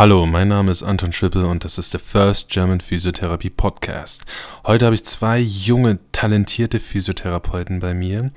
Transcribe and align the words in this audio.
Hallo, 0.00 0.24
mein 0.24 0.48
Name 0.48 0.70
ist 0.70 0.82
Anton 0.82 1.12
Schwippel 1.12 1.44
und 1.44 1.62
das 1.62 1.76
ist 1.76 1.92
der 1.92 2.00
First 2.00 2.48
German 2.48 2.80
Physiotherapy 2.80 3.50
Podcast. 3.50 4.24
Heute 4.64 4.86
habe 4.86 4.94
ich 4.94 5.04
zwei 5.04 5.38
junge, 5.38 5.98
talentierte 6.10 6.80
Physiotherapeuten 6.80 7.80
bei 7.80 7.92
mir. 7.92 8.30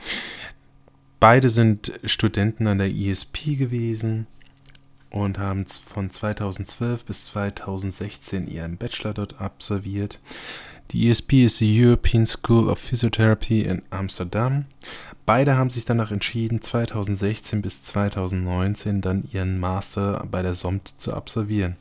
Beide 1.22 1.48
sind 1.48 1.94
Studenten 2.04 2.68
an 2.68 2.80
der 2.80 2.94
ESP 2.94 3.58
gewesen 3.58 4.28
und 5.10 5.40
haben 5.40 5.66
von 5.66 6.10
2012 6.10 7.06
bis 7.06 7.24
2016 7.24 8.46
ihren 8.46 8.76
Bachelor 8.76 9.14
dort 9.14 9.40
absolviert. 9.40 10.20
Die 10.92 11.10
ESP 11.10 11.46
ist 11.46 11.62
die 11.62 11.82
European 11.82 12.26
School 12.26 12.68
of 12.68 12.78
Physiotherapy 12.78 13.62
in 13.62 13.84
Amsterdam. 13.90 14.66
Beide 15.26 15.56
haben 15.56 15.70
sich 15.70 15.86
danach 15.86 16.12
entschieden, 16.12 16.62
2016 16.62 17.62
bis 17.62 17.82
2019 17.84 19.00
dann 19.00 19.24
ihren 19.32 19.58
Master 19.58 20.28
bei 20.30 20.42
der 20.42 20.54
SOMT 20.54 20.96
zu 20.98 21.14
absolvieren. 21.14 21.78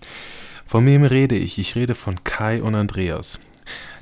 Von 0.64 0.86
wem 0.86 1.02
rede 1.02 1.34
ich? 1.34 1.58
Ich 1.58 1.74
rede 1.74 1.96
von 1.96 2.22
Kai 2.22 2.62
und 2.62 2.76
Andreas, 2.76 3.40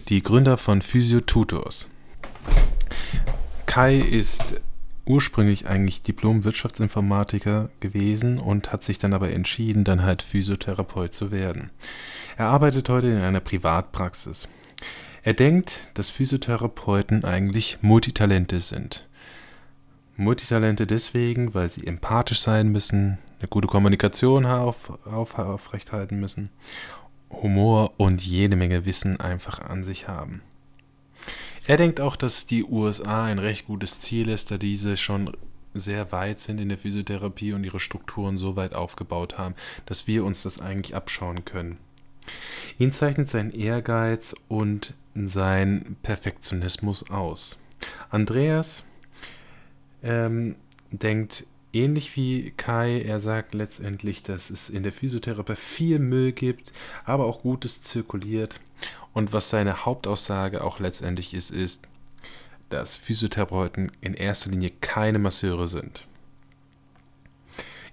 die 0.09 0.23
Gründer 0.23 0.59
von 0.59 0.83
Physio 0.83 1.23
Tutors. 1.23 1.89
Kai 3.65 3.97
ist 3.97 4.61
ursprünglich 5.07 5.67
eigentlich 5.67 6.03
Diplom-Wirtschaftsinformatiker 6.03 7.71
gewesen 7.81 8.39
und 8.39 8.73
hat 8.73 8.85
sich 8.85 8.99
dann 8.99 9.15
aber 9.15 9.33
entschieden, 9.33 9.85
dann 9.85 10.03
halt 10.03 10.21
Physiotherapeut 10.21 11.15
zu 11.15 11.31
werden. 11.31 11.71
Er 12.37 12.47
arbeitet 12.47 12.89
heute 12.91 13.09
in 13.09 13.19
einer 13.19 13.41
Privatpraxis. 13.41 14.49
Er 15.23 15.33
denkt, 15.33 15.91
dass 15.95 16.11
Physiotherapeuten 16.11 17.25
eigentlich 17.25 17.79
Multitalente 17.81 18.61
sind. 18.61 19.07
Multitalente 20.17 20.87
deswegen, 20.87 21.55
weil 21.55 21.69
sie 21.69 21.87
empathisch 21.87 22.41
sein 22.41 22.69
müssen, 22.69 23.19
eine 23.39 23.49
gute 23.49 23.69
Kommunikation 23.69 24.45
auf, 24.45 24.91
auf, 25.07 25.39
aufrechthalten 25.39 26.21
müssen, 26.21 26.49
Humor 27.31 27.95
und 27.97 28.25
jede 28.25 28.57
Menge 28.57 28.85
Wissen 28.85 29.21
einfach 29.21 29.61
an 29.61 29.85
sich 29.85 30.09
haben. 30.09 30.43
Er 31.67 31.77
denkt 31.77 32.01
auch, 32.01 32.17
dass 32.17 32.47
die 32.47 32.65
USA 32.65 33.25
ein 33.25 33.39
recht 33.39 33.67
gutes 33.67 34.01
Ziel 34.01 34.29
ist, 34.29 34.51
da 34.51 34.59
diese 34.59 34.97
schon 34.97 35.31
sehr 35.73 36.11
weit 36.11 36.41
sind 36.41 36.59
in 36.61 36.69
der 36.69 36.79
Physiotherapie 36.79 37.53
und 37.53 37.65
ihre 37.65 37.81
Strukturen 37.81 38.37
so 38.37 38.57
weit 38.57 38.75
aufgebaut 38.75 39.39
haben, 39.39 39.55
dass 39.87 40.07
wir 40.07 40.25
uns 40.25 40.43
das 40.43 40.61
eigentlich 40.61 40.97
abschauen 40.97 41.45
können. 41.45 41.79
Ihn 42.79 42.93
zeichnet 42.93 43.29
sein 43.29 43.51
Ehrgeiz 43.51 44.35
und 44.49 44.95
sein 45.15 45.97
Perfektionismus 46.03 47.11
aus. 47.11 47.59
Andreas 48.11 48.85
ähm, 50.03 50.57
denkt 50.91 51.47
ähnlich 51.73 52.17
wie 52.17 52.51
Kai. 52.51 53.03
Er 53.03 53.21
sagt 53.21 53.55
letztendlich, 53.55 54.23
dass 54.23 54.51
es 54.51 54.71
in 54.71 54.83
der 54.83 54.93
Physiotherapie 54.93 55.57
viel 55.57 55.99
Müll 55.99 56.33
gibt, 56.33 56.73
aber 57.05 57.27
auch 57.27 57.43
Gutes 57.43 57.83
zirkuliert. 57.83 58.61
Und 59.13 59.33
was 59.33 59.51
seine 59.51 59.85
Hauptaussage 59.85 60.63
auch 60.63 60.79
letztendlich 60.79 61.35
ist, 61.35 61.51
ist, 61.51 61.89
dass 62.69 62.97
Physiotherapeuten 62.97 63.91
in 64.01 64.15
erster 64.15 64.51
Linie 64.51 64.71
keine 64.81 65.19
Masseure 65.19 65.67
sind. 65.67 66.07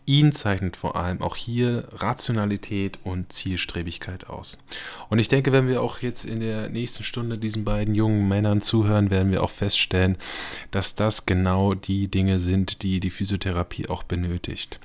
Ihn 0.10 0.32
zeichnet 0.32 0.78
vor 0.78 0.96
allem 0.96 1.22
auch 1.22 1.36
hier 1.36 1.86
Rationalität 1.92 2.98
und 3.04 3.34
Zielstrebigkeit 3.34 4.28
aus. 4.30 4.58
Und 5.10 5.20
ich 5.20 5.28
denke, 5.28 5.52
wenn 5.52 5.68
wir 5.68 5.82
auch 5.82 6.00
jetzt 6.00 6.24
in 6.24 6.40
der 6.40 6.70
nächsten 6.70 7.04
Stunde 7.04 7.38
diesen 7.38 7.66
beiden 7.66 7.94
jungen 7.94 8.26
Männern 8.26 8.62
zuhören, 8.62 9.10
werden 9.10 9.34
wir 9.34 9.44
auch 9.44 9.50
feststellen, 9.50 10.16
dass 10.72 10.96
das 10.96 11.26
genau 11.26 11.74
die 11.74 12.08
Dinge 12.08 12.40
sind, 12.40 12.84
die 12.84 13.02
die 13.02 13.10
Physiotherapie 13.10 13.90
auch 13.90 14.04
benötigt. 14.04 14.80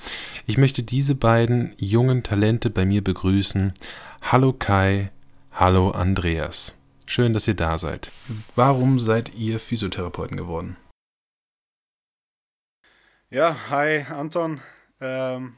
Ich 0.49 0.59
möchte 0.59 0.83
diese 0.83 1.15
beiden 1.15 1.73
jungen 1.79 2.25
Talente 2.25 2.69
bei 2.69 2.85
mir 2.85 3.05
begrüßen. 3.05 3.75
Hallo 4.23 4.53
Kai, 4.53 5.13
hallo 5.53 5.91
Andreas. 5.91 6.75
Schön, 7.07 7.33
dass 7.33 7.47
ihr 7.47 7.55
da 7.55 7.79
seid. 7.79 8.11
Warum 8.57 8.99
seid 8.99 9.37
ihr 9.37 9.61
Physiotherapeuten 9.61 10.37
geworden? 10.37 10.77
Ja, 13.31 13.57
hi 13.71 14.05
Anton. 14.11 14.61
Ähm, 15.03 15.57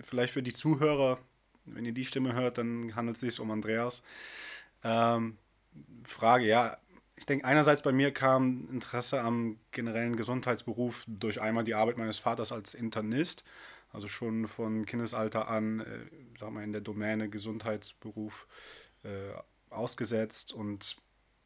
vielleicht 0.00 0.32
für 0.32 0.42
die 0.42 0.54
Zuhörer, 0.54 1.18
wenn 1.66 1.84
ihr 1.84 1.92
die 1.92 2.06
Stimme 2.06 2.32
hört, 2.32 2.56
dann 2.56 2.96
handelt 2.96 3.16
es 3.16 3.20
sich 3.20 3.40
um 3.40 3.50
Andreas. 3.50 4.02
Ähm, 4.82 5.36
Frage, 6.04 6.46
ja, 6.46 6.78
ich 7.16 7.26
denke, 7.26 7.44
einerseits 7.44 7.82
bei 7.82 7.92
mir 7.92 8.12
kam 8.12 8.68
Interesse 8.70 9.20
am 9.20 9.58
generellen 9.70 10.16
Gesundheitsberuf 10.16 11.04
durch 11.06 11.40
einmal 11.40 11.64
die 11.64 11.74
Arbeit 11.74 11.98
meines 11.98 12.18
Vaters 12.18 12.52
als 12.52 12.72
Internist, 12.72 13.44
also 13.92 14.08
schon 14.08 14.46
von 14.46 14.86
Kindesalter 14.86 15.48
an, 15.48 15.80
äh, 15.80 16.06
sag 16.38 16.50
mal, 16.52 16.64
in 16.64 16.72
der 16.72 16.80
Domäne 16.80 17.28
Gesundheitsberuf 17.28 18.46
äh, 19.02 19.08
ausgesetzt. 19.68 20.52
Und 20.54 20.96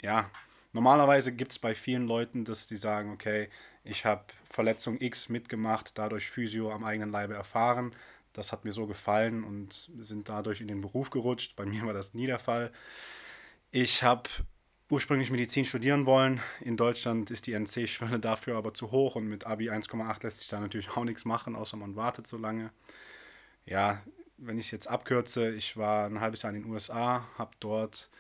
ja, 0.02 0.30
normalerweise 0.72 1.32
gibt 1.32 1.53
es 1.53 1.58
bei 1.58 1.75
vielen 1.75 2.06
Leuten, 2.06 2.44
dass 2.44 2.66
die 2.66 2.76
sagen, 2.76 3.12
okay, 3.12 3.48
ich 3.84 4.04
habe 4.04 4.25
Verletzung 4.48 5.00
X 5.00 5.28
mitgemacht, 5.28 5.97
dadurch 5.97 6.31
Physio 6.31 6.72
am 6.72 6.84
eigenen 6.84 7.10
Leibe 7.10 7.34
erfahren. 7.34 7.92
Das 8.32 8.53
hat 8.53 8.64
mir 8.64 8.72
so 8.72 8.86
gefallen 8.86 9.42
und 9.42 9.91
sind 9.98 10.28
dadurch 10.28 10.60
in 10.60 10.69
den 10.69 10.80
Beruf 10.80 11.10
gerutscht. 11.10 11.56
Bei 11.56 11.64
mir 11.66 11.84
war 11.84 11.92
das 11.94 12.14
nie 12.14 12.26
der 12.26 12.38
Fall. 12.38 12.72
Ich 13.70 14.03
habe 14.03 14.28
ursprünglich 14.91 15.30
Medizin 15.30 15.64
studieren 15.64 16.06
wollen. 16.06 16.41
In 16.60 16.76
Deutschland 16.76 17.30
ist 17.30 17.47
die 17.47 17.54
NC-Schwelle 17.54 18.19
dafür 18.19 18.56
aber 18.56 18.75
zu 18.75 18.91
hoch 18.91 19.16
und 19.16 19.28
mit 19.28 19.47
Abi 19.47 19.70
1,8 19.70 20.22
lässt 20.22 20.41
sich 20.41 20.48
da 20.48 20.60
natürlich 20.60 20.91
auch 20.91 21.04
nichts 21.04 21.25
machen, 21.25 21.54
außer 21.54 21.76
man 21.76 21.97
wartet 21.97 22.26
so 22.26 22.36
lange. 22.36 22.72
Ja, 23.66 24.03
wenn 24.36 24.59
ich 24.59 24.66
es 24.66 24.70
jetzt 24.72 24.88
abkürze, 24.88 25.53
ich 25.53 25.76
war 25.76 26.06
ein 26.06 26.20
halbes 26.20 26.42
Jahr 26.42 26.53
in 26.53 26.62
den 26.62 26.72
USA, 26.72 27.28
habe 27.38 27.53
dort 27.60 28.10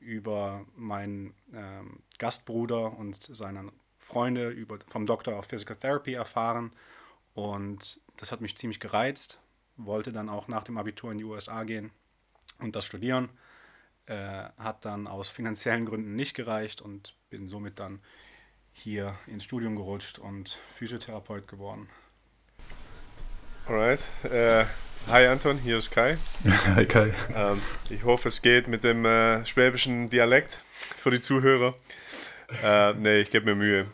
über 0.00 0.64
meinen 0.76 1.34
ähm, 1.52 2.02
Gastbruder 2.18 2.96
und 2.96 3.22
seinen 3.22 3.72
Freunde 3.98 4.48
über, 4.48 4.78
vom 4.88 5.06
Doctor 5.06 5.38
of 5.38 5.46
Physical 5.46 5.76
Therapy 5.76 6.14
erfahren 6.14 6.72
und 7.34 8.00
das 8.16 8.32
hat 8.32 8.40
mich 8.40 8.56
ziemlich 8.56 8.80
gereizt. 8.80 9.40
Wollte 9.76 10.12
dann 10.12 10.28
auch 10.28 10.48
nach 10.48 10.64
dem 10.64 10.76
Abitur 10.76 11.12
in 11.12 11.18
die 11.18 11.24
USA 11.24 11.62
gehen 11.64 11.92
und 12.58 12.74
das 12.74 12.84
studieren. 12.84 13.28
Äh, 14.06 14.48
hat 14.58 14.84
dann 14.84 15.06
aus 15.06 15.28
finanziellen 15.28 15.86
Gründen 15.86 16.16
nicht 16.16 16.34
gereicht 16.34 16.80
und 16.80 17.14
bin 17.30 17.48
somit 17.48 17.78
dann 17.78 18.00
hier 18.72 19.14
ins 19.26 19.44
Studium 19.44 19.76
gerutscht 19.76 20.18
und 20.18 20.58
Physiotherapeut 20.76 21.46
geworden. 21.46 21.88
Alright. 23.66 24.02
Äh, 24.24 24.64
hi 25.06 25.26
Anton, 25.26 25.58
hier 25.58 25.78
ist 25.78 25.90
Kai. 25.90 26.18
hi 26.74 26.84
Kai. 26.86 27.12
Ähm, 27.34 27.62
ich 27.90 28.04
hoffe, 28.04 28.28
es 28.28 28.42
geht 28.42 28.68
mit 28.68 28.84
dem 28.84 29.04
äh, 29.04 29.44
schwäbischen 29.46 30.10
Dialekt 30.10 30.58
für 30.96 31.10
die 31.10 31.20
Zuhörer. 31.20 31.74
Äh, 32.62 32.94
nee, 32.94 33.20
ich 33.20 33.30
gebe 33.30 33.46
mir 33.46 33.54
Mühe. 33.54 33.86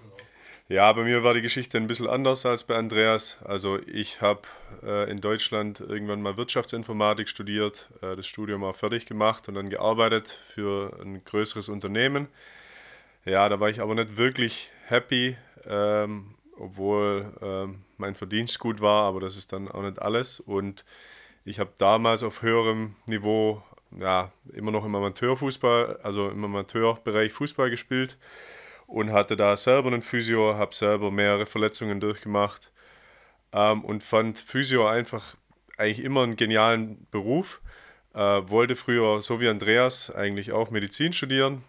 Ja, 0.69 0.93
bei 0.93 1.05
mir 1.05 1.23
war 1.23 1.35
die 1.35 1.43
Geschichte 1.43 1.77
ein 1.77 1.87
bisschen 1.87 2.09
anders 2.09 2.47
als 2.47 2.65
bei 2.65 2.75
Andreas. 2.75 3.37
Also 3.45 3.79
ich 3.87 4.23
habe 4.23 4.43
äh, 4.83 5.11
in 5.11 5.21
Deutschland 5.21 5.81
irgendwann 5.81 6.23
mal 6.23 6.37
Wirtschaftsinformatik 6.37 7.29
studiert, 7.29 7.91
äh, 8.01 8.17
das 8.17 8.27
Studium 8.27 8.65
auch 8.65 8.75
fertig 8.75 9.05
gemacht 9.05 9.47
und 9.49 9.55
dann 9.57 9.69
gearbeitet 9.69 10.41
für 10.55 10.99
ein 11.03 11.23
größeres 11.25 11.69
Unternehmen. 11.69 12.29
Ja, 13.25 13.49
da 13.49 13.61
war 13.61 13.69
ich 13.69 13.81
aber 13.81 13.95
nicht 13.95 14.17
wirklich 14.17 14.71
happy, 14.87 15.37
ähm, 15.67 16.35
obwohl 16.59 17.33
ähm, 17.41 17.85
mein 17.97 18.15
Verdienst 18.15 18.59
gut 18.59 18.81
war, 18.81 19.05
aber 19.05 19.21
das 19.21 19.37
ist 19.37 19.53
dann 19.53 19.71
auch 19.71 19.83
nicht 19.83 20.01
alles. 20.01 20.41
Und 20.41 20.85
ich 21.45 21.59
habe 21.59 21.73
damals 21.79 22.23
auf 22.23 22.43
höherem 22.43 22.97
Niveau 23.07 23.62
ja, 23.99 24.33
immer 24.53 24.71
noch 24.71 24.85
im 24.85 24.95
Amateurfußball, 24.95 26.01
also 26.03 26.29
im 26.29 26.45
Amateurbereich 26.45 27.33
Fußball 27.33 27.71
gespielt 27.71 28.19
und 28.87 29.12
hatte 29.12 29.37
da 29.37 29.56
selber 29.56 29.89
einen 29.89 30.03
Physio, 30.03 30.55
habe 30.55 30.75
selber 30.75 31.11
mehrere 31.11 31.47
Verletzungen 31.47 32.01
durchgemacht 32.01 32.73
ähm, 33.53 33.85
und 33.85 34.03
fand 34.03 34.39
Physio 34.39 34.87
einfach 34.87 35.37
eigentlich 35.77 36.05
immer 36.05 36.23
einen 36.23 36.37
genialen 36.37 37.07
Beruf. 37.11 37.61
Äh, 38.15 38.19
wollte 38.19 38.77
früher, 38.77 39.21
so 39.23 39.41
wie 39.41 39.49
Andreas, 39.49 40.15
eigentlich 40.15 40.53
auch 40.53 40.71
Medizin 40.71 41.12
studieren, 41.12 41.65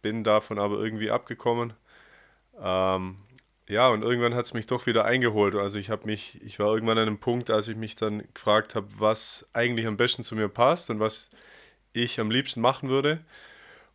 bin 0.00 0.24
davon 0.24 0.58
aber 0.58 0.78
irgendwie 0.78 1.10
abgekommen. 1.10 1.74
Ähm, 2.58 3.16
ja, 3.70 3.88
und 3.88 4.04
irgendwann 4.04 4.34
hat 4.34 4.44
es 4.44 4.54
mich 4.54 4.66
doch 4.66 4.86
wieder 4.86 5.04
eingeholt. 5.04 5.54
Also 5.54 5.78
ich 5.78 5.90
habe 5.90 6.06
mich, 6.06 6.42
ich 6.42 6.58
war 6.58 6.74
irgendwann 6.74 6.98
an 6.98 7.06
einem 7.06 7.18
Punkt, 7.18 7.50
als 7.50 7.68
ich 7.68 7.76
mich 7.76 7.96
dann 7.96 8.24
gefragt 8.34 8.74
habe, 8.74 8.88
was 8.98 9.48
eigentlich 9.52 9.86
am 9.86 9.96
besten 9.96 10.24
zu 10.24 10.34
mir 10.34 10.48
passt 10.48 10.90
und 10.90 11.00
was 11.00 11.30
ich 11.92 12.20
am 12.20 12.30
liebsten 12.30 12.60
machen 12.60 12.88
würde. 12.88 13.24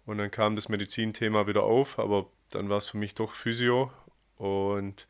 Und 0.06 0.18
dann 0.18 0.32
kam 0.32 0.56
das 0.56 0.70
Medizinthema 0.70 1.48
wieder 1.48 1.64
auf, 1.64 2.00
aber 2.00 2.28
dann 2.52 2.70
war 2.70 2.78
es 2.78 2.88
für 2.88 2.98
mich 2.98 3.16
doch 3.16 3.34
Physio. 3.34 3.92
Und 4.38 5.08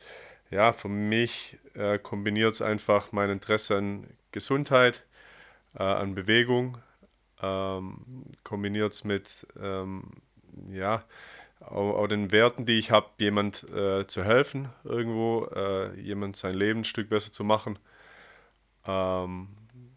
ja, 0.49 0.73
für 0.73 0.89
mich 0.89 1.57
äh, 1.75 1.99
kombiniert 1.99 2.53
es 2.53 2.61
einfach 2.61 3.11
mein 3.11 3.29
Interesse 3.29 3.77
an 3.77 4.07
Gesundheit, 4.31 5.05
äh, 5.77 5.83
an 5.83 6.15
Bewegung, 6.15 6.77
ähm, 7.41 8.25
kombiniert 8.43 8.93
es 8.93 9.03
mit 9.03 9.47
ähm, 9.61 10.11
ja, 10.71 11.03
auch, 11.59 11.95
auch, 11.95 12.07
den 12.07 12.31
Werten, 12.31 12.65
die 12.65 12.77
ich 12.77 12.91
habe, 12.91 13.09
jemand 13.19 13.63
äh, 13.69 14.05
zu 14.07 14.23
helfen, 14.23 14.69
irgendwo, 14.83 15.45
äh, 15.55 15.99
jemand 15.99 16.35
sein 16.35 16.55
Leben 16.55 16.81
ein 16.81 16.85
Stück 16.85 17.09
besser 17.09 17.31
zu 17.31 17.43
machen. 17.43 17.79
Ähm, 18.85 19.49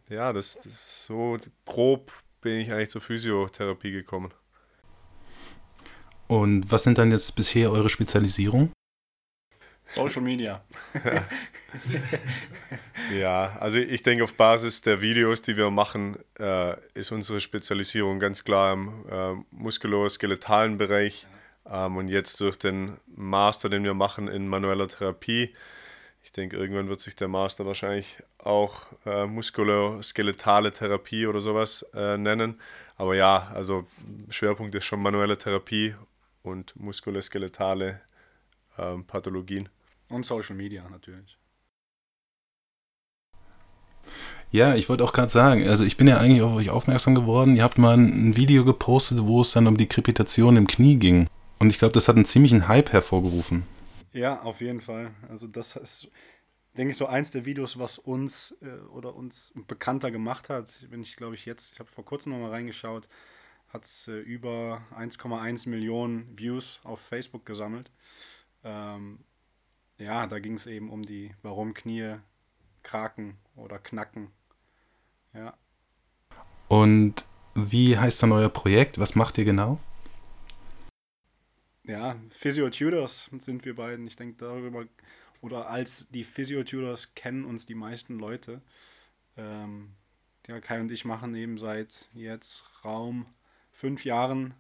ja, 0.09 0.33
das, 0.33 0.59
das 0.63 1.07
so 1.07 1.37
grob 1.65 2.13
bin 2.41 2.59
ich 2.59 2.73
eigentlich 2.73 2.91
zur 2.91 3.01
Physiotherapie 3.01 3.91
gekommen. 3.91 4.33
Und 6.29 6.71
was 6.71 6.85
sind 6.85 6.99
dann 6.99 7.11
jetzt 7.11 7.35
bisher 7.37 7.73
eure 7.73 7.89
Spezialisierungen? 7.89 8.71
Social 9.87 10.21
Media. 10.21 10.63
ja, 13.19 13.57
also 13.59 13.79
ich 13.79 14.03
denke, 14.03 14.23
auf 14.23 14.35
Basis 14.35 14.83
der 14.83 15.01
Videos, 15.01 15.41
die 15.41 15.57
wir 15.57 15.71
machen, 15.71 16.19
äh, 16.39 16.77
ist 16.93 17.11
unsere 17.11 17.41
Spezialisierung 17.41 18.19
ganz 18.19 18.45
klar 18.45 18.75
im 18.75 19.07
äh, 19.11 19.33
muskuloskeletalen 19.51 20.77
Bereich. 20.77 21.27
Ähm, 21.71 21.97
und 21.97 22.09
jetzt 22.09 22.41
durch 22.41 22.59
den 22.59 22.97
Master, 23.15 23.69
den 23.69 23.85
wir 23.85 23.95
machen 23.95 24.29
in 24.29 24.49
manueller 24.49 24.89
Therapie, 24.89 25.55
ich 26.23 26.33
denke, 26.33 26.57
irgendwann 26.57 26.89
wird 26.89 27.01
sich 27.01 27.17
der 27.17 27.29
Master 27.29 27.65
wahrscheinlich 27.65 28.23
auch 28.39 28.83
äh, 29.07 29.27
muskuloskeletale 29.27 30.73
Therapie 30.73 31.27
oder 31.27 31.41
sowas 31.41 31.87
äh, 31.95 32.19
nennen. 32.19 32.61
Aber 32.97 33.15
ja, 33.15 33.51
also 33.55 33.87
Schwerpunkt 34.29 34.75
ist 34.75 34.85
schon 34.85 35.01
manuelle 35.01 35.39
Therapie 35.39 35.95
und 36.43 36.75
muskuloskeletale 36.77 38.01
ähm, 38.77 39.05
Pathologien. 39.07 39.69
Und 40.09 40.25
Social 40.25 40.57
Media 40.57 40.87
natürlich. 40.91 41.39
Ja, 44.51 44.75
ich 44.75 44.89
wollte 44.89 45.05
auch 45.05 45.13
gerade 45.13 45.29
sagen, 45.29 45.69
also 45.69 45.85
ich 45.85 45.97
bin 45.97 46.09
ja 46.09 46.19
eigentlich 46.19 46.43
auf 46.43 46.55
euch 46.55 46.71
aufmerksam 46.71 47.15
geworden. 47.15 47.55
Ihr 47.57 47.63
habt 47.63 47.77
mal 47.77 47.97
ein 47.97 48.37
Video 48.37 48.65
gepostet, 48.65 49.19
wo 49.23 49.43
es 49.43 49.53
dann 49.53 49.67
um 49.67 49.77
die 49.77 49.89
Krepitation 49.89 50.57
im 50.57 50.67
Knie 50.67 50.97
ging. 50.97 51.29
Und 51.59 51.71
ich 51.71 51.79
glaube, 51.79 51.93
das 51.93 52.09
hat 52.09 52.17
einen 52.17 52.25
ziemlichen 52.25 52.69
Hype 52.69 52.93
hervorgerufen. 52.93 53.65
Ja, 54.13 54.41
auf 54.43 54.61
jeden 54.61 54.81
Fall. 54.81 55.13
Also 55.29 55.47
das 55.47 55.77
ist, 55.77 56.09
denke 56.77 56.93
ich, 56.93 56.97
so 56.97 57.07
eins 57.07 57.31
der 57.31 57.45
Videos, 57.45 57.79
was 57.79 57.99
uns 57.99 58.57
äh, 58.63 58.79
oder 58.91 59.15
uns 59.15 59.53
bekannter 59.67 60.11
gemacht 60.11 60.49
hat. 60.49 60.87
Wenn 60.91 61.03
ich, 61.03 61.17
glaube 61.17 61.35
ich, 61.35 61.47
jetzt, 61.47 61.73
ich 61.73 61.81
habe 61.81 61.91
vor 61.91 62.05
kurzem 62.05 62.33
nochmal 62.33 62.51
reingeschaut, 62.51 63.09
hat 63.69 63.85
es 63.85 64.09
äh, 64.09 64.19
über 64.19 64.83
1,1 64.97 65.69
Millionen 65.69 66.39
Views 66.39 66.81
auf 66.85 67.01
Facebook 67.01 67.45
gesammelt. 67.45 67.91
Ähm, 68.65 69.21
ja, 69.99 70.27
da 70.27 70.39
ging 70.39 70.55
es 70.55 70.67
eben 70.67 70.91
um 70.91 71.05
die, 71.05 71.35
warum 71.43 71.75
Knie 71.75 72.17
kraken 72.83 73.37
oder 73.57 73.79
knacken. 73.79 74.31
Ja. 75.35 75.55
Und 76.69 77.27
wie 77.55 77.99
heißt 77.99 78.23
dann 78.23 78.33
euer 78.33 78.49
Projekt? 78.49 78.99
Was 78.99 79.15
macht 79.15 79.37
ihr 79.39 79.45
genau? 79.45 79.79
Ja, 81.89 82.17
Physio-Tutors 82.29 83.31
sind 83.39 83.65
wir 83.65 83.75
beiden. 83.75 84.07
Ich 84.07 84.15
denke, 84.15 84.37
darüber, 84.37 84.85
oder 85.41 85.71
als 85.71 86.07
die 86.11 86.23
Physio-Tutors 86.23 87.15
kennen 87.15 87.47
uns 87.47 87.65
die 87.65 87.75
meisten 87.75 88.19
Leute. 88.19 88.61
Ähm, 89.39 89.93
ja, 90.47 90.61
Kai 90.61 90.83
und 90.83 90.93
ich 90.93 91.07
machen 91.07 91.35
eben 91.35 91.57
seit 91.57 92.11
jetzt 92.13 92.67
Raum 92.85 93.25
fünf 93.73 94.05
Jahren 94.05 94.53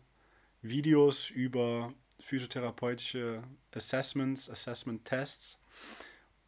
Videos 0.62 1.28
über 1.28 1.92
physiotherapeutische 2.18 3.42
Assessments, 3.72 4.48
Assessment-Tests 4.48 5.58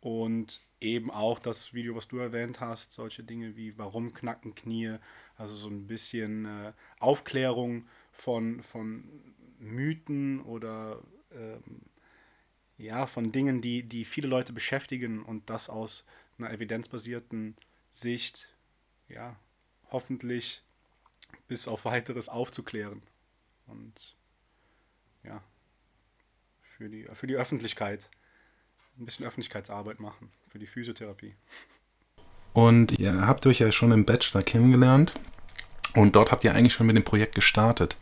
und 0.00 0.62
eben 0.81 1.11
auch 1.11 1.41
das 1.41 1.75
Video, 1.75 1.94
was 1.94 2.09
du 2.09 2.17
erwähnt 2.17 2.61
hast, 2.61 2.94
solche 2.94 3.23
Dinge 3.23 3.55
wie 3.55 3.76
warum 3.76 4.15
knacken 4.15 4.55
Knie, 4.55 4.97
also 5.37 5.55
so 5.55 5.69
ein 5.69 5.87
bisschen 5.87 6.47
äh, 6.47 6.73
Aufklärung 7.00 7.87
von, 8.12 8.62
von 8.62 9.35
Mythen 9.61 10.41
oder 10.41 11.01
ähm, 11.33 11.83
ja, 12.79 13.07
von 13.07 13.31
Dingen, 13.31 13.61
die, 13.61 13.83
die 13.83 14.05
viele 14.05 14.27
Leute 14.27 14.53
beschäftigen 14.53 15.23
und 15.23 15.51
das 15.51 15.69
aus 15.69 16.07
einer 16.39 16.51
evidenzbasierten 16.51 17.57
Sicht, 17.93 18.55
ja, 19.09 19.37
hoffentlich 19.91 20.62
bis 21.47 21.69
auf 21.69 21.85
weiteres 21.85 22.29
aufzuklären. 22.29 23.03
Und 23.67 24.17
ja, 25.23 25.43
für 26.62 26.89
die, 26.89 27.07
für 27.12 27.27
die 27.27 27.37
Öffentlichkeit 27.37 28.09
ein 28.99 29.05
bisschen 29.05 29.27
Öffentlichkeitsarbeit 29.27 30.01
machen, 30.01 30.31
für 30.49 30.59
die 30.59 30.67
Physiotherapie. 30.67 31.35
Und 32.53 32.99
ihr 32.99 33.27
habt 33.27 33.47
euch 33.47 33.61
ja 33.61 33.71
schon 33.71 33.93
im 33.93 34.05
Bachelor 34.05 34.43
kennengelernt 34.43 35.15
und 35.95 36.17
dort 36.17 36.33
habt 36.33 36.45
ihr 36.45 36.55
eigentlich 36.55 36.73
schon 36.73 36.87
mit 36.87 36.97
dem 36.97 37.05
Projekt 37.05 37.35
gestartet. 37.35 37.97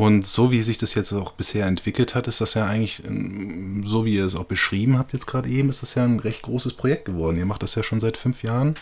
Und 0.00 0.26
so 0.26 0.50
wie 0.50 0.62
sich 0.62 0.78
das 0.78 0.94
jetzt 0.94 1.12
auch 1.12 1.32
bisher 1.32 1.66
entwickelt 1.66 2.14
hat, 2.14 2.26
ist 2.26 2.40
das 2.40 2.54
ja 2.54 2.64
eigentlich, 2.64 3.04
ähm, 3.04 3.82
so 3.84 4.06
wie 4.06 4.14
ihr 4.14 4.24
es 4.24 4.34
auch 4.34 4.44
beschrieben 4.44 4.98
habt 4.98 5.12
jetzt 5.12 5.26
gerade 5.26 5.46
eben, 5.50 5.68
ist 5.68 5.82
das 5.82 5.94
ja 5.94 6.04
ein 6.04 6.20
recht 6.20 6.40
großes 6.40 6.72
Projekt 6.72 7.04
geworden. 7.04 7.36
Ihr 7.36 7.44
macht 7.44 7.62
das 7.62 7.74
ja 7.74 7.82
schon 7.82 8.00
seit 8.00 8.16
fünf 8.16 8.42
Jahren. 8.42 8.76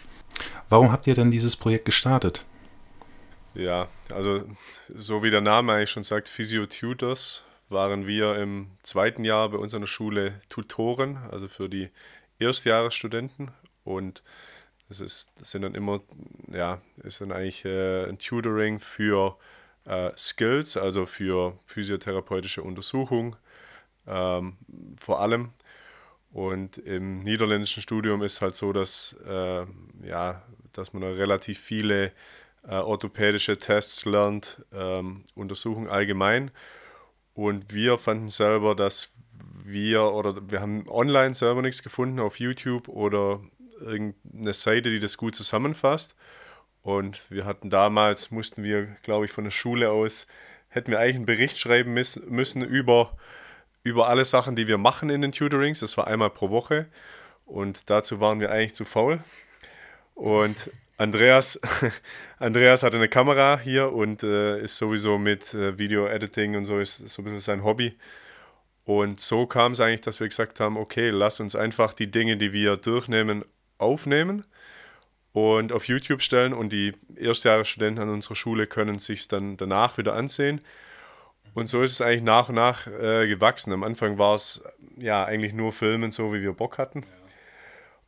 Warum 0.68 0.92
habt 0.92 1.08
ihr 1.08 1.14
denn 1.14 1.32
dieses 1.32 1.56
Projekt 1.56 1.86
gestartet? 1.86 2.44
Ja, 3.54 3.88
also 4.14 4.44
so 4.94 5.24
wie 5.24 5.32
der 5.32 5.40
Name 5.40 5.72
eigentlich 5.72 5.90
schon 5.90 6.04
sagt, 6.04 6.28
Physio 6.28 6.66
Tutors, 6.66 7.42
waren 7.68 8.06
wir 8.06 8.36
im 8.36 8.68
zweiten 8.84 9.24
Jahr 9.24 9.48
bei 9.48 9.58
uns 9.58 9.74
an 9.74 9.80
der 9.80 9.88
Schule 9.88 10.40
Tutoren, 10.48 11.16
also 11.32 11.48
für 11.48 11.68
die 11.68 11.88
Erstjahresstudenten. 12.38 13.50
Und 13.82 14.22
das, 14.88 15.00
ist, 15.00 15.32
das 15.40 15.50
sind 15.50 15.62
dann 15.62 15.74
immer, 15.74 16.00
ja, 16.46 16.80
ist 17.02 17.20
dann 17.20 17.32
eigentlich 17.32 17.64
äh, 17.64 18.04
ein 18.04 18.18
Tutoring 18.18 18.78
für 18.78 19.36
äh, 19.88 20.12
Skills, 20.16 20.76
also 20.76 21.06
für 21.06 21.58
physiotherapeutische 21.66 22.62
Untersuchung 22.62 23.36
ähm, 24.06 24.56
vor 25.00 25.20
allem. 25.20 25.50
Und 26.30 26.76
im 26.78 27.20
niederländischen 27.20 27.82
Studium 27.82 28.22
ist 28.22 28.42
halt 28.42 28.54
so, 28.54 28.72
dass, 28.72 29.16
äh, 29.26 29.64
ja, 30.06 30.42
dass 30.72 30.92
man 30.92 31.02
relativ 31.02 31.58
viele 31.58 32.12
äh, 32.68 32.74
orthopädische 32.74 33.56
Tests 33.58 34.04
lernt, 34.04 34.62
ähm, 34.72 35.24
Untersuchungen 35.34 35.88
allgemein. 35.88 36.50
Und 37.34 37.72
wir 37.72 37.98
fanden 37.98 38.28
selber, 38.28 38.74
dass 38.74 39.10
wir 39.64 40.02
oder 40.12 40.50
wir 40.50 40.60
haben 40.60 40.86
online 40.88 41.34
selber 41.34 41.62
nichts 41.62 41.82
gefunden 41.82 42.20
auf 42.20 42.38
YouTube 42.38 42.88
oder 42.88 43.40
irgendeine 43.80 44.52
Seite, 44.52 44.90
die 44.90 45.00
das 45.00 45.16
gut 45.16 45.34
zusammenfasst. 45.34 46.14
Und 46.88 47.30
wir 47.30 47.44
hatten 47.44 47.68
damals, 47.68 48.30
mussten 48.30 48.62
wir, 48.64 48.86
glaube 49.02 49.26
ich, 49.26 49.30
von 49.30 49.44
der 49.44 49.50
Schule 49.50 49.90
aus, 49.90 50.26
hätten 50.70 50.90
wir 50.90 50.98
eigentlich 50.98 51.16
einen 51.16 51.26
Bericht 51.26 51.58
schreiben 51.58 51.92
müssen 51.92 52.64
über, 52.64 53.14
über 53.82 54.08
alle 54.08 54.24
Sachen, 54.24 54.56
die 54.56 54.68
wir 54.68 54.78
machen 54.78 55.10
in 55.10 55.20
den 55.20 55.32
Tutorings. 55.32 55.80
Das 55.80 55.98
war 55.98 56.06
einmal 56.06 56.30
pro 56.30 56.48
Woche. 56.48 56.86
Und 57.44 57.90
dazu 57.90 58.20
waren 58.20 58.40
wir 58.40 58.50
eigentlich 58.50 58.72
zu 58.72 58.86
faul. 58.86 59.22
Und 60.14 60.70
Andreas, 60.96 61.60
Andreas 62.38 62.82
hatte 62.82 62.96
eine 62.96 63.10
Kamera 63.10 63.60
hier 63.62 63.92
und 63.92 64.22
äh, 64.22 64.58
ist 64.58 64.78
sowieso 64.78 65.18
mit 65.18 65.52
äh, 65.52 65.76
Video-Editing 65.76 66.56
und 66.56 66.64
so, 66.64 66.78
ist 66.78 67.06
so 67.06 67.20
ein 67.20 67.24
bisschen 67.24 67.40
sein 67.40 67.64
Hobby. 67.64 67.98
Und 68.86 69.20
so 69.20 69.46
kam 69.46 69.72
es 69.72 69.80
eigentlich, 69.80 70.00
dass 70.00 70.20
wir 70.20 70.28
gesagt 70.28 70.58
haben, 70.58 70.78
okay, 70.78 71.10
lass 71.10 71.38
uns 71.38 71.54
einfach 71.54 71.92
die 71.92 72.10
Dinge, 72.10 72.38
die 72.38 72.54
wir 72.54 72.78
durchnehmen, 72.78 73.44
aufnehmen 73.76 74.46
und 75.38 75.72
auf 75.72 75.88
YouTube 75.88 76.22
stellen 76.22 76.52
und 76.52 76.72
die 76.72 76.94
Erstjahresstudenten 77.16 78.02
an 78.02 78.10
unserer 78.10 78.36
Schule 78.36 78.66
können 78.66 78.98
sich 78.98 79.28
dann 79.28 79.56
danach 79.56 79.98
wieder 79.98 80.14
ansehen. 80.14 80.60
Und 81.54 81.68
so 81.68 81.82
ist 81.82 81.92
es 81.92 82.00
eigentlich 82.00 82.22
nach 82.22 82.48
und 82.48 82.54
nach 82.54 82.86
äh, 82.86 83.26
gewachsen. 83.26 83.72
Am 83.72 83.82
Anfang 83.82 84.18
war 84.18 84.34
es 84.34 84.62
ja 84.96 85.24
eigentlich 85.24 85.52
nur 85.52 85.72
Filmen, 85.72 86.12
so 86.12 86.32
wie 86.32 86.42
wir 86.42 86.52
Bock 86.52 86.78
hatten. 86.78 87.04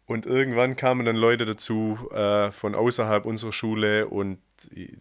Und 0.07 0.27
irgendwann 0.27 0.75
kamen 0.75 1.07
dann 1.07 1.15
Leute 1.15 1.45
dazu 1.45 2.11
äh, 2.13 2.51
von 2.51 2.75
außerhalb 2.75 3.25
unserer 3.25 3.53
Schule 3.53 4.09
und 4.09 4.39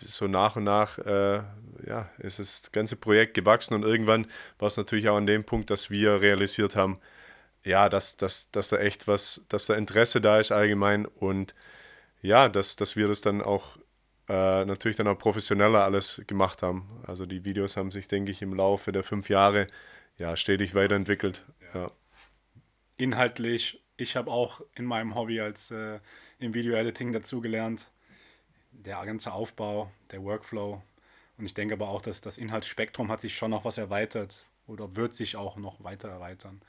so 0.05 0.27
nach 0.27 0.55
und 0.55 0.65
nach 0.65 0.99
äh, 0.99 1.41
ja, 1.87 2.09
ist 2.19 2.37
das 2.37 2.71
ganze 2.71 2.95
Projekt 2.95 3.33
gewachsen 3.33 3.73
und 3.73 3.83
irgendwann 3.83 4.27
war 4.59 4.67
es 4.67 4.77
natürlich 4.77 5.09
auch 5.09 5.17
an 5.17 5.25
dem 5.25 5.43
Punkt, 5.43 5.71
dass 5.71 5.89
wir 5.89 6.21
realisiert 6.21 6.75
haben, 6.75 6.99
ja, 7.63 7.89
dass, 7.89 8.17
dass, 8.17 8.51
dass 8.51 8.69
da 8.69 8.77
echt 8.77 9.07
was, 9.07 9.45
dass 9.49 9.65
da 9.65 9.73
Interesse 9.73 10.21
da 10.21 10.39
ist 10.39 10.51
allgemein 10.51 11.07
und 11.07 11.55
ja, 12.21 12.49
dass, 12.49 12.75
dass 12.75 12.95
wir 12.95 13.07
das 13.07 13.21
dann 13.21 13.41
auch 13.41 13.77
äh, 14.27 14.65
natürlich 14.65 14.97
dann 14.97 15.07
auch 15.07 15.17
professioneller 15.17 15.83
alles 15.83 16.21
gemacht 16.27 16.61
haben. 16.61 17.03
Also 17.05 17.25
die 17.25 17.45
Videos 17.45 17.77
haben 17.77 17.91
sich, 17.91 18.07
denke 18.07 18.31
ich, 18.31 18.41
im 18.41 18.53
Laufe 18.53 18.91
der 18.91 19.03
fünf 19.03 19.29
Jahre 19.29 19.67
ja 20.17 20.35
stetig 20.37 20.75
weiterentwickelt. 20.75 21.45
Ja. 21.73 21.91
Inhaltlich, 22.97 23.83
ich 23.97 24.15
habe 24.15 24.29
auch 24.29 24.61
in 24.75 24.85
meinem 24.85 25.15
Hobby 25.15 25.39
als 25.39 25.71
äh, 25.71 25.99
im 26.39 26.53
Video-Editing 26.53 27.11
dazugelernt. 27.11 27.89
Der 28.71 29.03
ganze 29.05 29.31
Aufbau, 29.31 29.91
der 30.11 30.23
Workflow. 30.23 30.81
Und 31.37 31.45
ich 31.45 31.53
denke 31.53 31.73
aber 31.73 31.89
auch, 31.89 32.01
dass 32.01 32.21
das 32.21 32.37
Inhaltsspektrum 32.37 33.09
hat 33.09 33.21
sich 33.21 33.35
schon 33.35 33.51
noch 33.51 33.65
was 33.65 33.77
erweitert 33.77 34.45
oder 34.67 34.95
wird 34.95 35.15
sich 35.15 35.37
auch 35.37 35.57
noch 35.57 35.83
weiter 35.83 36.09
erweitern 36.09 36.61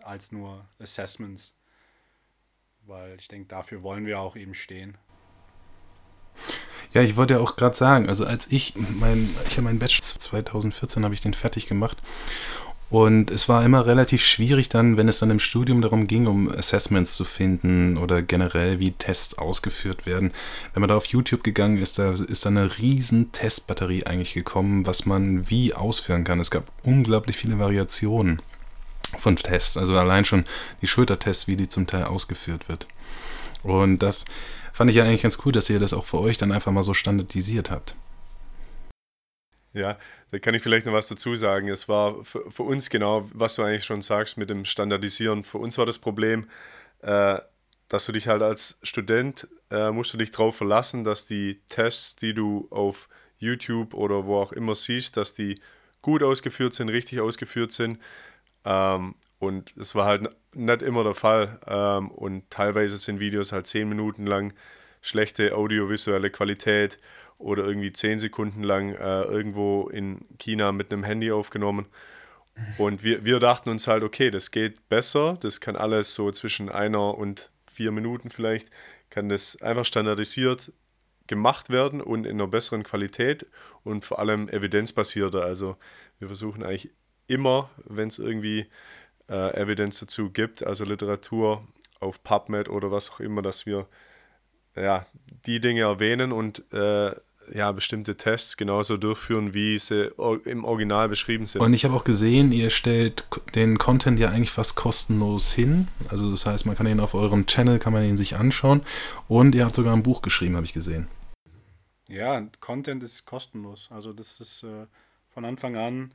als 0.00 0.32
nur 0.32 0.66
Assessments 0.78 1.54
weil 2.88 3.16
ich 3.20 3.28
denke, 3.28 3.48
dafür 3.48 3.82
wollen 3.82 4.06
wir 4.06 4.18
auch 4.18 4.34
eben 4.34 4.54
stehen. 4.54 4.96
Ja, 6.94 7.02
ich 7.02 7.16
wollte 7.16 7.34
ja 7.34 7.40
auch 7.40 7.56
gerade 7.56 7.76
sagen, 7.76 8.08
also 8.08 8.24
als 8.24 8.50
ich 8.50 8.74
mein, 8.76 9.28
ich 9.46 9.58
habe 9.58 9.64
meinen 9.64 9.78
Bachelor 9.78 10.18
2014 10.18 11.04
habe 11.04 11.12
ich 11.12 11.20
den 11.20 11.34
fertig 11.34 11.66
gemacht 11.66 11.98
Und 12.88 13.30
es 13.30 13.46
war 13.50 13.62
immer 13.62 13.84
relativ 13.84 14.24
schwierig 14.24 14.70
dann, 14.70 14.96
wenn 14.96 15.08
es 15.08 15.18
dann 15.18 15.30
im 15.30 15.40
Studium 15.40 15.82
darum 15.82 16.06
ging, 16.06 16.26
um 16.26 16.50
Assessments 16.50 17.14
zu 17.14 17.26
finden 17.26 17.98
oder 17.98 18.22
generell, 18.22 18.78
wie 18.78 18.92
Tests 18.92 19.36
ausgeführt 19.36 20.06
werden. 20.06 20.32
Wenn 20.72 20.80
man 20.80 20.88
da 20.88 20.96
auf 20.96 21.04
YouTube 21.04 21.44
gegangen 21.44 21.76
ist, 21.76 21.98
da 21.98 22.12
ist 22.12 22.46
dann 22.46 22.56
eine 22.56 22.78
riesen 22.78 23.32
Testbatterie 23.32 24.04
eigentlich 24.06 24.32
gekommen, 24.32 24.86
was 24.86 25.04
man 25.04 25.50
wie 25.50 25.74
ausführen 25.74 26.24
kann. 26.24 26.40
Es 26.40 26.50
gab 26.50 26.64
unglaublich 26.84 27.36
viele 27.36 27.58
Variationen 27.58 28.40
von 29.18 29.36
Tests. 29.36 29.76
Also 29.76 29.96
allein 29.96 30.24
schon 30.24 30.44
die 30.82 30.86
Schultertests, 30.86 31.48
wie 31.48 31.56
die 31.56 31.68
zum 31.68 31.86
Teil 31.86 32.04
ausgeführt 32.04 32.68
wird. 32.68 32.86
Und 33.62 33.98
das 33.98 34.24
fand 34.72 34.90
ich 34.90 34.96
ja 34.96 35.04
eigentlich 35.04 35.22
ganz 35.22 35.38
cool, 35.44 35.52
dass 35.52 35.70
ihr 35.70 35.78
das 35.78 35.94
auch 35.94 36.04
für 36.04 36.20
euch 36.20 36.36
dann 36.36 36.52
einfach 36.52 36.72
mal 36.72 36.82
so 36.82 36.94
standardisiert 36.94 37.70
habt. 37.70 37.96
Ja, 39.72 39.98
da 40.30 40.38
kann 40.38 40.54
ich 40.54 40.62
vielleicht 40.62 40.86
noch 40.86 40.92
was 40.92 41.08
dazu 41.08 41.34
sagen. 41.36 41.68
Es 41.68 41.88
war 41.88 42.24
für, 42.24 42.50
für 42.50 42.62
uns 42.62 42.90
genau, 42.90 43.28
was 43.32 43.54
du 43.54 43.62
eigentlich 43.62 43.84
schon 43.84 44.02
sagst 44.02 44.36
mit 44.36 44.50
dem 44.50 44.64
Standardisieren. 44.64 45.44
Für 45.44 45.58
uns 45.58 45.78
war 45.78 45.86
das 45.86 45.98
Problem, 45.98 46.48
äh, 47.00 47.38
dass 47.88 48.06
du 48.06 48.12
dich 48.12 48.28
halt 48.28 48.42
als 48.42 48.78
Student, 48.82 49.48
äh, 49.70 49.90
musst 49.90 50.12
du 50.12 50.18
dich 50.18 50.30
darauf 50.30 50.56
verlassen, 50.56 51.04
dass 51.04 51.26
die 51.26 51.60
Tests, 51.68 52.16
die 52.16 52.34
du 52.34 52.68
auf 52.70 53.08
YouTube 53.38 53.94
oder 53.94 54.26
wo 54.26 54.38
auch 54.38 54.52
immer 54.52 54.74
siehst, 54.74 55.16
dass 55.16 55.34
die 55.34 55.54
gut 56.02 56.22
ausgeführt 56.22 56.74
sind, 56.74 56.88
richtig 56.88 57.20
ausgeführt 57.20 57.72
sind. 57.72 57.98
Ähm, 58.68 59.14
und 59.38 59.74
es 59.78 59.94
war 59.94 60.04
halt 60.04 60.28
nicht 60.54 60.82
immer 60.82 61.02
der 61.02 61.14
Fall. 61.14 61.58
Ähm, 61.66 62.10
und 62.10 62.50
teilweise 62.50 62.98
sind 62.98 63.18
Videos 63.18 63.52
halt 63.52 63.66
zehn 63.66 63.88
Minuten 63.88 64.26
lang 64.26 64.52
schlechte 65.00 65.56
audiovisuelle 65.56 66.30
Qualität 66.30 66.98
oder 67.38 67.64
irgendwie 67.64 67.92
zehn 67.92 68.18
Sekunden 68.18 68.62
lang 68.62 68.94
äh, 68.94 69.22
irgendwo 69.22 69.88
in 69.88 70.26
China 70.38 70.72
mit 70.72 70.92
einem 70.92 71.04
Handy 71.04 71.32
aufgenommen. 71.32 71.86
Und 72.76 73.04
wir, 73.04 73.24
wir 73.24 73.38
dachten 73.38 73.70
uns 73.70 73.86
halt, 73.86 74.02
okay, 74.02 74.30
das 74.30 74.50
geht 74.50 74.88
besser, 74.88 75.38
das 75.40 75.60
kann 75.60 75.76
alles 75.76 76.14
so 76.14 76.30
zwischen 76.32 76.68
einer 76.68 77.16
und 77.16 77.52
vier 77.70 77.92
Minuten 77.92 78.30
vielleicht, 78.30 78.68
kann 79.10 79.28
das 79.28 79.62
einfach 79.62 79.84
standardisiert 79.84 80.72
gemacht 81.28 81.70
werden 81.70 82.00
und 82.00 82.26
in 82.26 82.32
einer 82.32 82.48
besseren 82.48 82.82
Qualität 82.82 83.46
und 83.84 84.04
vor 84.04 84.18
allem 84.18 84.48
evidenzbasierter. 84.48 85.44
Also 85.44 85.76
wir 86.18 86.26
versuchen 86.26 86.64
eigentlich 86.64 86.90
immer, 87.28 87.70
wenn 87.84 88.08
es 88.08 88.18
irgendwie 88.18 88.66
äh, 89.28 89.60
Evidenz 89.60 90.00
dazu 90.00 90.30
gibt, 90.30 90.66
also 90.66 90.84
Literatur 90.84 91.62
auf 92.00 92.22
PubMed 92.22 92.68
oder 92.68 92.90
was 92.90 93.10
auch 93.10 93.20
immer, 93.20 93.42
dass 93.42 93.66
wir 93.66 93.86
ja, 94.76 95.06
die 95.46 95.60
Dinge 95.60 95.82
erwähnen 95.82 96.32
und 96.32 96.64
äh, 96.72 97.12
ja, 97.54 97.72
bestimmte 97.72 98.16
Tests 98.16 98.56
genauso 98.56 98.96
durchführen, 98.96 99.54
wie 99.54 99.78
sie 99.78 100.12
im 100.44 100.64
Original 100.64 101.08
beschrieben 101.08 101.46
sind. 101.46 101.62
Und 101.62 101.72
ich 101.72 101.84
habe 101.84 101.94
auch 101.94 102.04
gesehen, 102.04 102.52
ihr 102.52 102.68
stellt 102.68 103.24
den 103.54 103.78
Content 103.78 104.20
ja 104.20 104.28
eigentlich 104.28 104.50
fast 104.50 104.76
kostenlos 104.76 105.52
hin. 105.52 105.88
Also 106.10 106.30
das 106.30 106.44
heißt, 106.44 106.66
man 106.66 106.76
kann 106.76 106.86
ihn 106.86 107.00
auf 107.00 107.14
eurem 107.14 107.46
Channel, 107.46 107.78
kann 107.78 107.94
man 107.94 108.04
ihn 108.04 108.18
sich 108.18 108.36
anschauen. 108.36 108.82
Und 109.28 109.54
ihr 109.54 109.64
habt 109.64 109.74
sogar 109.74 109.94
ein 109.94 110.02
Buch 110.02 110.20
geschrieben, 110.20 110.56
habe 110.56 110.66
ich 110.66 110.74
gesehen. 110.74 111.08
Ja, 112.08 112.42
Content 112.60 113.02
ist 113.02 113.24
kostenlos. 113.24 113.88
Also 113.90 114.12
das 114.12 114.40
ist 114.40 114.62
äh, 114.62 114.86
von 115.30 115.44
Anfang 115.44 115.76
an 115.76 116.12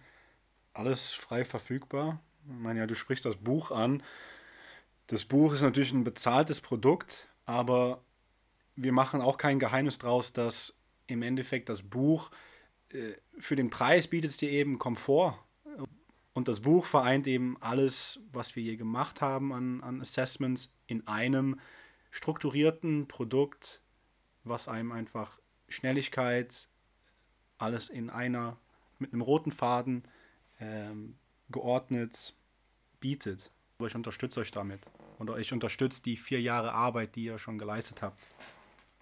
alles 0.74 1.12
frei 1.12 1.46
verfügbar. 1.46 2.20
Ich 2.46 2.60
meine, 2.60 2.80
ja, 2.80 2.88
du 2.88 2.96
sprichst 2.96 3.26
das 3.26 3.36
Buch 3.36 3.72
an. 3.72 4.04
Das 5.08 5.26
Buch 5.26 5.54
ist 5.54 5.62
natürlich 5.62 5.94
ein 5.94 6.04
bezahltes 6.04 6.62
Produkt, 6.62 7.28
aber 7.46 8.02
wir 8.76 8.92
machen 8.92 9.22
auch 9.22 9.38
kein 9.38 9.60
Geheimnis 9.60 10.00
draus, 10.00 10.34
dass 10.34 10.76
im 11.08 11.22
Endeffekt 11.22 11.70
das 11.70 11.84
Buch 11.84 12.32
äh, 12.90 13.14
für 13.38 13.56
den 13.56 13.70
Preis 13.70 14.08
bietet 14.08 14.32
es 14.32 14.38
dir 14.38 14.50
eben 14.50 14.80
Komfort. 14.80 15.38
Und 16.34 16.48
das 16.48 16.62
Buch 16.62 16.86
vereint 16.86 17.28
eben 17.28 17.58
alles, 17.62 18.20
was 18.32 18.56
wir 18.56 18.64
je 18.64 18.76
gemacht 18.76 19.22
haben 19.22 19.54
an, 19.54 19.84
an 19.84 20.02
Assessments 20.02 20.74
in 20.88 21.08
einem 21.08 21.60
strukturierten 22.10 23.08
Produkt, 23.08 23.82
was 24.44 24.68
einem 24.68 24.92
einfach 24.92 25.40
Schnelligkeit, 25.70 26.70
alles 27.60 27.90
in 27.90 28.10
einer, 28.10 28.58
mit 28.98 29.14
einem 29.14 29.22
roten 29.22 29.52
Faden 29.52 30.04
ähm, 30.64 31.16
geordnet 31.50 32.34
bietet. 33.00 33.52
Aber 33.78 33.88
ich 33.88 33.96
unterstütze 33.96 34.40
euch 34.40 34.52
damit. 34.52 34.82
Oder 35.20 35.38
ich 35.38 35.52
unterstütze 35.52 36.02
die 36.02 36.18
vier 36.18 36.42
Jahre 36.42 36.74
Arbeit, 36.74 37.16
die 37.16 37.26
ihr 37.26 37.38
schon 37.38 37.58
geleistet 37.58 38.02
habt. 38.02 38.20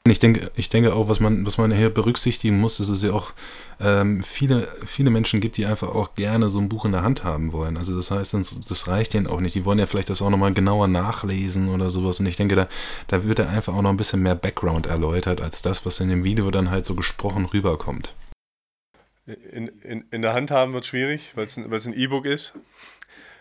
Ich 0.07 0.17
denke, 0.17 0.49
ich 0.55 0.67
denke 0.69 0.95
auch, 0.95 1.07
was 1.09 1.19
man, 1.19 1.45
was 1.45 1.59
man 1.59 1.71
hier 1.71 1.91
berücksichtigen 1.91 2.59
muss, 2.59 2.79
ist, 2.79 2.89
dass 2.89 2.97
es 2.97 3.03
ja 3.03 3.11
auch 3.13 3.33
ähm, 3.79 4.23
viele, 4.23 4.67
viele 4.83 5.11
Menschen 5.11 5.41
gibt, 5.41 5.57
die 5.57 5.67
einfach 5.67 5.89
auch 5.89 6.15
gerne 6.15 6.49
so 6.49 6.57
ein 6.57 6.69
Buch 6.69 6.85
in 6.85 6.91
der 6.91 7.03
Hand 7.03 7.23
haben 7.23 7.53
wollen. 7.53 7.77
Also 7.77 7.95
das 7.95 8.09
heißt, 8.09 8.33
das 8.33 8.87
reicht 8.87 9.13
denen 9.13 9.27
auch 9.27 9.39
nicht. 9.39 9.53
Die 9.53 9.63
wollen 9.63 9.77
ja 9.77 9.85
vielleicht 9.85 10.09
das 10.09 10.23
auch 10.23 10.31
nochmal 10.31 10.55
genauer 10.55 10.87
nachlesen 10.87 11.69
oder 11.69 11.91
sowas. 11.91 12.19
Und 12.19 12.25
ich 12.25 12.35
denke, 12.35 12.55
da, 12.55 12.67
da 13.07 13.23
wird 13.23 13.37
ja 13.37 13.47
einfach 13.47 13.75
auch 13.75 13.83
noch 13.83 13.91
ein 13.91 13.97
bisschen 13.97 14.23
mehr 14.23 14.33
Background 14.33 14.87
erläutert, 14.87 15.39
als 15.39 15.61
das, 15.61 15.85
was 15.85 15.99
in 15.99 16.09
dem 16.09 16.23
Video 16.23 16.49
dann 16.49 16.71
halt 16.71 16.87
so 16.87 16.95
gesprochen 16.95 17.45
rüberkommt. 17.45 18.15
In, 19.25 19.67
in, 19.67 20.05
in 20.09 20.21
der 20.21 20.33
Hand 20.33 20.51
haben 20.51 20.73
wird 20.73 20.85
schwierig, 20.85 21.31
weil 21.35 21.45
es 21.45 21.57
ein 21.57 21.93
E-Book 21.93 22.25
ist. 22.25 22.53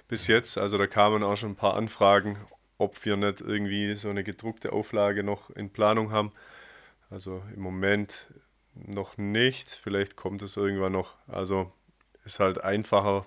Bis 0.09 0.27
jetzt. 0.27 0.59
Also 0.59 0.77
da 0.77 0.87
kamen 0.87 1.23
auch 1.23 1.37
schon 1.37 1.53
ein 1.53 1.57
paar 1.57 1.77
Anfragen, 1.77 2.39
ob 2.79 3.05
wir 3.05 3.17
nicht 3.17 3.41
irgendwie 3.41 3.95
so 3.95 4.11
eine 4.11 4.25
gedruckte 4.25 4.73
Auflage 4.73 5.23
noch 5.23 5.51
in 5.51 5.71
Planung 5.71 6.11
haben. 6.11 6.33
Also 7.11 7.43
im 7.55 7.61
Moment 7.61 8.27
noch 8.75 9.17
nicht, 9.17 9.71
vielleicht 9.71 10.17
kommt 10.17 10.43
es 10.43 10.57
irgendwann 10.57 10.93
noch. 10.93 11.15
Also 11.27 11.73
ist 12.25 12.41
halt 12.41 12.63
einfacher, 12.63 13.27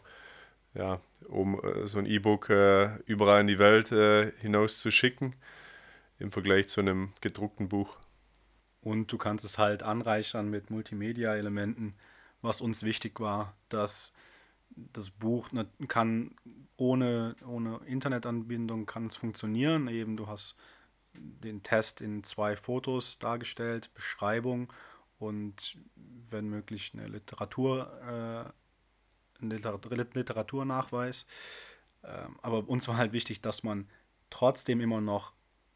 ja, 0.73 1.01
um 1.27 1.59
äh, 1.61 1.87
so 1.87 1.99
ein 1.99 2.05
E-Book 2.05 2.49
äh, 2.49 2.97
überall 3.05 3.41
in 3.41 3.47
die 3.47 3.59
Welt 3.59 3.91
äh, 3.91 4.31
hinaus 4.39 4.79
zu 4.79 4.91
schicken 4.91 5.35
im 6.19 6.31
Vergleich 6.31 6.67
zu 6.67 6.81
einem 6.81 7.13
gedruckten 7.21 7.69
Buch. 7.69 7.97
Und 8.81 9.11
du 9.11 9.17
kannst 9.17 9.45
es 9.45 9.57
halt 9.57 9.83
anreichern 9.83 10.49
mit 10.49 10.69
Multimedia-Elementen, 10.69 11.95
was 12.43 12.61
uns 12.61 12.83
wichtig 12.83 13.19
war, 13.19 13.55
dass 13.69 14.13
das 14.75 15.09
Buch 15.09 15.49
kann 15.87 16.35
ohne, 16.77 17.35
ohne 17.45 17.79
Internetanbindung 17.85 18.85
kann 18.85 19.07
es 19.07 19.17
funktionieren. 19.17 19.87
Eben 19.87 20.17
du 20.17 20.27
hast 20.27 20.55
den 21.13 21.63
Test 21.63 22.01
in 22.01 22.23
zwei 22.23 22.55
Fotos 22.55 23.19
dargestellt, 23.19 23.93
Beschreibung 23.93 24.71
und 25.19 25.77
wenn 25.95 26.49
möglich 26.49 26.91
eine 26.93 27.07
Literatur, 27.07 28.53
äh, 29.41 29.45
Literaturnachweis. 29.45 31.25
Ähm, 32.03 32.37
aber 32.41 32.67
uns 32.67 32.87
war 32.87 32.97
halt 32.97 33.13
wichtig, 33.13 33.41
dass 33.41 33.63
man 33.63 33.87
trotzdem 34.29 34.81
immer 34.81 35.01
noch 35.01 35.33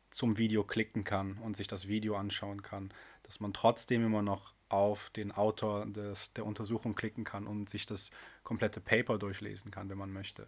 zum 0.10 0.38
Video 0.38 0.64
klicken 0.64 1.04
kann 1.04 1.38
und 1.38 1.56
sich 1.56 1.68
das 1.68 1.88
Video 1.88 2.16
anschauen 2.16 2.62
kann, 2.62 2.94
dass 3.24 3.40
man 3.40 3.54
trotzdem 3.54 4.06
immer 4.06 4.22
noch 4.22 4.54
auf 4.70 5.10
den 5.12 5.32
Autor 5.32 5.86
des, 5.86 6.34
der 6.34 6.46
Untersuchung 6.46 6.96
klicken 6.96 7.24
kann 7.24 7.48
und 7.48 7.70
sich 7.70 7.86
das 7.86 8.12
komplette 8.44 8.82
Paper 8.82 9.18
durchlesen 9.18 9.72
kann, 9.72 9.90
wenn 9.90 9.98
man 9.98 10.12
möchte. 10.12 10.48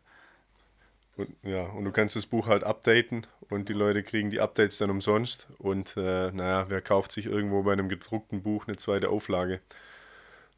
Und, 1.18 1.36
ja, 1.44 1.64
und 1.64 1.84
du 1.86 1.92
kannst 1.92 2.16
das 2.16 2.26
Buch 2.26 2.48
halt 2.48 2.64
updaten 2.64 3.28
und 3.50 3.68
die 3.70 3.74
Leute 3.74 4.04
kriegen 4.04 4.30
die 4.30 4.40
Updates 4.40 4.78
dann 4.78 4.90
umsonst. 4.90 5.48
Und 5.58 5.98
äh, 5.98 6.32
naja, 6.32 6.70
wer 6.70 6.82
kauft 6.82 7.12
sich 7.12 7.26
irgendwo 7.26 7.64
bei 7.64 7.74
einem 7.74 7.90
gedruckten 7.90 8.42
Buch 8.42 8.68
eine 8.68 8.78
zweite 8.78 9.10
Auflage? 9.10 9.60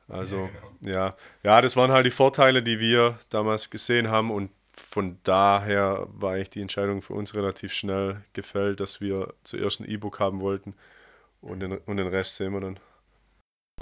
Also, 0.07 0.41
ja, 0.41 0.47
genau. 0.79 0.93
ja, 0.93 1.15
ja, 1.43 1.61
das 1.61 1.75
waren 1.75 1.91
halt 1.91 2.05
die 2.05 2.11
Vorteile, 2.11 2.61
die 2.61 2.79
wir 2.79 3.17
damals 3.29 3.69
gesehen 3.69 4.09
haben. 4.09 4.29
Und 4.29 4.51
von 4.89 5.17
daher 5.23 6.07
war 6.11 6.33
eigentlich 6.33 6.49
die 6.51 6.61
Entscheidung 6.61 7.01
für 7.01 7.13
uns 7.13 7.33
relativ 7.33 7.73
schnell 7.73 8.21
gefällt, 8.33 8.79
dass 8.79 9.01
wir 9.01 9.33
zuerst 9.43 9.79
ein 9.79 9.89
E-Book 9.89 10.19
haben 10.19 10.41
wollten 10.41 10.75
und 11.41 11.59
den, 11.59 11.77
und 11.77 11.97
den 11.97 12.07
Rest 12.07 12.35
sehen 12.35 12.53
wir 12.53 12.61
dann. 12.61 12.79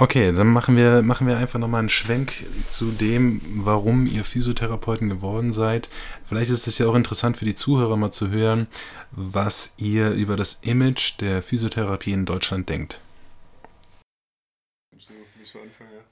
Okay, 0.02 0.32
dann 0.32 0.48
machen 0.48 0.78
wir, 0.78 1.02
machen 1.02 1.28
wir 1.28 1.38
einfach 1.38 1.60
nochmal 1.60 1.80
einen 1.80 1.90
Schwenk 1.90 2.46
zu 2.68 2.92
dem, 2.92 3.42
warum 3.66 4.06
ihr 4.06 4.24
Physiotherapeuten 4.24 5.10
geworden 5.10 5.52
seid. 5.52 5.90
Vielleicht 6.24 6.52
ist 6.52 6.68
es 6.68 6.78
ja 6.78 6.88
auch 6.88 6.96
interessant 6.96 7.36
für 7.36 7.44
die 7.44 7.54
Zuhörer 7.54 7.98
mal 7.98 8.10
zu 8.10 8.30
hören, 8.30 8.70
was 9.12 9.74
ihr 9.76 10.12
über 10.12 10.38
das 10.38 10.62
Image 10.62 11.20
der 11.20 11.44
Physiotherapie 11.44 12.14
in 12.14 12.26
Deutschland 12.26 12.70
denkt. 12.70 13.02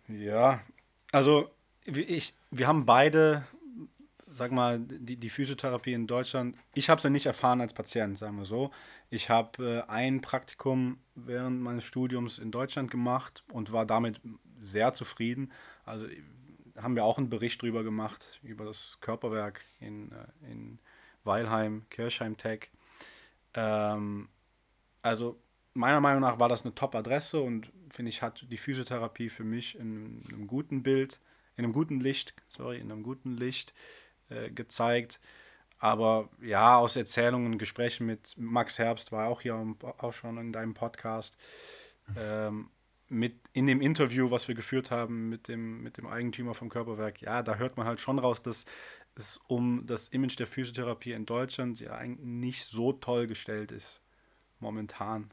Ja, 0.10 0.60
also 1.14 1.50
ich, 1.86 2.34
wir 2.52 2.68
haben 2.68 2.86
beide, 2.86 3.46
sag 4.30 4.52
mal, 4.52 4.80
die, 4.82 5.16
die 5.16 5.30
Physiotherapie 5.30 5.94
in 5.94 6.08
Deutschland, 6.08 6.58
ich 6.74 6.90
habe 6.90 7.00
sie 7.00 7.10
nicht 7.10 7.26
erfahren 7.26 7.62
als 7.62 7.72
Patient, 7.72 8.18
sagen 8.18 8.38
wir 8.38 8.46
so. 8.46 8.70
Ich 9.10 9.30
habe 9.30 9.86
äh, 9.88 9.92
ein 9.92 10.22
Praktikum 10.22 11.00
während 11.16 11.62
meines 11.62 11.84
Studiums 11.84 12.38
in 12.38 12.52
Deutschland 12.52 12.92
gemacht 12.92 13.44
und 13.52 13.72
war 13.72 13.86
damit 13.86 14.20
sehr 14.60 14.94
zufrieden. 14.94 15.52
Also 15.86 16.08
haben 16.76 16.96
wir 16.96 17.06
auch 17.06 17.18
einen 17.18 17.30
Bericht 17.30 17.62
darüber 17.62 17.84
gemacht, 17.84 18.40
über 18.44 18.66
das 18.66 19.00
Körperwerk 19.02 19.64
in, 19.80 20.12
äh, 20.12 20.52
in 20.52 20.80
Weilheim, 21.24 21.86
Kirchheim 21.90 22.38
Tech. 22.38 22.70
Ähm, 23.54 24.30
also 25.02 25.40
meiner 25.74 26.02
Meinung 26.02 26.22
nach 26.22 26.40
war 26.40 26.50
das 26.50 26.66
eine 26.66 26.76
Top-Adresse 26.76 27.40
und 27.40 27.72
finde 27.90 28.10
ich, 28.10 28.22
hat 28.22 28.46
die 28.50 28.58
Physiotherapie 28.58 29.30
für 29.30 29.44
mich 29.44 29.78
in 29.80 30.24
einem 30.28 30.48
guten 30.48 30.84
Bild, 30.84 31.20
in 31.56 31.64
einem 31.64 31.74
guten 31.74 32.00
Licht, 32.00 32.34
sorry, 32.50 32.80
in 32.80 32.92
einem 32.92 33.04
guten 33.04 33.38
Licht 33.38 33.74
äh, 34.30 34.50
gezeigt. 34.50 35.20
Aber 35.80 36.30
ja, 36.42 36.78
aus 36.78 36.96
Erzählungen, 36.96 37.58
Gesprächen 37.58 38.06
mit 38.06 38.36
Max 38.38 38.80
Herbst 38.80 39.12
war 39.12 39.28
auch 39.28 39.42
hier 39.42 39.76
auch 39.98 40.14
schon 40.14 40.38
in 40.38 40.52
deinem 40.52 40.74
Podcast. 40.74 41.38
Ähm, 42.16 42.70
mit 43.10 43.36
in 43.54 43.68
dem 43.68 43.82
Interview, 43.82 44.32
was 44.32 44.48
wir 44.48 44.56
geführt 44.56 44.92
haben 44.92 45.30
mit 45.30 45.48
dem, 45.48 45.82
mit 45.82 45.98
dem 45.98 46.08
Eigentümer 46.08 46.54
vom 46.54 46.70
Körperwerk, 46.70 47.22
ja, 47.22 47.42
da 47.42 47.56
hört 47.56 47.78
man 47.78 47.86
halt 47.86 48.00
schon 48.00 48.20
raus, 48.20 48.42
dass 48.42 48.66
es 49.16 49.38
um 49.48 49.86
das 49.86 50.10
Image 50.10 50.38
der 50.38 50.48
Physiotherapie 50.48 51.14
in 51.14 51.26
Deutschland 51.26 51.80
ja 51.80 51.96
eigentlich 51.96 52.26
nicht 52.26 52.64
so 52.66 52.94
toll 52.94 53.28
gestellt 53.28 53.72
ist. 53.72 54.02
Momentan. 54.60 55.32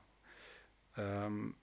Ähm, 0.97 1.55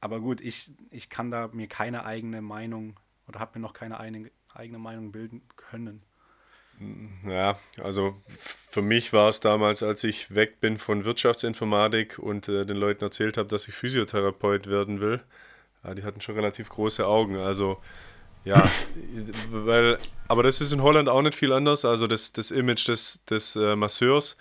aber 0.00 0.20
gut, 0.20 0.40
ich, 0.40 0.72
ich 0.90 1.08
kann 1.08 1.30
da 1.30 1.48
mir 1.48 1.68
keine 1.68 2.04
eigene 2.04 2.42
Meinung 2.42 2.98
oder 3.26 3.40
habe 3.40 3.58
mir 3.58 3.62
noch 3.62 3.72
keine 3.72 4.00
eigene, 4.00 4.30
eigene 4.52 4.78
Meinung 4.78 5.12
bilden 5.12 5.42
können. 5.56 6.02
Ja, 7.26 7.58
also 7.82 8.20
für 8.70 8.82
mich 8.82 9.12
war 9.12 9.28
es 9.28 9.40
damals, 9.40 9.82
als 9.82 10.04
ich 10.04 10.34
weg 10.34 10.60
bin 10.60 10.78
von 10.78 11.04
Wirtschaftsinformatik 11.04 12.18
und 12.18 12.48
äh, 12.48 12.66
den 12.66 12.76
Leuten 12.76 13.04
erzählt 13.04 13.36
habe, 13.36 13.48
dass 13.48 13.68
ich 13.68 13.74
Physiotherapeut 13.74 14.66
werden 14.66 15.00
will. 15.00 15.22
Ja, 15.84 15.94
die 15.94 16.02
hatten 16.02 16.20
schon 16.20 16.34
relativ 16.34 16.68
große 16.68 17.06
Augen. 17.06 17.36
Also 17.36 17.80
ja, 18.44 18.68
weil, 19.50 19.98
aber 20.28 20.42
das 20.42 20.60
ist 20.60 20.72
in 20.72 20.82
Holland 20.82 21.08
auch 21.08 21.22
nicht 21.22 21.36
viel 21.36 21.52
anders. 21.52 21.84
Also 21.84 22.06
das, 22.06 22.32
das 22.32 22.50
Image 22.50 22.88
des, 22.88 23.24
des 23.26 23.56
äh, 23.56 23.76
Masseurs 23.76 24.36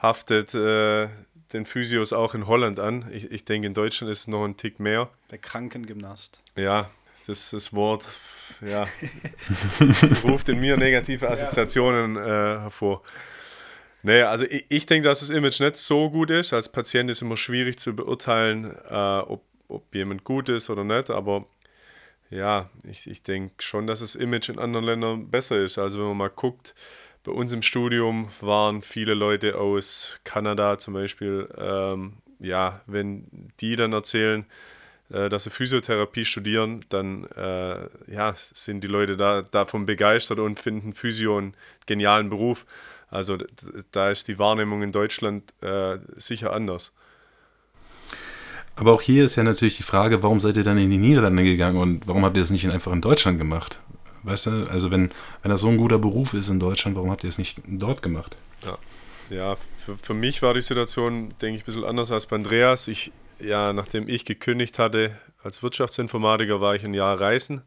haftet 0.00 0.54
äh, 0.54 1.08
den 1.52 1.64
Physios 1.66 2.12
auch 2.12 2.34
in 2.34 2.46
Holland 2.46 2.78
an. 2.78 3.08
Ich, 3.10 3.30
ich 3.30 3.44
denke, 3.44 3.66
in 3.66 3.74
Deutschland 3.74 4.12
ist 4.12 4.20
es 4.20 4.28
noch 4.28 4.44
ein 4.44 4.56
Tick 4.56 4.80
mehr. 4.80 5.10
Der 5.30 5.38
Krankengymnast. 5.38 6.40
Ja, 6.56 6.90
das, 7.28 7.50
das 7.50 7.72
Wort 7.74 8.04
ja, 8.66 8.86
ruft 10.24 10.48
in 10.48 10.60
mir 10.60 10.76
negative 10.76 11.28
Assoziationen 11.30 12.16
äh, 12.16 12.20
hervor. 12.60 13.02
Nee, 14.02 14.22
also 14.22 14.44
ich, 14.46 14.64
ich 14.68 14.86
denke, 14.86 15.08
dass 15.08 15.20
das 15.20 15.30
Image 15.30 15.60
nicht 15.60 15.76
so 15.76 16.10
gut 16.10 16.30
ist. 16.30 16.52
Als 16.52 16.70
Patient 16.70 17.10
ist 17.10 17.18
es 17.18 17.22
immer 17.22 17.36
schwierig 17.36 17.78
zu 17.78 17.94
beurteilen, 17.94 18.74
äh, 18.88 18.94
ob, 18.94 19.44
ob 19.68 19.94
jemand 19.94 20.24
gut 20.24 20.48
ist 20.48 20.70
oder 20.70 20.84
nicht. 20.84 21.10
Aber 21.10 21.46
ja, 22.30 22.70
ich, 22.84 23.08
ich 23.08 23.22
denke 23.22 23.62
schon, 23.62 23.86
dass 23.86 24.00
das 24.00 24.14
Image 24.14 24.48
in 24.48 24.58
anderen 24.58 24.86
Ländern 24.86 25.30
besser 25.30 25.56
ist. 25.58 25.78
Also 25.78 25.98
wenn 25.98 26.08
man 26.08 26.16
mal 26.16 26.30
guckt, 26.30 26.74
bei 27.24 27.32
uns 27.32 27.52
im 27.52 27.62
Studium 27.62 28.30
waren 28.40 28.82
viele 28.82 29.14
Leute 29.14 29.58
aus 29.58 30.18
Kanada 30.24 30.78
zum 30.78 30.94
Beispiel. 30.94 31.48
Ähm, 31.58 32.18
ja, 32.38 32.80
wenn 32.86 33.52
die 33.60 33.76
dann 33.76 33.92
erzählen, 33.92 34.46
äh, 35.10 35.28
dass 35.28 35.44
sie 35.44 35.50
Physiotherapie 35.50 36.24
studieren, 36.24 36.84
dann 36.90 37.24
äh, 37.36 37.88
ja, 38.12 38.34
sind 38.36 38.82
die 38.82 38.88
Leute 38.88 39.16
da, 39.16 39.42
davon 39.42 39.86
begeistert 39.86 40.38
und 40.38 40.60
finden 40.60 40.92
Physio 40.92 41.38
einen 41.38 41.54
genialen 41.86 42.28
Beruf. 42.28 42.66
Also 43.10 43.38
da 43.92 44.10
ist 44.10 44.28
die 44.28 44.38
Wahrnehmung 44.38 44.82
in 44.82 44.92
Deutschland 44.92 45.44
äh, 45.62 45.98
sicher 46.16 46.52
anders. 46.52 46.92
Aber 48.76 48.92
auch 48.92 49.02
hier 49.02 49.24
ist 49.24 49.34
ja 49.36 49.42
natürlich 49.42 49.76
die 49.76 49.82
Frage, 49.82 50.22
warum 50.22 50.38
seid 50.40 50.56
ihr 50.56 50.62
dann 50.62 50.78
in 50.78 50.90
die 50.90 50.98
Niederlande 50.98 51.42
gegangen 51.42 51.78
und 51.78 52.06
warum 52.06 52.24
habt 52.24 52.36
ihr 52.36 52.42
das 52.42 52.50
nicht 52.50 52.70
einfach 52.70 52.92
in 52.92 53.00
Deutschland 53.00 53.38
gemacht? 53.38 53.80
Weißt 54.22 54.46
du, 54.46 54.66
also 54.70 54.90
wenn, 54.90 55.10
wenn 55.42 55.50
das 55.50 55.60
so 55.60 55.68
ein 55.68 55.78
guter 55.78 55.98
Beruf 55.98 56.34
ist 56.34 56.48
in 56.48 56.60
Deutschland, 56.60 56.96
warum 56.96 57.10
habt 57.10 57.24
ihr 57.24 57.30
es 57.30 57.38
nicht 57.38 57.60
dort 57.66 58.02
gemacht? 58.02 58.36
Ja, 58.64 58.78
ja 59.30 59.56
für, 59.84 59.96
für 59.96 60.14
mich 60.14 60.42
war 60.42 60.54
die 60.54 60.60
Situation, 60.60 61.34
denke 61.40 61.56
ich, 61.56 61.62
ein 61.62 61.66
bisschen 61.66 61.84
anders 61.84 62.12
als 62.12 62.26
bei 62.26 62.36
Andreas. 62.36 62.88
Ich, 62.88 63.10
ja, 63.40 63.72
nachdem 63.72 64.08
ich 64.08 64.24
gekündigt 64.24 64.78
hatte 64.78 65.16
als 65.42 65.62
Wirtschaftsinformatiker, 65.62 66.60
war 66.60 66.74
ich 66.74 66.84
ein 66.84 66.94
Jahr 66.94 67.20
reisen. 67.20 67.62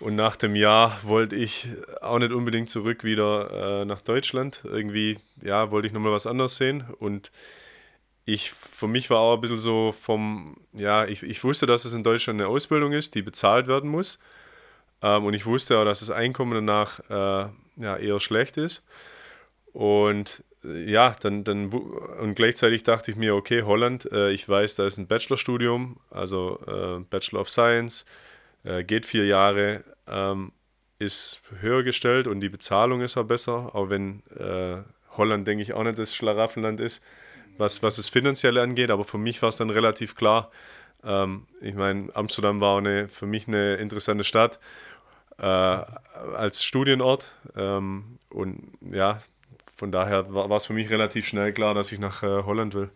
Und 0.00 0.16
nach 0.16 0.36
dem 0.36 0.56
Jahr 0.56 0.98
wollte 1.04 1.36
ich 1.36 1.68
auch 2.00 2.18
nicht 2.18 2.32
unbedingt 2.32 2.68
zurück 2.68 3.04
wieder 3.04 3.82
äh, 3.82 3.84
nach 3.84 4.00
Deutschland. 4.00 4.62
Irgendwie, 4.64 5.18
ja, 5.40 5.70
wollte 5.70 5.86
ich 5.86 5.92
nochmal 5.92 6.12
was 6.12 6.26
anderes 6.26 6.56
sehen. 6.56 6.84
Und 6.98 7.30
ich, 8.24 8.50
für 8.50 8.88
mich 8.88 9.10
war 9.10 9.18
auch 9.20 9.34
ein 9.34 9.40
bisschen 9.40 9.58
so 9.58 9.92
vom, 9.92 10.56
ja, 10.72 11.04
ich, 11.06 11.22
ich 11.22 11.44
wusste, 11.44 11.66
dass 11.66 11.84
es 11.84 11.94
in 11.94 12.02
Deutschland 12.02 12.40
eine 12.40 12.48
Ausbildung 12.48 12.92
ist, 12.92 13.14
die 13.14 13.22
bezahlt 13.22 13.68
werden 13.68 13.90
muss. 13.90 14.18
Ähm, 15.02 15.24
und 15.24 15.34
ich 15.34 15.46
wusste 15.46 15.78
auch, 15.78 15.84
dass 15.84 16.00
das 16.00 16.10
Einkommen 16.10 16.66
danach 16.66 16.98
äh, 17.08 17.50
ja, 17.76 17.96
eher 17.96 18.18
schlecht 18.18 18.56
ist. 18.56 18.82
Und 19.72 20.42
ja, 20.64 21.14
dann, 21.20 21.44
dann 21.44 21.68
und 21.68 22.34
gleichzeitig 22.34 22.82
dachte 22.82 23.10
ich 23.10 23.16
mir, 23.16 23.34
okay, 23.34 23.62
Holland, 23.62 24.10
äh, 24.12 24.30
ich 24.30 24.48
weiß, 24.48 24.76
da 24.76 24.86
ist 24.86 24.98
ein 24.98 25.06
Bachelorstudium, 25.06 25.98
also 26.10 26.60
äh, 26.66 27.00
Bachelor 27.10 27.40
of 27.40 27.50
Science, 27.50 28.04
äh, 28.64 28.84
geht 28.84 29.06
vier 29.06 29.26
Jahre, 29.26 29.84
ähm, 30.06 30.52
ist 30.98 31.40
höher 31.60 31.82
gestellt 31.82 32.26
und 32.28 32.40
die 32.40 32.48
Bezahlung 32.48 33.00
ist 33.00 33.16
auch 33.16 33.24
besser, 33.24 33.74
auch 33.74 33.90
wenn 33.90 34.22
äh, 34.38 34.82
Holland, 35.16 35.46
denke 35.46 35.62
ich, 35.62 35.72
auch 35.74 35.82
nicht 35.82 35.98
das 35.98 36.14
Schlaraffenland 36.14 36.80
ist, 36.80 37.02
was, 37.58 37.82
was 37.82 37.96
das 37.96 38.08
Finanzielle 38.08 38.62
angeht, 38.62 38.90
aber 38.90 39.04
für 39.04 39.18
mich 39.18 39.42
war 39.42 39.48
es 39.48 39.56
dann 39.56 39.70
relativ 39.70 40.14
klar. 40.14 40.50
Ähm, 41.04 41.46
ich 41.60 41.74
meine, 41.74 42.14
Amsterdam 42.14 42.60
war 42.60 42.78
eine, 42.78 43.08
für 43.08 43.26
mich 43.26 43.48
eine 43.48 43.76
interessante 43.76 44.24
Stadt 44.24 44.60
äh, 45.38 45.42
als 45.44 46.64
Studienort 46.64 47.26
ähm, 47.56 48.18
und 48.30 48.72
ja, 48.92 49.20
von 49.82 49.90
daher 49.90 50.32
war, 50.32 50.48
es 50.52 50.66
für 50.66 50.74
mich 50.74 50.90
relativ 50.90 51.26
schnell 51.26 51.52
klar, 51.52 51.74
dass 51.74 51.90
ich 51.90 51.98
nach 51.98 52.22
äh, 52.22 52.44
Holland 52.44 52.72
will. 52.74 52.92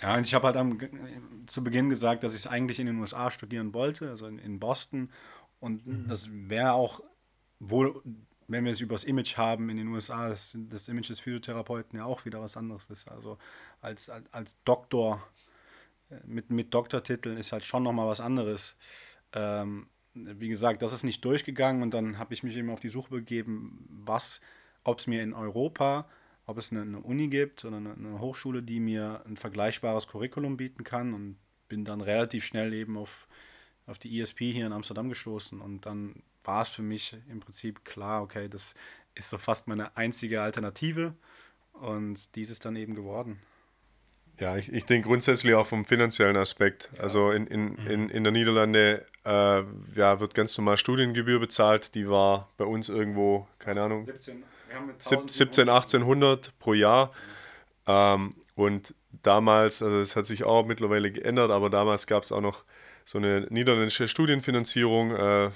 Ja, 0.00 0.16
und 0.16 0.26
ich 0.26 0.32
habe 0.32 0.46
halt 0.46 0.56
am, 0.56 0.78
zu 1.44 1.62
Beginn 1.62 1.90
gesagt, 1.90 2.24
dass 2.24 2.32
ich 2.32 2.40
es 2.40 2.46
eigentlich 2.46 2.80
in 2.80 2.86
den 2.86 2.98
USA 2.98 3.30
studieren 3.30 3.74
wollte, 3.74 4.08
also 4.08 4.26
in, 4.26 4.38
in 4.38 4.58
Boston. 4.58 5.10
Und 5.60 5.86
mhm. 5.86 6.08
das 6.08 6.30
wäre 6.32 6.72
auch 6.72 7.02
wohl, 7.60 8.00
wenn 8.48 8.64
wir 8.64 8.72
es 8.72 8.80
über 8.80 8.94
das 8.94 9.04
Image 9.04 9.36
haben 9.36 9.68
in 9.68 9.76
den 9.76 9.88
USA, 9.88 10.30
das, 10.30 10.56
das 10.70 10.88
Image 10.88 11.10
des 11.10 11.20
Physiotherapeuten 11.20 11.98
ja 11.98 12.06
auch 12.06 12.24
wieder 12.24 12.40
was 12.40 12.56
anderes 12.56 12.88
ist. 12.88 13.06
Also 13.10 13.36
als, 13.82 14.08
als, 14.08 14.24
als 14.32 14.56
Doktor 14.64 15.22
äh, 16.08 16.20
mit, 16.24 16.48
mit 16.48 16.72
Doktortitel 16.72 17.36
ist 17.36 17.52
halt 17.52 17.66
schon 17.66 17.82
nochmal 17.82 18.08
was 18.08 18.22
anderes. 18.22 18.76
Ähm, 19.34 19.88
wie 20.14 20.48
gesagt, 20.48 20.80
das 20.80 20.94
ist 20.94 21.04
nicht 21.04 21.22
durchgegangen 21.22 21.82
und 21.82 21.92
dann 21.92 22.18
habe 22.18 22.32
ich 22.32 22.42
mich 22.42 22.56
eben 22.56 22.70
auf 22.70 22.80
die 22.80 22.88
Suche 22.88 23.10
begeben, 23.10 23.86
was 23.90 24.40
ob 24.84 25.00
es 25.00 25.06
mir 25.06 25.22
in 25.22 25.32
Europa, 25.32 26.06
ob 26.46 26.58
es 26.58 26.70
eine, 26.70 26.82
eine 26.82 27.00
Uni 27.00 27.28
gibt 27.28 27.64
oder 27.64 27.78
eine, 27.78 27.94
eine, 27.94 28.20
Hochschule, 28.20 28.62
die 28.62 28.80
mir 28.80 29.22
ein 29.26 29.36
vergleichbares 29.36 30.06
Curriculum 30.06 30.56
bieten 30.56 30.84
kann 30.84 31.14
und 31.14 31.36
bin 31.68 31.84
dann 31.84 32.00
relativ 32.00 32.44
schnell 32.44 32.72
eben 32.74 32.96
auf, 32.96 33.26
auf 33.86 33.98
die 33.98 34.20
ESP 34.20 34.52
hier 34.52 34.66
in 34.66 34.72
Amsterdam 34.72 35.08
gestoßen 35.08 35.60
und 35.60 35.86
dann 35.86 36.22
war 36.42 36.62
es 36.62 36.68
für 36.68 36.82
mich 36.82 37.16
im 37.30 37.40
Prinzip 37.40 37.84
klar, 37.84 38.22
okay, 38.22 38.48
das 38.48 38.74
ist 39.14 39.30
so 39.30 39.38
fast 39.38 39.66
meine 39.66 39.96
einzige 39.96 40.42
Alternative 40.42 41.14
und 41.72 42.34
dies 42.36 42.50
ist 42.50 42.64
dann 42.64 42.76
eben 42.76 42.94
geworden. 42.94 43.40
Ja, 44.40 44.56
ich, 44.56 44.72
ich 44.72 44.84
denke 44.84 45.08
grundsätzlich 45.08 45.54
auch 45.54 45.66
vom 45.66 45.84
finanziellen 45.84 46.36
Aspekt. 46.36 46.90
Ja. 46.94 47.04
Also 47.04 47.30
in, 47.30 47.46
in, 47.46 47.70
mhm. 47.70 47.86
in, 47.86 48.08
in 48.08 48.24
der 48.24 48.32
Niederlande 48.32 49.06
äh, 49.24 49.62
ja, 49.94 50.18
wird 50.18 50.34
ganz 50.34 50.58
normal 50.58 50.76
Studiengebühr 50.76 51.38
bezahlt. 51.38 51.94
Die 51.94 52.08
war 52.08 52.48
bei 52.56 52.64
uns 52.64 52.88
irgendwo, 52.88 53.46
keine 53.60 53.82
Ahnung, 53.82 54.02
17 54.02 54.42
17, 54.98 55.68
1800 55.68 56.58
pro 56.58 56.74
Jahr. 56.74 57.12
Ähm, 57.86 58.34
und 58.54 58.94
damals, 59.22 59.82
also 59.82 59.98
es 59.98 60.16
hat 60.16 60.26
sich 60.26 60.44
auch 60.44 60.64
mittlerweile 60.64 61.10
geändert, 61.10 61.50
aber 61.50 61.70
damals 61.70 62.06
gab 62.06 62.22
es 62.22 62.32
auch 62.32 62.40
noch 62.40 62.64
so 63.04 63.18
eine 63.18 63.46
niederländische 63.50 64.08
Studienfinanzierung. 64.08 65.14
Äh, 65.14 65.50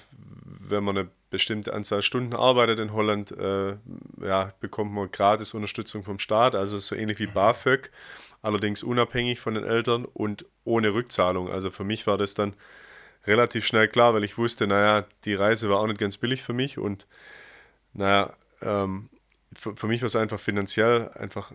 wenn 0.71 0.85
man 0.85 0.99
eine 0.99 1.09
bestimmte 1.31 1.73
Anzahl 1.73 2.03
Stunden 2.03 2.35
arbeitet 2.35 2.79
in 2.79 2.93
Holland, 2.93 3.33
äh, 3.33 3.77
ja, 4.23 4.53
bekommt 4.61 4.93
man 4.93 5.11
gratis 5.11 5.55
Unterstützung 5.55 6.03
vom 6.03 6.19
Staat, 6.19 6.55
also 6.55 6.79
so 6.79 6.95
ähnlich 6.95 7.19
wie 7.19 7.27
mhm. 7.27 7.33
BAföG, 7.33 7.91
allerdings 8.43 8.83
unabhängig 8.83 9.41
von 9.41 9.55
den 9.55 9.65
Eltern 9.65 10.05
und 10.05 10.45
ohne 10.65 10.93
Rückzahlung. 10.93 11.51
Also 11.51 11.71
für 11.71 11.85
mich 11.85 12.07
war 12.07 12.19
das 12.19 12.35
dann 12.35 12.55
relativ 13.27 13.67
schnell 13.67 13.89
klar, 13.89 14.15
weil 14.15 14.25
ich 14.25 14.39
wusste, 14.39 14.67
naja, 14.67 15.07
die 15.25 15.35
Reise 15.35 15.69
war 15.69 15.79
auch 15.79 15.87
nicht 15.87 16.01
ganz 16.01 16.17
billig 16.17 16.43
für 16.43 16.53
mich 16.55 16.79
und 16.79 17.07
naja, 17.93 18.35
ähm, 18.63 19.09
für, 19.53 19.77
für, 19.77 19.87
mich 19.87 20.03
war 20.03 20.07
es 20.07 20.17
einfach 20.17 20.41
finanziell 20.41 21.11
einfach 21.11 21.53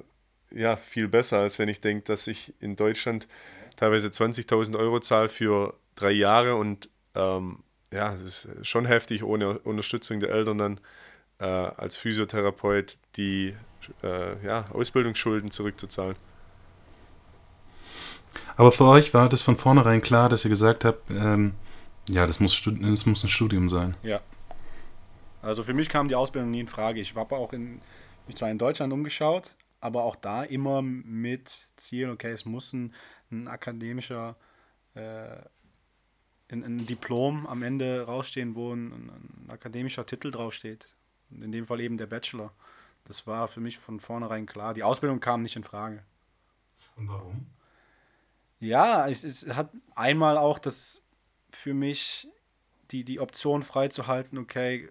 ja, 0.52 0.76
viel 0.76 1.08
besser, 1.08 1.40
als 1.40 1.60
wenn 1.60 1.70
ich 1.70 1.82
denke, 1.82 2.04
dass 2.06 2.28
ich 2.28 2.54
in 2.60 2.76
Deutschland 2.76 3.28
teilweise 3.76 4.08
20.000 4.08 4.78
Euro 4.78 5.00
zahle 5.00 5.30
für 5.30 5.76
drei 5.96 6.12
Jahre 6.12 6.56
und 6.56 6.90
ähm, 7.16 7.60
ja, 7.92 8.12
das 8.14 8.46
ist 8.46 8.68
schon 8.68 8.86
heftig, 8.86 9.24
ohne 9.24 9.60
Unterstützung 9.60 10.20
der 10.20 10.30
Eltern 10.32 10.58
dann 10.58 10.80
äh, 11.40 11.46
als 11.46 11.96
Physiotherapeut 11.96 12.98
die 13.16 13.56
äh, 14.02 14.46
ja, 14.46 14.66
Ausbildungsschulden 14.72 15.52
zurückzuzahlen. 15.52 16.16
Aber 18.56 18.72
für 18.72 18.86
euch 18.86 19.14
war 19.14 19.30
das 19.30 19.42
von 19.42 19.58
vornherein 19.58 20.02
klar, 20.02 20.30
dass 20.30 20.46
ihr 20.46 20.50
gesagt 20.50 20.86
habt, 20.86 21.10
ähm, 21.12 21.54
ja, 22.10 22.26
das 22.28 22.40
muss, 22.40 22.62
das 22.64 23.06
muss 23.06 23.24
ein 23.24 23.30
Studium 23.30 23.70
sein. 23.70 23.96
Ja, 24.04 24.22
also 25.44 25.62
für 25.64 25.74
mich 25.74 25.90
kam 25.90 26.08
die 26.08 26.16
Ausbildung 26.16 26.52
nie 26.52 26.62
in 26.62 26.68
Frage. 26.68 27.02
Ich 27.02 27.16
habe 27.16 27.36
auch 27.36 27.54
in, 27.54 27.82
mich 28.28 28.38
zwar 28.38 28.50
in 28.50 28.58
Deutschland 28.58 28.94
umgeschaut, 28.94 29.56
aber 29.82 30.04
auch 30.04 30.16
da 30.16 30.44
immer 30.44 30.82
mit 30.82 31.68
Ziel, 31.76 32.10
okay, 32.10 32.32
es 32.32 32.46
muss 32.46 32.72
ein, 32.72 32.94
ein 33.30 33.50
akademischer, 33.50 34.38
äh, 34.96 35.36
ein, 36.50 36.64
ein, 36.64 36.86
Diplom 36.86 37.46
am 37.46 37.62
Ende 37.62 38.04
rausstehen, 38.06 38.56
wo 38.56 38.74
ein, 38.74 38.94
ein, 38.94 39.50
akademischer 39.50 40.06
Titel 40.06 40.32
draufsteht. 40.32 40.96
In 41.30 41.52
dem 41.52 41.66
Fall 41.66 41.82
eben 41.82 41.98
der 41.98 42.06
Bachelor. 42.06 42.54
Das 43.06 43.28
war 43.28 43.50
für 43.50 43.60
mich 43.60 43.80
von 43.80 44.00
vornherein 44.00 44.46
klar. 44.46 44.74
Die 44.74 44.84
Ausbildung 44.84 45.20
kam 45.20 45.42
nicht 45.42 45.58
in 45.58 45.66
Frage. 45.66 46.04
Und 46.96 47.10
warum? 47.10 47.48
Ja, 48.60 49.10
es, 49.10 49.26
es 49.26 49.46
hat 49.48 49.72
einmal 49.94 50.38
auch 50.38 50.58
das 50.58 51.02
für 51.50 51.74
mich 51.74 52.30
die, 52.92 53.04
die 53.04 53.20
Option 53.20 53.64
freizuhalten, 53.64 54.38
okay, 54.38 54.90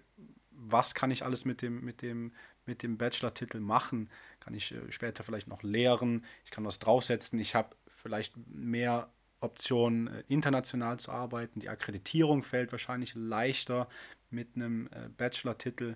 was 0.71 0.95
kann 0.95 1.11
ich 1.11 1.23
alles 1.23 1.45
mit 1.45 1.61
dem, 1.61 1.83
mit 1.83 2.01
dem, 2.01 2.31
mit 2.65 2.83
dem 2.83 2.97
Bachelor-Titel 2.97 3.59
machen? 3.59 4.09
Kann 4.39 4.53
ich 4.53 4.71
äh, 4.71 4.91
später 4.91 5.23
vielleicht 5.23 5.47
noch 5.47 5.63
lehren? 5.63 6.25
Ich 6.45 6.51
kann 6.51 6.65
was 6.65 6.79
draufsetzen. 6.79 7.39
Ich 7.39 7.55
habe 7.55 7.75
vielleicht 7.87 8.35
mehr 8.47 9.09
Optionen, 9.39 10.07
äh, 10.07 10.23
international 10.27 10.99
zu 10.99 11.11
arbeiten. 11.11 11.59
Die 11.59 11.69
Akkreditierung 11.69 12.43
fällt 12.43 12.71
wahrscheinlich 12.71 13.13
leichter 13.15 13.87
mit 14.29 14.55
einem 14.55 14.87
äh, 14.87 15.09
Bachelor-Titel 15.09 15.95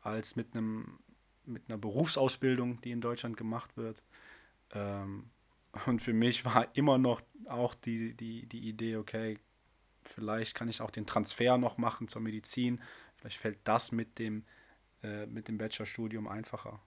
als 0.00 0.36
mit, 0.36 0.54
einem, 0.54 0.98
mit 1.44 1.62
einer 1.68 1.78
Berufsausbildung, 1.78 2.80
die 2.82 2.90
in 2.90 3.00
Deutschland 3.00 3.36
gemacht 3.36 3.76
wird. 3.76 4.02
Ähm, 4.72 5.30
und 5.86 6.02
für 6.02 6.12
mich 6.12 6.44
war 6.44 6.68
immer 6.76 6.98
noch 6.98 7.22
auch 7.46 7.74
die, 7.74 8.14
die, 8.14 8.46
die 8.46 8.68
Idee, 8.68 8.96
okay, 8.96 9.38
vielleicht 10.02 10.54
kann 10.54 10.68
ich 10.68 10.80
auch 10.80 10.90
den 10.90 11.06
Transfer 11.06 11.58
noch 11.58 11.78
machen 11.78 12.08
zur 12.08 12.22
Medizin. 12.22 12.80
Vielleicht 13.22 13.38
fällt 13.38 13.58
das 13.62 13.92
mit 13.92 14.18
dem, 14.18 14.44
äh, 15.04 15.26
mit 15.26 15.46
dem 15.46 15.56
Bachelorstudium 15.56 16.26
einfacher. 16.26 16.80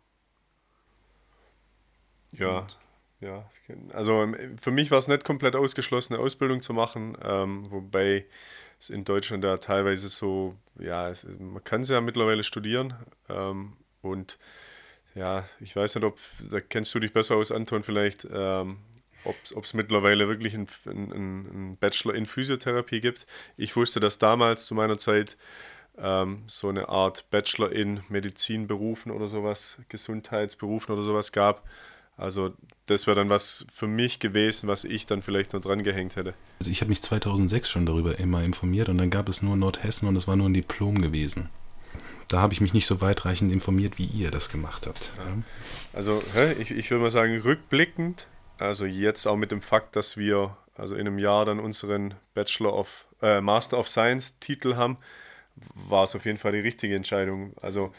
Ja, 2.33 2.59
Und 2.59 2.77
ja. 3.21 3.49
Also 3.93 4.21
ähm, 4.21 4.57
für 4.61 4.71
mich 4.71 4.91
war 4.91 4.97
es 4.97 5.07
nicht 5.07 5.23
komplett 5.23 5.55
ausgeschlossen, 5.55 6.13
eine 6.13 6.23
Ausbildung 6.23 6.61
zu 6.61 6.73
machen, 6.73 7.17
ähm, 7.23 7.71
wobei 7.71 8.25
es 8.81 8.89
in 8.89 9.05
Deutschland 9.05 9.45
da 9.45 9.55
teilweise 9.57 10.09
so, 10.09 10.57
ja, 10.77 11.09
es, 11.09 11.25
man 11.39 11.63
kann 11.63 11.81
es 11.81 11.89
ja 11.89 12.01
mittlerweile 12.01 12.43
studieren 12.43 12.93
ähm, 13.29 13.77
und 14.01 14.37
ja, 15.13 15.47
ich 15.61 15.73
weiß 15.73 15.95
nicht, 15.95 16.03
ob, 16.03 16.19
da 16.51 16.59
kennst 16.59 16.93
du 16.93 16.99
dich 16.99 17.13
besser 17.13 17.37
aus, 17.37 17.53
Anton, 17.53 17.83
vielleicht, 17.83 18.27
ähm, 18.29 18.79
ob 19.23 19.63
es 19.63 19.73
mittlerweile 19.73 20.27
wirklich 20.27 20.53
einen 20.53 20.67
ein 20.85 21.77
Bachelor 21.77 22.13
in 22.13 22.25
Physiotherapie 22.25 22.99
gibt. 22.99 23.25
Ich 23.55 23.77
wusste, 23.77 24.01
dass 24.01 24.17
damals 24.17 24.65
zu 24.65 24.75
meiner 24.75 24.97
Zeit 24.97 25.37
ähm, 25.97 26.43
so 26.47 26.69
eine 26.69 26.89
Art 26.89 27.29
Bachelor 27.29 27.71
in 27.71 28.01
Medizinberufen 28.09 29.11
oder 29.11 29.27
sowas, 29.27 29.77
Gesundheitsberufen 29.89 30.93
oder 30.93 31.03
sowas 31.03 31.31
gab. 31.31 31.63
Also 32.17 32.53
das 32.85 33.07
wäre 33.07 33.15
dann 33.15 33.29
was 33.29 33.65
für 33.71 33.87
mich 33.87 34.19
gewesen, 34.19 34.67
was 34.67 34.85
ich 34.85 35.05
dann 35.05 35.21
vielleicht 35.21 35.53
noch 35.53 35.61
dran 35.61 35.83
gehängt 35.83 36.15
hätte. 36.15 36.33
Also 36.59 36.71
ich 36.71 36.79
habe 36.81 36.89
mich 36.89 37.01
2006 37.01 37.69
schon 37.69 37.85
darüber 37.85 38.19
immer 38.19 38.43
informiert 38.43 38.87
und 38.89 38.97
dann 38.97 39.09
gab 39.09 39.27
es 39.27 39.41
nur 39.41 39.57
Nordhessen 39.57 40.07
und 40.07 40.15
es 40.15 40.27
war 40.27 40.35
nur 40.35 40.47
ein 40.47 40.53
Diplom 40.53 41.01
gewesen. 41.01 41.49
Da 42.29 42.39
habe 42.39 42.53
ich 42.53 42.61
mich 42.61 42.73
nicht 42.73 42.87
so 42.87 43.01
weitreichend 43.01 43.51
informiert, 43.51 43.97
wie 43.97 44.05
ihr 44.05 44.31
das 44.31 44.49
gemacht 44.49 44.87
habt. 44.87 45.11
Ja. 45.17 45.43
Also 45.93 46.23
ich, 46.59 46.71
ich 46.71 46.89
würde 46.89 47.03
mal 47.03 47.11
sagen, 47.11 47.39
rückblickend, 47.39 48.27
also 48.57 48.85
jetzt 48.85 49.27
auch 49.27 49.35
mit 49.35 49.51
dem 49.51 49.61
Fakt, 49.61 49.95
dass 49.95 50.17
wir 50.17 50.55
also 50.75 50.95
in 50.95 51.01
einem 51.01 51.19
Jahr 51.19 51.45
dann 51.45 51.59
unseren 51.59 52.15
Bachelor 52.33 52.73
of 52.73 53.05
äh, 53.21 53.41
Master 53.41 53.77
of 53.77 53.89
Science 53.89 54.39
Titel 54.39 54.75
haben, 54.75 54.97
war 55.73 56.03
es 56.03 56.15
auf 56.15 56.25
jeden 56.25 56.37
Fall 56.37 56.51
die 56.51 56.59
richtige 56.59 56.95
Entscheidung. 56.95 57.53
Also 57.61 57.93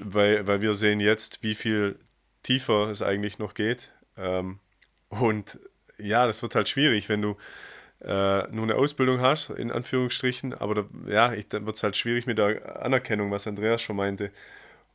weil, 0.00 0.46
weil 0.46 0.60
wir 0.60 0.74
sehen 0.74 1.00
jetzt, 1.00 1.42
wie 1.42 1.54
viel 1.54 1.98
tiefer 2.42 2.88
es 2.90 3.02
eigentlich 3.02 3.38
noch 3.38 3.54
geht. 3.54 3.92
Ähm, 4.16 4.58
und 5.08 5.58
ja, 5.98 6.26
das 6.26 6.42
wird 6.42 6.54
halt 6.54 6.68
schwierig, 6.68 7.08
wenn 7.08 7.22
du 7.22 7.36
äh, 8.00 8.50
nur 8.50 8.64
eine 8.64 8.76
Ausbildung 8.76 9.20
hast, 9.20 9.50
in 9.50 9.70
Anführungsstrichen, 9.70 10.54
aber 10.54 10.74
da, 10.74 10.84
ja, 11.06 11.34
dann 11.50 11.66
wird 11.66 11.76
es 11.76 11.82
halt 11.82 11.96
schwierig 11.96 12.26
mit 12.26 12.38
der 12.38 12.82
Anerkennung, 12.82 13.30
was 13.30 13.46
Andreas 13.46 13.82
schon 13.82 13.96
meinte. 13.96 14.30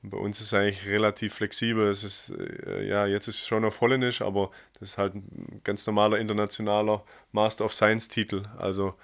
Und 0.01 0.09
bei 0.09 0.17
uns 0.17 0.39
ist 0.39 0.47
es 0.47 0.53
eigentlich 0.53 0.87
relativ 0.87 1.35
flexibel. 1.35 1.87
Es 1.87 2.03
ist, 2.03 2.31
äh, 2.31 2.87
ja, 2.87 3.05
jetzt 3.05 3.27
ist 3.27 3.41
es 3.41 3.47
schon 3.47 3.65
auf 3.65 3.81
Holländisch, 3.81 4.21
aber 4.21 4.51
das 4.79 4.89
ist 4.89 4.97
halt 4.97 5.15
ein 5.15 5.61
ganz 5.63 5.85
normaler 5.85 6.17
internationaler 6.17 7.03
Master 7.31 7.65
of 7.65 7.73
Science-Titel. 7.73 8.43
Also 8.57 8.95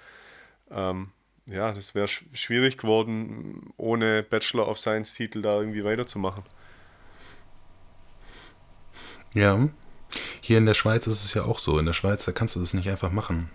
ähm, 0.70 1.12
ja, 1.46 1.72
das 1.72 1.94
wäre 1.94 2.08
sch 2.08 2.24
schwierig 2.32 2.78
geworden, 2.78 3.72
ohne 3.76 4.22
Bachelor 4.22 4.68
of 4.68 4.78
Science-Titel 4.78 5.42
da 5.42 5.58
irgendwie 5.58 5.84
weiterzumachen. 5.84 6.44
Ja, 9.34 9.68
hier 10.40 10.58
in 10.58 10.66
der 10.66 10.74
Schweiz 10.74 11.06
ist 11.06 11.24
es 11.24 11.34
ja 11.34 11.42
auch 11.42 11.58
so. 11.58 11.78
In 11.78 11.86
der 11.86 11.92
Schweiz, 11.94 12.24
da 12.24 12.32
kannst 12.32 12.56
du 12.56 12.60
das 12.60 12.74
nicht 12.74 12.88
einfach 12.88 13.12
machen. 13.12 13.50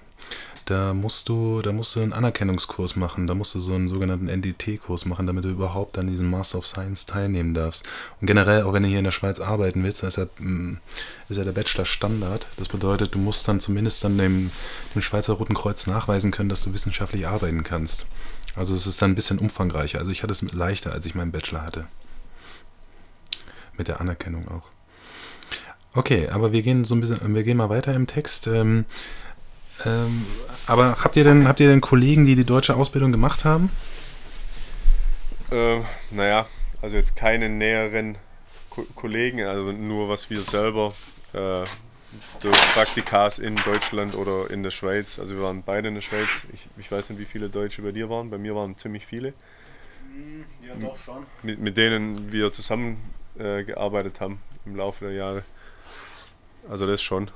Da 0.67 0.93
musst 0.93 1.29
du, 1.29 1.61
da 1.61 1.71
musst 1.71 1.95
du 1.95 2.01
einen 2.01 2.11
Anerkennungskurs 2.11 2.97
machen, 2.97 3.25
da 3.25 3.33
musst 3.33 3.55
du 3.55 3.59
so 3.59 3.73
einen 3.73 3.87
sogenannten 3.87 4.27
NDT-Kurs 4.27 5.05
machen, 5.05 5.25
damit 5.25 5.45
du 5.45 5.49
überhaupt 5.49 5.97
an 5.97 6.07
diesem 6.07 6.29
Master 6.29 6.57
of 6.57 6.67
Science 6.67 7.05
teilnehmen 7.05 7.53
darfst. 7.53 7.85
Und 8.19 8.27
generell, 8.27 8.63
auch 8.63 8.73
wenn 8.73 8.83
du 8.83 8.89
hier 8.89 8.97
in 8.97 9.05
der 9.05 9.11
Schweiz 9.11 9.39
arbeiten 9.39 9.81
willst, 9.81 10.03
ist 10.03 10.17
ja, 10.17 10.25
mm, 10.39 10.77
ist 11.29 11.37
ja 11.37 11.45
der 11.45 11.53
Bachelor 11.53 11.85
Standard. 11.85 12.47
Das 12.57 12.67
bedeutet, 12.67 13.15
du 13.15 13.19
musst 13.19 13.47
dann 13.47 13.61
zumindest 13.61 14.03
dann 14.03 14.17
dem, 14.17 14.51
dem 14.93 15.01
Schweizer 15.01 15.35
Roten 15.35 15.53
Kreuz 15.53 15.87
nachweisen 15.87 16.31
können, 16.31 16.49
dass 16.49 16.63
du 16.63 16.73
wissenschaftlich 16.73 17.25
arbeiten 17.29 17.63
kannst. 17.63 18.05
Also 18.57 18.75
es 18.75 18.87
ist 18.87 19.01
dann 19.01 19.11
ein 19.11 19.15
bisschen 19.15 19.39
umfangreicher. 19.39 19.99
Also 19.99 20.11
ich 20.11 20.21
hatte 20.21 20.33
es 20.33 20.41
leichter, 20.51 20.91
als 20.91 21.05
ich 21.05 21.15
meinen 21.15 21.31
Bachelor 21.31 21.61
hatte. 21.61 21.87
Mit 23.77 23.87
der 23.87 24.01
Anerkennung 24.01 24.49
auch. 24.49 24.63
Okay, 25.93 26.27
aber 26.27 26.51
wir 26.51 26.61
gehen 26.61 26.83
so 26.83 26.93
ein 26.93 26.99
bisschen, 26.99 27.33
wir 27.33 27.43
gehen 27.43 27.55
mal 27.55 27.69
weiter 27.69 27.93
im 27.93 28.05
Text. 28.05 28.47
Ähm, 28.47 28.83
ähm, 29.85 30.25
aber 30.65 30.97
habt 31.03 31.15
ihr 31.15 31.23
denn, 31.23 31.47
habt 31.47 31.59
ihr 31.59 31.67
denn 31.67 31.81
Kollegen, 31.81 32.25
die 32.25 32.35
die 32.35 32.43
deutsche 32.43 32.75
Ausbildung 32.75 33.11
gemacht 33.11 33.45
haben? 33.45 33.69
Äh, 35.51 35.79
naja, 36.11 36.47
also 36.81 36.97
jetzt 36.97 37.15
keine 37.15 37.49
näheren 37.49 38.17
Ko 38.69 38.85
Kollegen, 38.95 39.41
also 39.43 39.71
nur 39.71 40.09
was 40.09 40.29
wir 40.29 40.41
selber 40.41 40.93
äh, 41.33 41.63
durch 42.41 42.57
Praktikas 42.73 43.39
in 43.39 43.55
Deutschland 43.55 44.15
oder 44.15 44.49
in 44.49 44.63
der 44.63 44.71
Schweiz. 44.71 45.19
Also 45.19 45.35
wir 45.35 45.43
waren 45.43 45.63
beide 45.63 45.87
in 45.87 45.95
der 45.95 46.01
Schweiz. 46.01 46.27
Ich, 46.53 46.67
ich 46.77 46.91
weiß 46.91 47.09
nicht, 47.09 47.19
wie 47.19 47.25
viele 47.25 47.49
Deutsche 47.49 47.81
bei 47.81 47.91
dir 47.91 48.09
waren. 48.09 48.29
Bei 48.29 48.37
mir 48.37 48.55
waren 48.55 48.77
ziemlich 48.77 49.05
viele. 49.05 49.33
Ja, 50.65 50.73
doch 50.79 50.97
schon. 50.97 51.25
Mit, 51.43 51.59
mit 51.59 51.77
denen 51.77 52.31
wir 52.31 52.51
zusammen 52.51 52.97
äh, 53.37 53.63
gearbeitet 53.63 54.19
haben 54.19 54.39
im 54.65 54.75
Laufe 54.75 55.05
der 55.05 55.13
Jahre. 55.13 55.43
Also 56.69 56.87
das 56.87 57.01
schon. 57.01 57.29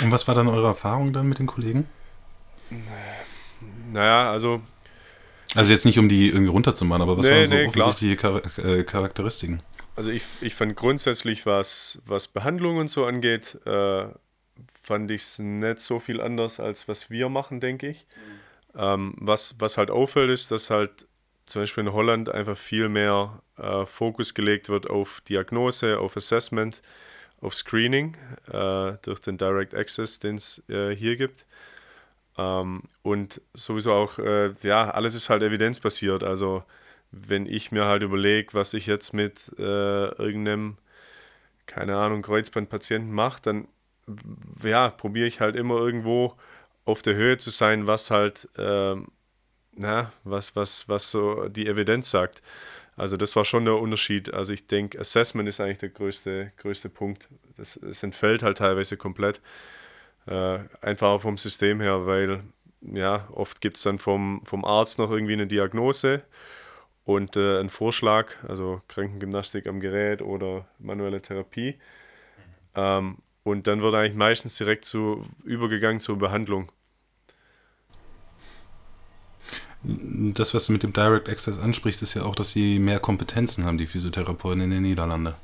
Und 0.00 0.10
was 0.10 0.26
war 0.28 0.34
dann 0.34 0.48
eure 0.48 0.68
Erfahrung 0.68 1.12
dann 1.12 1.28
mit 1.28 1.38
den 1.38 1.46
Kollegen? 1.46 1.86
Naja, 3.92 4.30
also. 4.30 4.62
Also 5.54 5.72
jetzt 5.72 5.84
nicht, 5.84 5.98
um 5.98 6.08
die 6.08 6.28
irgendwie 6.28 6.50
runterzumachen, 6.50 7.02
aber 7.02 7.18
was 7.18 7.26
nee, 7.26 7.32
waren 7.32 7.46
so 7.46 7.54
nee, 7.54 7.66
offensichtliche 7.66 8.16
Char 8.16 8.40
äh, 8.64 8.84
Charakteristiken? 8.84 9.62
Also 9.94 10.10
ich, 10.10 10.22
ich 10.40 10.54
fand 10.54 10.74
grundsätzlich, 10.76 11.44
was, 11.44 12.00
was 12.06 12.28
Behandlung 12.28 12.78
und 12.78 12.88
so 12.88 13.04
angeht, 13.04 13.58
äh, 13.66 14.06
fand 14.82 15.10
ich 15.10 15.22
es 15.22 15.38
nicht 15.38 15.80
so 15.80 16.00
viel 16.00 16.20
anders, 16.20 16.58
als 16.58 16.88
was 16.88 17.10
wir 17.10 17.28
machen, 17.28 17.60
denke 17.60 17.88
ich. 17.88 18.06
Mhm. 18.74 18.80
Ähm, 18.80 19.14
was, 19.18 19.56
was 19.58 19.76
halt 19.76 19.90
auffällt, 19.90 20.30
ist, 20.30 20.50
dass 20.50 20.70
halt 20.70 21.06
zum 21.44 21.62
Beispiel 21.62 21.84
in 21.84 21.92
Holland 21.92 22.30
einfach 22.30 22.56
viel 22.56 22.88
mehr 22.88 23.42
äh, 23.58 23.84
Fokus 23.84 24.32
gelegt 24.32 24.70
wird 24.70 24.88
auf 24.88 25.20
Diagnose, 25.28 25.98
auf 25.98 26.16
Assessment 26.16 26.80
auf 27.42 27.54
Screening 27.54 28.16
äh, 28.50 28.94
durch 29.02 29.20
den 29.20 29.36
Direct 29.36 29.74
Access, 29.74 30.18
den 30.18 30.36
es 30.36 30.62
äh, 30.68 30.94
hier 30.96 31.16
gibt. 31.16 31.44
Ähm, 32.38 32.82
und 33.02 33.40
sowieso 33.52 33.92
auch, 33.92 34.18
äh, 34.18 34.54
ja, 34.62 34.90
alles 34.90 35.14
ist 35.14 35.28
halt 35.28 35.42
evidenzbasiert. 35.42 36.22
Also 36.22 36.64
wenn 37.10 37.46
ich 37.46 37.72
mir 37.72 37.84
halt 37.84 38.02
überlege, 38.02 38.54
was 38.54 38.72
ich 38.74 38.86
jetzt 38.86 39.12
mit 39.12 39.52
äh, 39.58 39.62
irgendeinem, 39.62 40.78
keine 41.66 41.96
Ahnung, 41.96 42.22
Kreuzbandpatienten 42.22 43.12
mache, 43.12 43.42
dann 43.42 43.68
ja, 44.62 44.88
probiere 44.90 45.26
ich 45.26 45.40
halt 45.40 45.56
immer 45.56 45.76
irgendwo 45.76 46.36
auf 46.84 47.02
der 47.02 47.14
Höhe 47.14 47.38
zu 47.38 47.50
sein, 47.50 47.86
was 47.86 48.10
halt, 48.10 48.48
ähm, 48.56 49.08
na, 49.74 50.12
was, 50.24 50.56
was, 50.56 50.88
was 50.88 51.10
so 51.10 51.48
die 51.48 51.66
Evidenz 51.66 52.10
sagt. 52.10 52.42
Also 52.96 53.16
das 53.16 53.36
war 53.36 53.44
schon 53.44 53.64
der 53.64 53.76
Unterschied. 53.76 54.32
Also 54.32 54.52
ich 54.52 54.66
denke, 54.66 54.98
Assessment 54.98 55.48
ist 55.48 55.60
eigentlich 55.60 55.78
der 55.78 55.88
größte, 55.88 56.52
größte 56.58 56.88
Punkt. 56.88 57.28
Das, 57.56 57.78
das 57.82 58.02
entfällt 58.02 58.42
halt 58.42 58.58
teilweise 58.58 58.96
komplett. 58.96 59.40
Äh, 60.26 60.60
einfach 60.80 61.20
vom 61.20 61.36
System 61.36 61.80
her, 61.80 62.06
weil 62.06 62.42
ja, 62.82 63.28
oft 63.32 63.60
gibt 63.60 63.76
es 63.76 63.82
dann 63.84 63.98
vom, 63.98 64.42
vom 64.44 64.64
Arzt 64.64 64.98
noch 64.98 65.10
irgendwie 65.10 65.32
eine 65.32 65.46
Diagnose 65.46 66.22
und 67.04 67.36
äh, 67.36 67.58
einen 67.58 67.70
Vorschlag, 67.70 68.32
also 68.46 68.82
Krankengymnastik 68.88 69.66
am 69.66 69.80
Gerät 69.80 70.22
oder 70.22 70.66
manuelle 70.78 71.20
Therapie. 71.22 71.78
Ähm, 72.74 73.18
und 73.44 73.66
dann 73.66 73.82
wird 73.82 73.94
eigentlich 73.94 74.14
meistens 74.14 74.56
direkt 74.56 74.84
zu, 74.84 75.26
übergegangen 75.44 76.00
zur 76.00 76.18
Behandlung. 76.18 76.70
Das, 79.84 80.54
was 80.54 80.66
du 80.66 80.72
mit 80.72 80.82
dem 80.82 80.92
Direct 80.92 81.28
Access 81.28 81.58
ansprichst, 81.58 82.02
ist 82.02 82.14
ja 82.14 82.22
auch, 82.22 82.36
dass 82.36 82.52
sie 82.52 82.78
mehr 82.78 83.00
Kompetenzen 83.00 83.64
haben, 83.64 83.78
die 83.78 83.86
Physiotherapeuten 83.86 84.60
in 84.62 84.70
den 84.70 84.82
Niederlanden. 84.82 85.34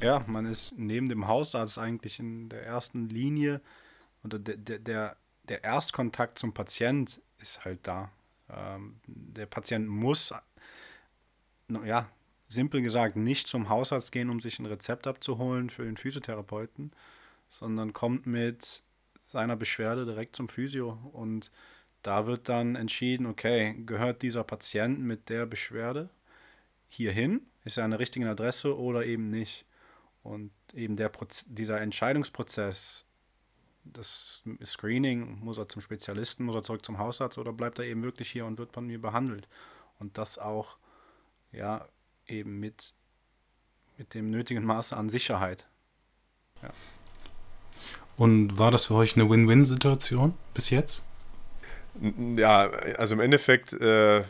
Ja, 0.00 0.24
man 0.26 0.46
ist 0.46 0.72
neben 0.76 1.08
dem 1.08 1.26
Hausarzt 1.26 1.78
eigentlich 1.78 2.18
in 2.20 2.48
der 2.48 2.64
ersten 2.64 3.08
Linie 3.08 3.60
oder 4.22 4.38
der, 4.38 4.78
der, 4.78 5.16
der 5.44 5.64
Erstkontakt 5.64 6.38
zum 6.38 6.54
Patient 6.54 7.20
ist 7.38 7.64
halt 7.64 7.80
da. 7.82 8.10
Ähm, 8.48 9.00
der 9.06 9.46
Patient 9.46 9.88
muss, 9.88 10.32
ja, 11.84 12.08
simpel 12.48 12.82
gesagt, 12.82 13.16
nicht 13.16 13.48
zum 13.48 13.68
Hausarzt 13.68 14.12
gehen, 14.12 14.30
um 14.30 14.40
sich 14.40 14.58
ein 14.58 14.66
Rezept 14.66 15.06
abzuholen 15.06 15.70
für 15.70 15.84
den 15.84 15.96
Physiotherapeuten, 15.96 16.92
sondern 17.48 17.92
kommt 17.92 18.26
mit 18.26 18.82
seiner 19.20 19.56
Beschwerde 19.56 20.04
direkt 20.04 20.36
zum 20.36 20.48
Physio 20.48 20.98
und 21.12 21.50
da 22.02 22.26
wird 22.26 22.48
dann 22.48 22.74
entschieden, 22.74 23.26
okay, 23.26 23.74
gehört 23.86 24.22
dieser 24.22 24.44
Patient 24.44 25.00
mit 25.00 25.28
der 25.28 25.46
Beschwerde 25.46 26.10
hierhin, 26.88 27.46
ist 27.64 27.78
er 27.78 27.84
an 27.84 27.90
der 27.92 28.00
richtigen 28.00 28.26
Adresse 28.26 28.76
oder 28.76 29.06
eben 29.06 29.30
nicht. 29.30 29.64
Und 30.22 30.52
eben 30.74 30.96
der 30.96 31.08
Proz 31.08 31.44
dieser 31.48 31.80
Entscheidungsprozess, 31.80 33.04
das 33.84 34.44
Screening, 34.64 35.40
muss 35.40 35.58
er 35.58 35.68
zum 35.68 35.82
Spezialisten, 35.82 36.44
muss 36.44 36.54
er 36.54 36.62
zurück 36.62 36.84
zum 36.84 36.98
Hausarzt 36.98 37.38
oder 37.38 37.52
bleibt 37.52 37.78
er 37.78 37.86
eben 37.86 38.02
wirklich 38.02 38.30
hier 38.30 38.46
und 38.46 38.58
wird 38.58 38.72
von 38.72 38.86
mir 38.86 39.00
behandelt. 39.00 39.48
Und 39.98 40.18
das 40.18 40.38
auch, 40.38 40.76
ja, 41.50 41.88
eben 42.26 42.60
mit, 42.60 42.94
mit 43.98 44.14
dem 44.14 44.30
nötigen 44.30 44.64
Maße 44.64 44.96
an 44.96 45.08
Sicherheit. 45.08 45.66
Ja. 46.62 46.70
Und 48.16 48.58
war 48.58 48.70
das 48.70 48.86
für 48.86 48.94
euch 48.94 49.16
eine 49.16 49.28
Win-Win-Situation 49.28 50.34
bis 50.54 50.70
jetzt? 50.70 51.04
Ja, 52.00 52.70
also 52.98 53.14
im 53.14 53.20
Endeffekt, 53.20 53.72
äh, 53.74 54.24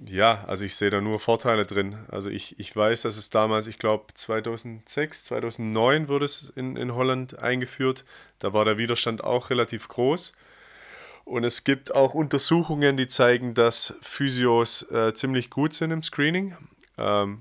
ja, 0.00 0.44
also 0.46 0.64
ich 0.64 0.74
sehe 0.74 0.90
da 0.90 1.00
nur 1.00 1.18
Vorteile 1.18 1.64
drin. 1.64 1.98
Also 2.08 2.28
ich, 2.28 2.58
ich 2.58 2.74
weiß, 2.74 3.02
dass 3.02 3.16
es 3.16 3.30
damals, 3.30 3.66
ich 3.66 3.78
glaube 3.78 4.06
2006, 4.14 5.24
2009 5.24 6.08
wurde 6.08 6.24
es 6.24 6.52
in, 6.56 6.76
in 6.76 6.94
Holland 6.94 7.38
eingeführt. 7.38 8.04
Da 8.40 8.52
war 8.52 8.64
der 8.64 8.78
Widerstand 8.78 9.22
auch 9.22 9.50
relativ 9.50 9.88
groß. 9.88 10.32
Und 11.24 11.44
es 11.44 11.64
gibt 11.64 11.94
auch 11.94 12.14
Untersuchungen, 12.14 12.96
die 12.96 13.08
zeigen, 13.08 13.54
dass 13.54 13.94
Physios 14.02 14.82
äh, 14.90 15.14
ziemlich 15.14 15.50
gut 15.50 15.72
sind 15.72 15.90
im 15.90 16.02
Screening. 16.02 16.56
Ähm, 16.98 17.40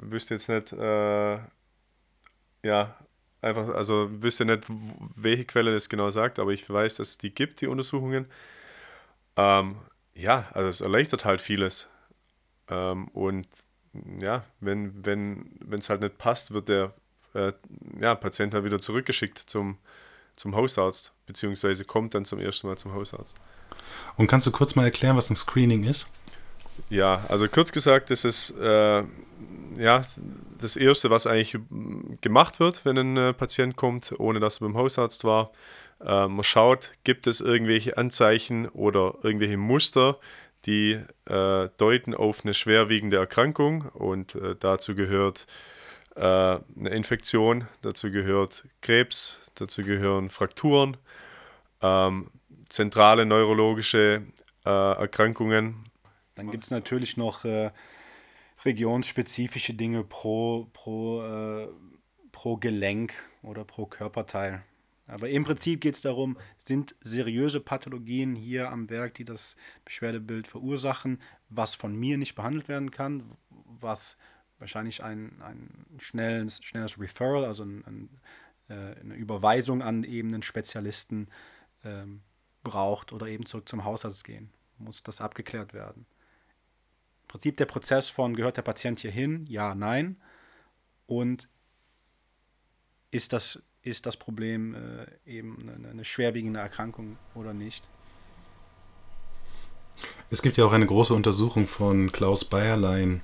wüsste 0.00 0.34
jetzt 0.34 0.48
nicht, 0.48 0.72
äh, 0.72 1.38
ja, 2.62 2.96
einfach, 3.40 3.68
also 3.70 4.08
wüsste 4.22 4.44
nicht, 4.44 4.64
welche 5.16 5.44
Quelle 5.44 5.72
das 5.72 5.88
genau 5.88 6.10
sagt, 6.10 6.38
aber 6.38 6.52
ich 6.52 6.68
weiß, 6.68 6.96
dass 6.96 7.10
es 7.10 7.18
die 7.18 7.34
gibt, 7.34 7.60
die 7.60 7.66
Untersuchungen. 7.68 8.26
Ähm, 9.36 9.76
ja, 10.14 10.46
also 10.52 10.68
es 10.68 10.80
erleichtert 10.80 11.24
halt 11.24 11.40
vieles. 11.40 11.88
Ähm, 12.68 13.08
und 13.08 13.46
ja, 14.20 14.44
wenn 14.60 15.04
wenn 15.04 15.50
wenn, 15.60 15.80
es 15.80 15.88
halt 15.88 16.00
nicht 16.00 16.18
passt, 16.18 16.52
wird 16.52 16.68
der 16.68 16.94
äh, 17.34 17.52
ja, 18.00 18.14
Patient 18.14 18.54
halt 18.54 18.64
wieder 18.64 18.80
zurückgeschickt 18.80 19.38
zum, 19.38 19.78
zum 20.36 20.54
Hausarzt, 20.54 21.12
beziehungsweise 21.26 21.84
kommt 21.84 22.14
dann 22.14 22.24
zum 22.24 22.40
ersten 22.40 22.66
Mal 22.66 22.78
zum 22.78 22.92
Hausarzt. 22.92 23.36
Und 24.16 24.28
kannst 24.28 24.46
du 24.46 24.52
kurz 24.52 24.74
mal 24.74 24.84
erklären, 24.84 25.16
was 25.16 25.30
ein 25.30 25.36
Screening 25.36 25.84
ist? 25.84 26.08
Ja, 26.90 27.24
also 27.28 27.48
kurz 27.48 27.70
gesagt, 27.72 28.10
das 28.10 28.24
ist 28.24 28.50
äh, 28.58 29.04
ja, 29.78 30.02
das 30.58 30.76
Erste, 30.76 31.10
was 31.10 31.26
eigentlich 31.26 31.56
gemacht 32.20 32.60
wird, 32.60 32.84
wenn 32.84 32.98
ein 32.98 33.16
äh, 33.16 33.32
Patient 33.32 33.76
kommt, 33.76 34.14
ohne 34.18 34.40
dass 34.40 34.60
er 34.60 34.68
beim 34.68 34.76
Hausarzt 34.76 35.24
war. 35.24 35.50
Äh, 36.04 36.28
man 36.28 36.44
schaut, 36.44 36.92
gibt 37.04 37.26
es 37.26 37.40
irgendwelche 37.40 37.96
Anzeichen 37.96 38.68
oder 38.68 39.16
irgendwelche 39.22 39.56
Muster, 39.56 40.18
die 40.66 41.00
äh, 41.26 41.68
deuten 41.76 42.14
auf 42.14 42.44
eine 42.44 42.54
schwerwiegende 42.54 43.16
Erkrankung 43.16 43.88
und 43.88 44.34
äh, 44.34 44.54
dazu 44.58 44.94
gehört 44.94 45.46
äh, 46.16 46.20
eine 46.20 46.90
Infektion, 46.90 47.68
dazu 47.82 48.10
gehört 48.10 48.64
Krebs, 48.80 49.38
dazu 49.54 49.82
gehören 49.82 50.30
Frakturen, 50.30 50.96
ähm, 51.82 52.30
zentrale 52.68 53.26
neurologische 53.26 54.22
äh, 54.64 54.70
Erkrankungen. 54.70 55.84
Dann 56.34 56.50
gibt 56.50 56.64
es 56.64 56.70
natürlich 56.70 57.16
noch 57.16 57.44
äh, 57.44 57.70
regionsspezifische 58.64 59.74
Dinge 59.74 60.04
pro, 60.04 60.68
pro, 60.72 61.68
pro 62.32 62.56
Gelenk 62.56 63.12
oder 63.42 63.64
pro 63.64 63.84
Körperteil. 63.86 64.64
Aber 65.06 65.28
im 65.28 65.44
Prinzip 65.44 65.80
geht 65.80 65.94
es 65.94 66.00
darum, 66.00 66.38
sind 66.56 66.96
seriöse 67.00 67.60
Pathologien 67.60 68.34
hier 68.34 68.70
am 68.70 68.88
Werk, 68.88 69.14
die 69.14 69.24
das 69.24 69.54
Beschwerdebild 69.84 70.46
verursachen, 70.46 71.20
was 71.50 71.74
von 71.74 71.94
mir 71.94 72.16
nicht 72.16 72.34
behandelt 72.34 72.68
werden 72.68 72.90
kann, 72.90 73.36
was 73.50 74.16
wahrscheinlich 74.58 75.02
ein, 75.02 75.42
ein 75.42 75.86
schnelles, 75.98 76.64
schnelles 76.64 76.98
Referral, 76.98 77.44
also 77.44 77.64
ein, 77.64 77.84
ein, 77.84 78.08
äh, 78.68 78.98
eine 79.00 79.14
Überweisung 79.14 79.82
an 79.82 80.04
eben 80.04 80.32
einen 80.32 80.42
Spezialisten 80.42 81.28
ähm, 81.84 82.22
braucht 82.62 83.12
oder 83.12 83.26
eben 83.26 83.44
zurück 83.44 83.68
zum 83.68 83.84
Hausarzt 83.84 84.24
gehen. 84.24 84.50
Muss 84.78 85.02
das 85.02 85.20
abgeklärt 85.20 85.74
werden. 85.74 86.06
Im 87.22 87.28
Prinzip 87.28 87.56
der 87.58 87.66
Prozess 87.66 88.08
von, 88.08 88.34
gehört 88.34 88.56
der 88.56 88.62
Patient 88.62 89.00
hier 89.00 89.10
hin? 89.10 89.44
Ja, 89.48 89.74
nein. 89.74 90.16
Und 91.06 91.48
ist 93.10 93.34
das 93.34 93.62
ist 93.84 94.06
das 94.06 94.16
Problem 94.16 94.74
äh, 94.74 95.30
eben 95.30 95.58
eine, 95.60 95.88
eine 95.90 96.04
schwerwiegende 96.04 96.60
Erkrankung 96.60 97.16
oder 97.34 97.52
nicht. 97.52 97.84
Es 100.30 100.42
gibt 100.42 100.56
ja 100.56 100.64
auch 100.64 100.72
eine 100.72 100.86
große 100.86 101.14
Untersuchung 101.14 101.68
von 101.68 102.10
Klaus 102.10 102.44
Bayerlein, 102.44 103.22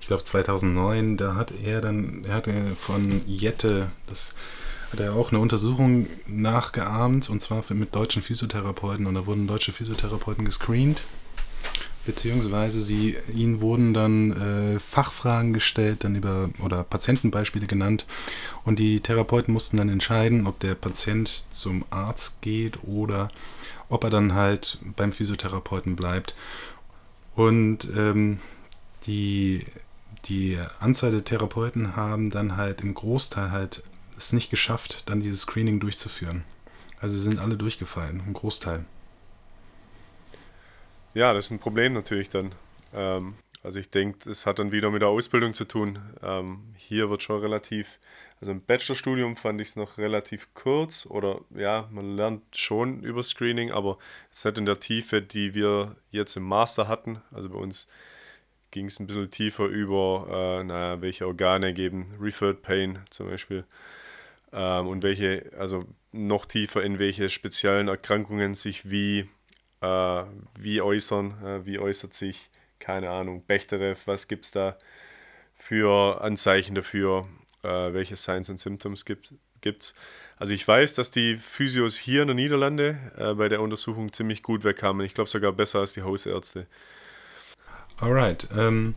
ich 0.00 0.06
glaube 0.06 0.24
2009, 0.24 1.16
da 1.16 1.34
hat 1.34 1.52
er 1.62 1.80
dann, 1.80 2.24
er 2.24 2.34
hatte 2.34 2.74
von 2.74 3.20
Jette, 3.26 3.90
das 4.06 4.34
hat 4.90 5.00
er 5.00 5.14
auch 5.14 5.30
eine 5.30 5.38
Untersuchung 5.38 6.08
nachgeahmt 6.26 7.30
und 7.30 7.40
zwar 7.40 7.62
mit 7.70 7.94
deutschen 7.94 8.22
Physiotherapeuten 8.22 9.06
und 9.06 9.14
da 9.14 9.26
wurden 9.26 9.46
deutsche 9.46 9.72
Physiotherapeuten 9.72 10.44
gescreent 10.44 11.02
beziehungsweise 12.06 12.80
sie, 12.80 13.16
ihnen 13.34 13.60
wurden 13.60 13.92
dann 13.92 14.32
äh, 14.32 14.78
Fachfragen 14.78 15.52
gestellt, 15.52 16.04
dann 16.04 16.16
über 16.16 16.50
oder 16.62 16.82
Patientenbeispiele 16.84 17.66
genannt 17.66 18.06
und 18.64 18.78
die 18.78 19.00
Therapeuten 19.00 19.52
mussten 19.52 19.76
dann 19.76 19.88
entscheiden, 19.88 20.46
ob 20.46 20.58
der 20.60 20.74
Patient 20.74 21.46
zum 21.50 21.84
Arzt 21.90 22.42
geht 22.42 22.82
oder 22.84 23.28
ob 23.88 24.04
er 24.04 24.10
dann 24.10 24.34
halt 24.34 24.78
beim 24.96 25.12
Physiotherapeuten 25.12 25.96
bleibt. 25.96 26.34
Und 27.34 27.88
ähm, 27.96 28.38
die, 29.06 29.64
die 30.26 30.58
Anzahl 30.78 31.10
der 31.10 31.24
Therapeuten 31.24 31.96
haben 31.96 32.30
dann 32.30 32.56
halt 32.56 32.80
im 32.80 32.94
Großteil 32.94 33.50
halt 33.50 33.82
es 34.16 34.32
nicht 34.32 34.50
geschafft, 34.50 35.04
dann 35.06 35.20
dieses 35.20 35.42
Screening 35.42 35.80
durchzuführen. 35.80 36.44
Also 37.00 37.16
sie 37.16 37.22
sind 37.22 37.38
alle 37.38 37.56
durchgefallen, 37.56 38.22
im 38.26 38.32
Großteil. 38.34 38.84
Ja, 41.12 41.34
das 41.34 41.46
ist 41.46 41.50
ein 41.50 41.58
Problem 41.58 41.92
natürlich 41.92 42.28
dann. 42.28 42.54
Ähm, 42.94 43.34
also 43.62 43.80
ich 43.80 43.90
denke, 43.90 44.20
das 44.28 44.46
hat 44.46 44.58
dann 44.60 44.70
wieder 44.70 44.90
mit 44.90 45.02
der 45.02 45.08
Ausbildung 45.08 45.54
zu 45.54 45.64
tun. 45.64 45.98
Ähm, 46.22 46.74
hier 46.76 47.10
wird 47.10 47.22
schon 47.24 47.40
relativ, 47.40 47.98
also 48.40 48.52
im 48.52 48.60
Bachelorstudium 48.60 49.36
fand 49.36 49.60
ich 49.60 49.68
es 49.68 49.76
noch 49.76 49.98
relativ 49.98 50.48
kurz 50.54 51.06
oder 51.06 51.40
ja, 51.50 51.88
man 51.90 52.16
lernt 52.16 52.56
schon 52.56 53.02
über 53.02 53.24
Screening, 53.24 53.72
aber 53.72 53.98
es 54.30 54.44
nicht 54.44 54.58
in 54.58 54.66
der 54.66 54.78
Tiefe, 54.78 55.20
die 55.20 55.52
wir 55.52 55.96
jetzt 56.10 56.36
im 56.36 56.44
Master 56.44 56.86
hatten. 56.86 57.20
Also 57.32 57.50
bei 57.50 57.58
uns 57.58 57.88
ging 58.70 58.86
es 58.86 59.00
ein 59.00 59.08
bisschen 59.08 59.30
tiefer 59.32 59.66
über, 59.66 60.60
äh, 60.60 60.64
naja, 60.64 61.02
welche 61.02 61.26
Organe 61.26 61.74
geben 61.74 62.14
Referred 62.20 62.62
Pain 62.62 63.00
zum 63.10 63.28
Beispiel 63.28 63.64
ähm, 64.52 64.86
und 64.86 65.02
welche, 65.02 65.50
also 65.58 65.84
noch 66.12 66.46
tiefer 66.46 66.84
in 66.84 67.00
welche 67.00 67.30
speziellen 67.30 67.88
Erkrankungen 67.88 68.54
sich 68.54 68.90
wie 68.90 69.28
äh, 69.80 70.24
wie 70.58 70.80
äußern, 70.80 71.44
äh, 71.44 71.66
wie 71.66 71.78
äußert 71.78 72.14
sich, 72.14 72.50
keine 72.78 73.10
Ahnung, 73.10 73.44
Bechterew, 73.46 73.96
was 74.06 74.28
gibt 74.28 74.46
es 74.46 74.50
da 74.50 74.76
für 75.54 76.20
Anzeichen 76.22 76.74
dafür, 76.74 77.28
äh, 77.62 77.92
welche 77.92 78.16
Signs 78.16 78.50
and 78.50 78.60
Symptoms 78.60 79.04
gibt 79.04 79.32
es. 79.62 79.94
Also 80.36 80.54
ich 80.54 80.66
weiß, 80.66 80.94
dass 80.94 81.10
die 81.10 81.36
Physios 81.36 81.96
hier 81.96 82.22
in 82.22 82.28
den 82.28 82.36
Niederlande 82.38 82.98
äh, 83.18 83.34
bei 83.34 83.48
der 83.48 83.60
Untersuchung 83.60 84.12
ziemlich 84.12 84.42
gut 84.42 84.64
wegkamen. 84.64 85.04
Ich 85.04 85.14
glaube 85.14 85.28
sogar 85.28 85.52
besser 85.52 85.80
als 85.80 85.92
die 85.92 86.02
Hausärzte. 86.02 86.66
Alright. 87.98 88.48
Ähm, 88.56 88.94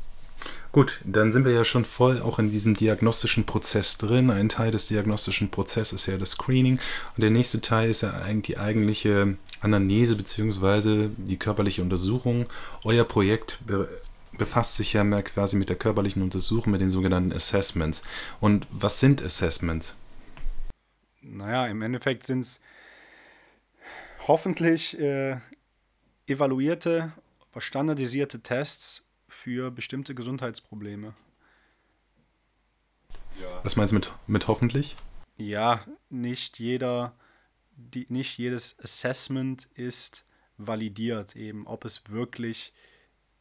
Gut, 0.71 1.01
dann 1.03 1.31
sind 1.31 1.45
wir 1.45 1.51
ja 1.51 1.65
schon 1.65 1.85
voll 1.85 2.19
auch 2.19 2.39
in 2.39 2.49
diesem 2.49 2.73
diagnostischen 2.73 3.45
Prozess 3.45 3.99
drin. 3.99 4.31
Ein 4.31 4.49
Teil 4.49 4.71
des 4.71 4.87
diagnostischen 4.87 5.51
Prozesses 5.51 6.01
ist 6.01 6.07
ja 6.07 6.17
das 6.17 6.31
Screening 6.31 6.79
und 7.15 7.21
der 7.21 7.29
nächste 7.29 7.61
Teil 7.61 7.91
ist 7.91 8.01
ja 8.01 8.11
eigentlich 8.11 8.55
die 8.55 8.57
eigentliche 8.57 9.37
Anamnese 9.63 10.15
bzw. 10.15 11.09
die 11.17 11.37
körperliche 11.37 11.81
Untersuchung. 11.81 12.47
Euer 12.83 13.05
Projekt 13.05 13.59
befasst 14.37 14.77
sich 14.77 14.93
ja 14.93 15.03
mehr 15.03 15.23
quasi 15.23 15.55
mit 15.55 15.69
der 15.69 15.75
körperlichen 15.75 16.21
Untersuchung, 16.21 16.71
mit 16.71 16.81
den 16.81 16.91
sogenannten 16.91 17.33
Assessments. 17.33 18.03
Und 18.39 18.67
was 18.71 18.99
sind 18.99 19.23
Assessments? 19.23 19.97
Naja, 21.21 21.67
im 21.67 21.81
Endeffekt 21.81 22.25
sind 22.25 22.41
es 22.41 22.59
hoffentlich 24.27 24.99
äh, 24.99 25.37
evaluierte, 26.27 27.13
standardisierte 27.57 28.41
Tests 28.41 29.05
für 29.29 29.71
bestimmte 29.71 30.15
Gesundheitsprobleme. 30.15 31.13
Ja. 33.41 33.63
Was 33.63 33.75
meinst 33.75 33.91
du 33.91 33.95
mit, 33.95 34.13
mit 34.27 34.47
hoffentlich? 34.47 34.95
Ja, 35.37 35.81
nicht 36.09 36.59
jeder, 36.59 37.13
die, 37.83 38.05
nicht 38.09 38.37
jedes 38.37 38.77
Assessment 38.79 39.67
ist 39.73 40.25
validiert, 40.57 41.35
eben 41.35 41.67
ob 41.67 41.85
es 41.85 42.03
wirklich 42.09 42.73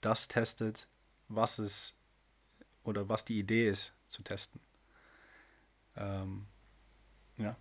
das 0.00 0.28
testet, 0.28 0.88
was 1.28 1.58
es 1.58 1.98
oder 2.84 3.08
was 3.08 3.24
die 3.24 3.38
Idee 3.38 3.68
ist 3.68 3.92
zu 4.06 4.22
testen. 4.22 4.60
Ähm, 5.96 6.46
ja. 7.36 7.56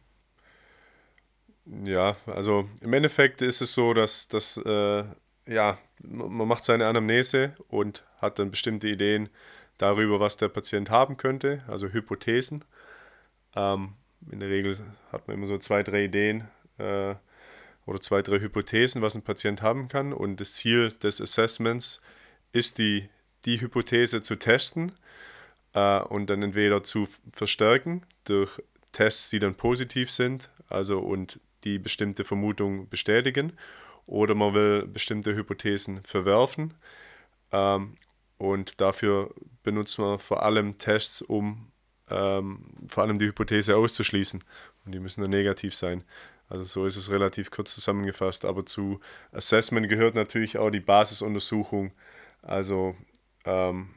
Ja, 1.66 2.18
also 2.26 2.68
im 2.82 2.94
Endeffekt 2.94 3.42
ist 3.42 3.62
es 3.62 3.74
so, 3.74 3.94
dass, 3.94 4.28
dass 4.28 4.58
äh, 4.58 5.04
ja, 5.46 5.78
man 6.02 6.48
macht 6.48 6.64
seine 6.64 6.88
Anamnese 6.88 7.56
und 7.68 8.04
hat 8.18 8.40
dann 8.40 8.52
bestimmte 8.52 8.88
Ideen 8.88 9.30
darüber, 9.78 10.20
was 10.20 10.38
der 10.38 10.50
Patient 10.50 10.90
haben 10.90 11.18
könnte, 11.18 11.64
also 11.68 11.88
Hypothesen. 11.88 12.66
Ähm, 13.56 13.94
in 14.30 14.40
der 14.40 14.50
Regel 14.50 14.78
hat 15.12 15.28
man 15.28 15.38
immer 15.38 15.48
so 15.48 15.58
zwei, 15.58 15.84
drei 15.84 16.06
Ideen 16.06 16.48
äh, 16.82 17.16
oder 17.86 18.00
zwei, 18.00 18.22
drei 18.22 18.40
Hypothesen, 18.40 19.02
was 19.02 19.16
ein 19.16 19.24
Patient 19.24 19.62
haben 19.62 19.88
kann. 19.88 20.14
Und 20.14 20.40
das 20.40 20.54
Ziel 20.54 20.92
des 20.92 21.22
Assessments 21.22 22.02
ist 22.52 22.78
die, 22.78 23.10
die 23.46 23.62
Hypothese 23.62 24.22
zu 24.22 24.36
testen 24.36 24.92
äh, 25.74 26.00
und 26.00 26.30
dann 26.30 26.44
entweder 26.44 26.84
zu 26.84 27.08
verstärken 27.32 28.04
durch 28.26 28.62
Tests, 28.92 29.30
die 29.30 29.40
dann 29.40 29.56
positiv 29.56 30.12
sind, 30.12 30.50
also 30.68 31.00
und 31.00 31.40
die 31.64 31.80
bestimmte 31.80 32.26
Vermutung 32.26 32.90
bestätigen, 32.90 33.54
oder 34.06 34.36
man 34.36 34.54
will 34.54 34.88
bestimmte 34.88 35.36
Hypothesen 35.36 36.04
verwerfen. 36.04 36.74
Ähm, 37.52 37.96
und 38.38 38.82
dafür 38.82 39.34
benutzt 39.64 40.00
man 40.00 40.18
vor 40.18 40.44
allem 40.44 40.78
Tests, 40.78 41.22
um 41.22 41.72
ähm, 42.10 42.66
vor 42.88 43.04
allem 43.04 43.20
die 43.20 43.28
Hypothese 43.28 43.76
auszuschließen. 43.76 44.44
Und 44.86 44.92
die 44.92 45.00
müssen 45.00 45.22
dann 45.22 45.30
negativ 45.30 45.76
sein. 45.76 46.04
Also 46.52 46.66
so 46.66 46.86
ist 46.86 46.98
es 46.98 47.10
relativ 47.10 47.50
kurz 47.50 47.74
zusammengefasst. 47.74 48.44
Aber 48.44 48.66
zu 48.66 49.00
Assessment 49.32 49.88
gehört 49.88 50.16
natürlich 50.16 50.58
auch 50.58 50.70
die 50.70 50.82
Basisuntersuchung. 50.82 51.94
Also 52.42 52.96
ähm, 53.46 53.90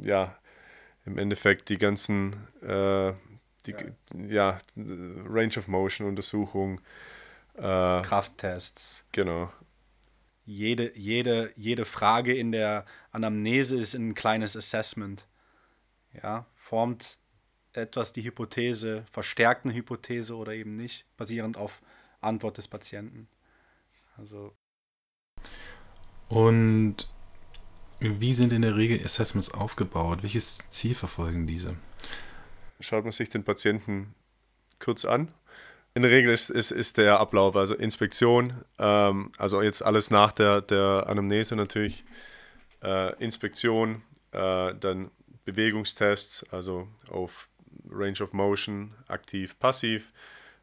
ja, 0.00 0.38
im 1.04 1.18
Endeffekt 1.18 1.68
die 1.68 1.76
ganzen 1.76 2.32
äh, 2.62 3.12
die, 3.66 3.74
ja. 4.28 4.56
ja. 4.56 4.58
Range 4.76 5.58
of 5.58 5.68
Motion 5.68 6.08
Untersuchung. 6.08 6.80
Äh, 7.54 7.60
Krafttests. 7.60 9.04
Genau. 9.12 9.52
Jede, 10.46 10.96
jede, 10.96 11.52
jede 11.54 11.84
Frage 11.84 12.34
in 12.34 12.50
der 12.50 12.86
Anamnese 13.10 13.76
ist 13.76 13.94
ein 13.94 14.14
kleines 14.14 14.56
Assessment. 14.56 15.26
Ja, 16.14 16.46
formt 16.54 17.18
etwas 17.72 18.12
die 18.12 18.24
Hypothese, 18.24 19.04
verstärkt 19.10 19.64
eine 19.64 19.74
Hypothese 19.74 20.36
oder 20.36 20.52
eben 20.52 20.76
nicht, 20.76 21.04
basierend 21.16 21.56
auf 21.56 21.80
Antwort 22.20 22.58
des 22.58 22.68
Patienten. 22.68 23.28
Also. 24.16 24.52
Und 26.28 27.08
wie 28.00 28.32
sind 28.32 28.52
in 28.52 28.62
der 28.62 28.76
Regel 28.76 29.02
Assessments 29.04 29.52
aufgebaut? 29.52 30.22
Welches 30.22 30.70
Ziel 30.70 30.94
verfolgen 30.94 31.46
diese? 31.46 31.76
Schaut 32.80 33.04
man 33.04 33.12
sich 33.12 33.28
den 33.28 33.44
Patienten 33.44 34.14
kurz 34.78 35.04
an. 35.04 35.32
In 35.94 36.02
der 36.02 36.10
Regel 36.10 36.32
ist, 36.32 36.50
ist, 36.50 36.70
ist 36.70 36.96
der 36.96 37.20
Ablauf, 37.20 37.54
also 37.54 37.74
Inspektion, 37.74 38.64
ähm, 38.78 39.30
also 39.36 39.60
jetzt 39.60 39.82
alles 39.82 40.10
nach 40.10 40.32
der, 40.32 40.62
der 40.62 41.04
Anamnese 41.06 41.54
natürlich, 41.54 42.04
äh, 42.82 43.14
Inspektion, 43.22 44.02
äh, 44.32 44.74
dann 44.74 45.10
Bewegungstests, 45.44 46.46
also 46.50 46.88
auf 47.10 47.48
Range 47.94 48.20
of 48.22 48.32
Motion, 48.32 48.94
aktiv, 49.08 49.58
passiv. 49.58 50.12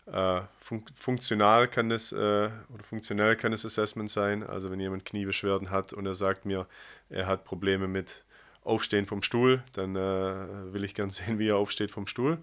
Äh, 0.06 0.42
fun 0.60 0.84
funktional 0.94 1.68
kann 1.68 1.92
es 1.92 2.12
äh, 2.12 2.16
oder 2.16 2.84
funktionell 2.84 3.36
kann 3.36 3.54
es 3.54 3.66
Assessment 3.66 4.10
sein. 4.10 4.44
Also 4.44 4.72
wenn 4.72 4.80
jemand 4.80 5.06
Kniebeschwerden 5.06 5.70
hat 5.70 5.94
und 5.94 6.06
er 6.06 6.16
sagt 6.16 6.46
mir, 6.46 6.68
er 7.10 7.28
hat 7.28 7.46
Probleme 7.46 7.88
mit 7.88 8.24
Aufstehen 8.64 9.06
vom 9.06 9.22
Stuhl, 9.22 9.64
dann 9.74 9.96
äh, 9.96 10.74
will 10.74 10.84
ich 10.84 10.96
gern 10.96 11.10
sehen, 11.10 11.40
wie 11.40 11.50
er 11.50 11.58
aufsteht 11.58 11.92
vom 11.92 12.08
Stuhl. 12.08 12.40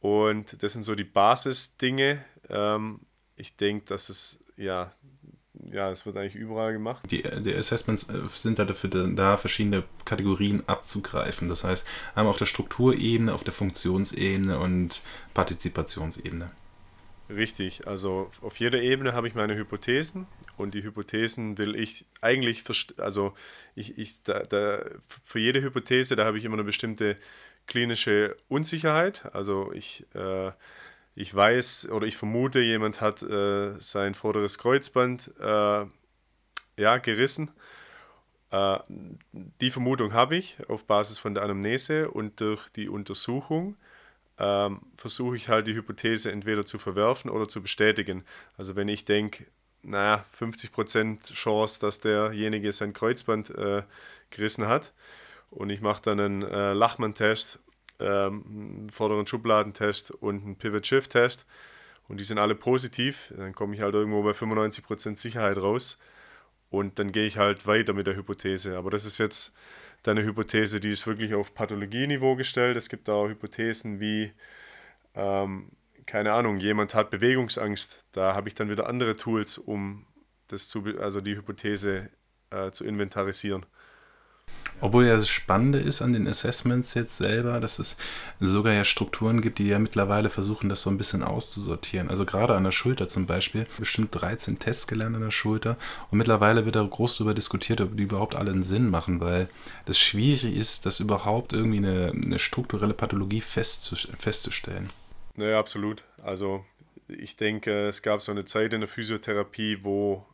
Und 0.00 0.62
das 0.62 0.74
sind 0.74 0.82
so 0.82 0.94
die 0.94 1.04
Basisdinge. 1.04 2.24
Ähm, 2.48 3.00
ich 3.36 3.56
denke, 3.56 3.86
dass 3.86 4.08
es 4.08 4.40
ja 4.56 4.92
ja, 5.74 5.90
es 5.90 6.06
wird 6.06 6.16
eigentlich 6.16 6.36
überall 6.36 6.72
gemacht. 6.72 7.02
Die, 7.10 7.22
die 7.22 7.54
Assessments 7.54 8.08
äh, 8.08 8.20
sind 8.32 8.58
da 8.58 8.64
dafür 8.64 8.90
da, 8.90 9.36
verschiedene 9.36 9.82
Kategorien 10.04 10.62
abzugreifen. 10.66 11.48
Das 11.48 11.64
heißt, 11.64 11.86
einmal 12.14 12.30
auf 12.30 12.38
der 12.38 12.46
Strukturebene, 12.46 13.34
auf 13.34 13.42
der 13.42 13.52
Funktionsebene 13.52 14.58
und 14.58 15.02
Partizipationsebene. 15.34 16.50
Richtig, 17.28 17.88
also 17.88 18.30
auf 18.42 18.60
jeder 18.60 18.82
Ebene 18.82 19.14
habe 19.14 19.26
ich 19.26 19.34
meine 19.34 19.56
Hypothesen 19.56 20.26
und 20.56 20.74
die 20.74 20.82
Hypothesen 20.82 21.56
will 21.58 21.74
ich 21.74 22.04
eigentlich, 22.20 22.62
also 22.98 23.32
ich, 23.74 23.98
ich 23.98 24.22
da, 24.22 24.40
da, 24.40 24.84
für 25.24 25.40
jede 25.40 25.62
Hypothese, 25.62 26.16
da 26.16 26.26
habe 26.26 26.38
ich 26.38 26.44
immer 26.44 26.54
eine 26.54 26.64
bestimmte 26.64 27.16
klinische 27.66 28.36
Unsicherheit. 28.48 29.24
Also 29.34 29.72
ich 29.72 30.04
äh, 30.14 30.52
ich 31.14 31.34
weiß 31.34 31.90
oder 31.90 32.06
ich 32.06 32.16
vermute, 32.16 32.60
jemand 32.60 33.00
hat 33.00 33.22
äh, 33.22 33.78
sein 33.78 34.14
vorderes 34.14 34.58
Kreuzband 34.58 35.32
äh, 35.40 35.86
ja, 36.76 36.98
gerissen. 36.98 37.50
Äh, 38.50 38.78
die 39.32 39.70
Vermutung 39.70 40.12
habe 40.12 40.36
ich 40.36 40.56
auf 40.68 40.84
Basis 40.84 41.18
von 41.18 41.34
der 41.34 41.44
Anamnese 41.44 42.10
und 42.10 42.40
durch 42.40 42.68
die 42.70 42.88
Untersuchung 42.88 43.76
ähm, 44.38 44.80
versuche 44.96 45.36
ich 45.36 45.48
halt 45.48 45.66
die 45.66 45.74
Hypothese 45.74 46.32
entweder 46.32 46.64
zu 46.64 46.78
verwerfen 46.78 47.30
oder 47.30 47.48
zu 47.48 47.62
bestätigen. 47.62 48.24
Also 48.56 48.74
wenn 48.74 48.88
ich 48.88 49.04
denke, 49.04 49.46
naja, 49.82 50.24
50% 50.38 51.32
Chance, 51.32 51.78
dass 51.78 52.00
derjenige 52.00 52.72
sein 52.72 52.92
Kreuzband 52.92 53.50
äh, 53.50 53.82
gerissen 54.30 54.66
hat 54.66 54.92
und 55.50 55.70
ich 55.70 55.80
mache 55.80 56.02
dann 56.02 56.18
einen 56.18 56.42
äh, 56.42 56.72
Lachmann-Test 56.72 57.60
ähm, 58.00 58.88
vorderen 58.90 59.26
Schubladentest 59.26 60.10
und 60.10 60.44
einen 60.44 60.56
Pivot-Shift-Test 60.56 61.46
und 62.08 62.18
die 62.18 62.24
sind 62.24 62.38
alle 62.38 62.54
positiv, 62.54 63.32
dann 63.36 63.54
komme 63.54 63.74
ich 63.74 63.80
halt 63.80 63.94
irgendwo 63.94 64.22
bei 64.22 64.32
95% 64.32 65.16
Sicherheit 65.16 65.56
raus 65.56 65.98
und 66.70 66.98
dann 66.98 67.12
gehe 67.12 67.26
ich 67.26 67.38
halt 67.38 67.66
weiter 67.66 67.92
mit 67.92 68.06
der 68.06 68.16
Hypothese. 68.16 68.76
Aber 68.76 68.90
das 68.90 69.04
ist 69.04 69.18
jetzt 69.18 69.54
eine 70.06 70.22
Hypothese, 70.22 70.80
die 70.80 70.90
ist 70.90 71.06
wirklich 71.06 71.34
auf 71.34 71.54
Pathologieniveau 71.54 72.36
gestellt. 72.36 72.76
Es 72.76 72.88
gibt 72.88 73.08
auch 73.08 73.28
Hypothesen 73.28 74.00
wie, 74.00 74.32
ähm, 75.14 75.70
keine 76.06 76.32
Ahnung, 76.32 76.58
jemand 76.58 76.94
hat 76.94 77.10
Bewegungsangst. 77.10 78.04
Da 78.12 78.34
habe 78.34 78.48
ich 78.48 78.54
dann 78.54 78.68
wieder 78.68 78.86
andere 78.86 79.16
Tools, 79.16 79.56
um 79.56 80.06
das 80.48 80.68
zu, 80.68 80.84
also 80.98 81.20
die 81.20 81.36
Hypothese 81.36 82.10
äh, 82.50 82.70
zu 82.70 82.84
inventarisieren. 82.84 83.64
Obwohl 84.80 85.06
ja 85.06 85.16
das 85.16 85.28
Spannende 85.28 85.78
ist 85.78 86.02
an 86.02 86.12
den 86.12 86.28
Assessments 86.28 86.94
jetzt 86.94 87.16
selber, 87.16 87.58
dass 87.60 87.78
es 87.78 87.96
sogar 88.38 88.74
ja 88.74 88.84
Strukturen 88.84 89.40
gibt, 89.40 89.58
die 89.58 89.68
ja 89.68 89.78
mittlerweile 89.78 90.28
versuchen, 90.28 90.68
das 90.68 90.82
so 90.82 90.90
ein 90.90 90.98
bisschen 90.98 91.22
auszusortieren. 91.22 92.10
Also 92.10 92.26
gerade 92.26 92.54
an 92.54 92.64
der 92.64 92.72
Schulter 92.72 93.08
zum 93.08 93.24
Beispiel, 93.24 93.66
bestimmt 93.78 94.08
13 94.12 94.58
Tests 94.58 94.86
gelernt 94.86 95.16
an 95.16 95.22
der 95.22 95.30
Schulter 95.30 95.76
und 96.10 96.18
mittlerweile 96.18 96.66
wird 96.66 96.76
da 96.76 96.82
groß 96.82 97.16
darüber 97.16 97.32
diskutiert, 97.34 97.80
ob 97.80 97.96
die 97.96 98.02
überhaupt 98.02 98.34
alle 98.34 98.50
einen 98.50 98.62
Sinn 98.62 98.90
machen, 98.90 99.20
weil 99.20 99.48
das 99.86 99.98
schwierig 99.98 100.54
ist, 100.54 100.84
das 100.84 101.00
überhaupt 101.00 101.52
irgendwie 101.52 101.78
eine, 101.78 102.12
eine 102.12 102.38
strukturelle 102.38 102.94
Pathologie 102.94 103.40
festzustellen. 103.40 104.90
Naja, 105.36 105.58
absolut. 105.58 106.04
Also 106.22 106.64
ich 107.08 107.36
denke, 107.36 107.88
es 107.88 108.02
gab 108.02 108.22
so 108.22 108.32
eine 108.32 108.44
Zeit 108.44 108.72
in 108.72 108.80
der 108.80 108.88
Physiotherapie, 108.88 109.78
wo 109.82 110.26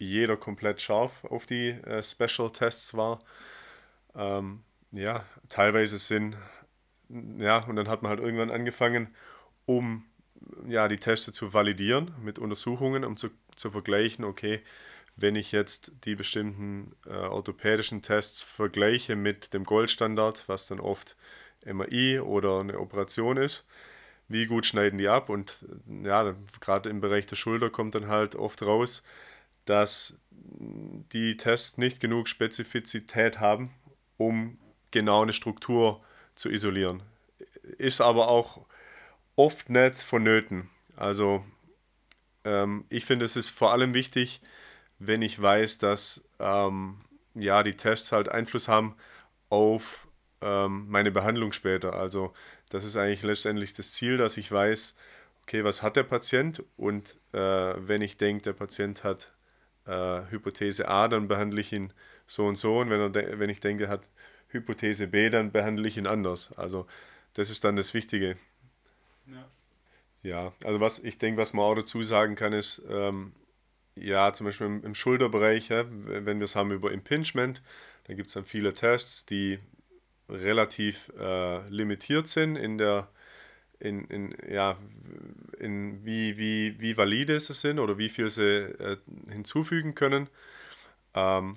jeder 0.00 0.36
komplett 0.36 0.82
scharf 0.82 1.24
auf 1.24 1.46
die 1.46 1.68
äh, 1.70 2.02
Special 2.02 2.50
Tests 2.50 2.94
war 2.94 3.20
ähm, 4.14 4.62
ja, 4.92 5.24
teilweise 5.48 5.98
sind, 5.98 6.36
ja, 7.08 7.58
und 7.64 7.76
dann 7.76 7.88
hat 7.88 8.02
man 8.02 8.10
halt 8.10 8.20
irgendwann 8.20 8.50
angefangen, 8.50 9.14
um 9.66 10.04
ja, 10.66 10.88
die 10.88 10.96
Teste 10.96 11.32
zu 11.32 11.52
validieren 11.52 12.14
mit 12.22 12.38
Untersuchungen, 12.38 13.04
um 13.04 13.16
zu, 13.16 13.30
zu 13.56 13.70
vergleichen, 13.70 14.24
okay, 14.24 14.62
wenn 15.16 15.36
ich 15.36 15.52
jetzt 15.52 15.92
die 16.04 16.14
bestimmten 16.14 16.96
äh, 17.06 17.12
orthopädischen 17.12 18.00
Tests 18.02 18.42
vergleiche 18.42 19.16
mit 19.16 19.52
dem 19.52 19.64
Goldstandard, 19.64 20.48
was 20.48 20.66
dann 20.66 20.80
oft 20.80 21.16
MRI 21.64 22.20
oder 22.20 22.60
eine 22.60 22.78
Operation 22.78 23.36
ist, 23.36 23.66
wie 24.28 24.46
gut 24.46 24.64
schneiden 24.64 24.98
die 24.98 25.08
ab? 25.08 25.28
Und 25.28 25.66
ja, 26.04 26.34
gerade 26.60 26.88
im 26.88 27.00
Bereich 27.00 27.26
der 27.26 27.36
Schulter 27.36 27.68
kommt 27.68 27.94
dann 27.94 28.08
halt 28.08 28.34
oft 28.34 28.62
raus, 28.62 29.02
dass 29.70 30.18
die 31.12 31.36
Tests 31.36 31.78
nicht 31.78 32.00
genug 32.00 32.26
Spezifizität 32.26 33.38
haben, 33.38 33.72
um 34.16 34.58
genau 34.90 35.22
eine 35.22 35.32
Struktur 35.32 36.02
zu 36.34 36.50
isolieren. 36.50 37.04
Ist 37.78 38.00
aber 38.00 38.28
auch 38.28 38.66
oft 39.36 39.70
nicht 39.70 39.98
vonnöten. 40.02 40.68
Also 40.96 41.44
ähm, 42.44 42.84
ich 42.88 43.04
finde, 43.04 43.24
es 43.24 43.36
ist 43.36 43.50
vor 43.50 43.70
allem 43.70 43.94
wichtig, 43.94 44.40
wenn 44.98 45.22
ich 45.22 45.40
weiß, 45.40 45.78
dass 45.78 46.28
ähm, 46.40 46.98
ja, 47.34 47.62
die 47.62 47.76
Tests 47.76 48.10
halt 48.10 48.28
Einfluss 48.28 48.66
haben 48.66 48.96
auf 49.50 50.08
ähm, 50.40 50.86
meine 50.88 51.12
Behandlung 51.12 51.52
später. 51.52 51.94
Also 51.94 52.32
das 52.70 52.82
ist 52.82 52.96
eigentlich 52.96 53.22
letztendlich 53.22 53.72
das 53.72 53.92
Ziel, 53.92 54.16
dass 54.16 54.36
ich 54.36 54.50
weiß, 54.50 54.96
okay, 55.44 55.62
was 55.62 55.82
hat 55.82 55.94
der 55.94 56.02
Patient 56.02 56.64
und 56.76 57.18
äh, 57.32 57.38
wenn 57.38 58.02
ich 58.02 58.16
denke, 58.16 58.42
der 58.42 58.52
Patient 58.52 59.04
hat 59.04 59.32
äh, 59.90 60.30
Hypothese 60.30 60.88
A, 60.88 61.08
dann 61.08 61.28
behandle 61.28 61.60
ich 61.60 61.72
ihn 61.72 61.92
so 62.26 62.46
und 62.46 62.56
so. 62.56 62.78
Und 62.78 62.90
wenn, 62.90 63.14
er, 63.14 63.38
wenn 63.38 63.50
ich 63.50 63.60
denke, 63.60 63.84
er 63.84 63.90
hat 63.90 64.10
Hypothese 64.48 65.06
B, 65.08 65.30
dann 65.30 65.52
behandle 65.52 65.88
ich 65.88 65.96
ihn 65.96 66.06
anders. 66.06 66.52
Also 66.56 66.86
das 67.34 67.50
ist 67.50 67.64
dann 67.64 67.76
das 67.76 67.94
Wichtige. 67.94 68.36
Ja, 69.26 69.48
ja 70.22 70.52
also 70.64 70.80
was 70.80 70.98
ich 70.98 71.18
denke, 71.18 71.40
was 71.40 71.52
man 71.52 71.64
auch 71.64 71.74
dazu 71.74 72.02
sagen 72.02 72.34
kann, 72.34 72.52
ist, 72.52 72.82
ähm, 72.88 73.32
ja, 73.96 74.32
zum 74.32 74.46
Beispiel 74.46 74.66
im, 74.66 74.84
im 74.84 74.94
Schulterbereich, 74.94 75.68
ja, 75.68 75.84
wenn 75.88 76.38
wir 76.38 76.44
es 76.44 76.56
haben 76.56 76.70
über 76.70 76.92
Impingement, 76.92 77.62
dann 78.04 78.16
gibt 78.16 78.28
es 78.28 78.34
dann 78.34 78.44
viele 78.44 78.72
Tests, 78.72 79.26
die 79.26 79.58
relativ 80.28 81.12
äh, 81.18 81.68
limitiert 81.68 82.28
sind 82.28 82.56
in 82.56 82.78
der 82.78 83.08
in, 83.80 84.04
in, 84.04 84.36
ja, 84.48 84.78
in 85.58 86.04
wie, 86.04 86.36
wie, 86.38 86.80
wie 86.80 86.96
valide 86.96 87.40
sie 87.40 87.54
sind 87.54 87.78
oder 87.78 87.98
wie 87.98 88.08
viel 88.08 88.30
sie 88.30 88.44
äh, 88.44 88.96
hinzufügen 89.30 89.94
können. 89.94 90.28
Ähm, 91.14 91.56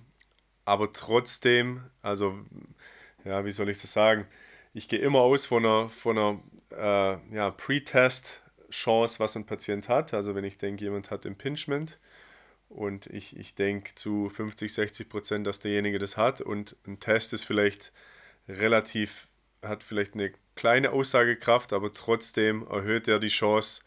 aber 0.66 0.92
trotzdem, 0.94 1.84
also, 2.02 2.40
ja, 3.26 3.46
wie 3.46 3.52
soll 3.52 3.70
ich 3.70 3.80
das 3.82 3.92
sagen? 3.92 4.26
Ich 4.74 4.88
gehe 4.88 5.00
immer 5.00 5.20
aus 5.20 5.46
von 5.46 5.66
einer, 5.66 5.90
von 5.90 6.18
einer 6.18 6.40
äh, 6.72 7.36
ja, 7.36 7.52
Pre-Test-Chance, 7.52 9.20
was 9.20 9.36
ein 9.36 9.46
Patient 9.46 9.90
hat. 9.90 10.14
Also, 10.14 10.36
wenn 10.36 10.46
ich 10.46 10.58
denke, 10.58 10.86
jemand 10.86 11.12
hat 11.12 11.26
Impingement 11.26 12.00
und 12.70 13.08
ich, 13.08 13.38
ich 13.38 13.56
denke 13.56 13.94
zu 13.96 14.30
50, 14.30 14.74
60 14.74 15.10
Prozent, 15.10 15.48
dass 15.48 15.60
derjenige 15.60 16.00
das 16.00 16.18
hat 16.18 16.42
und 16.42 16.76
ein 16.88 17.00
Test 17.00 17.34
ist 17.34 17.44
vielleicht 17.44 17.92
relativ, 18.48 19.28
hat 19.64 19.84
vielleicht 19.84 20.14
eine 20.14 20.32
kleine 20.56 20.92
Aussagekraft, 20.92 21.74
aber 21.74 21.92
trotzdem 21.92 22.66
erhöht 22.68 23.08
er 23.08 23.20
die 23.20 23.30
Chance, 23.30 23.82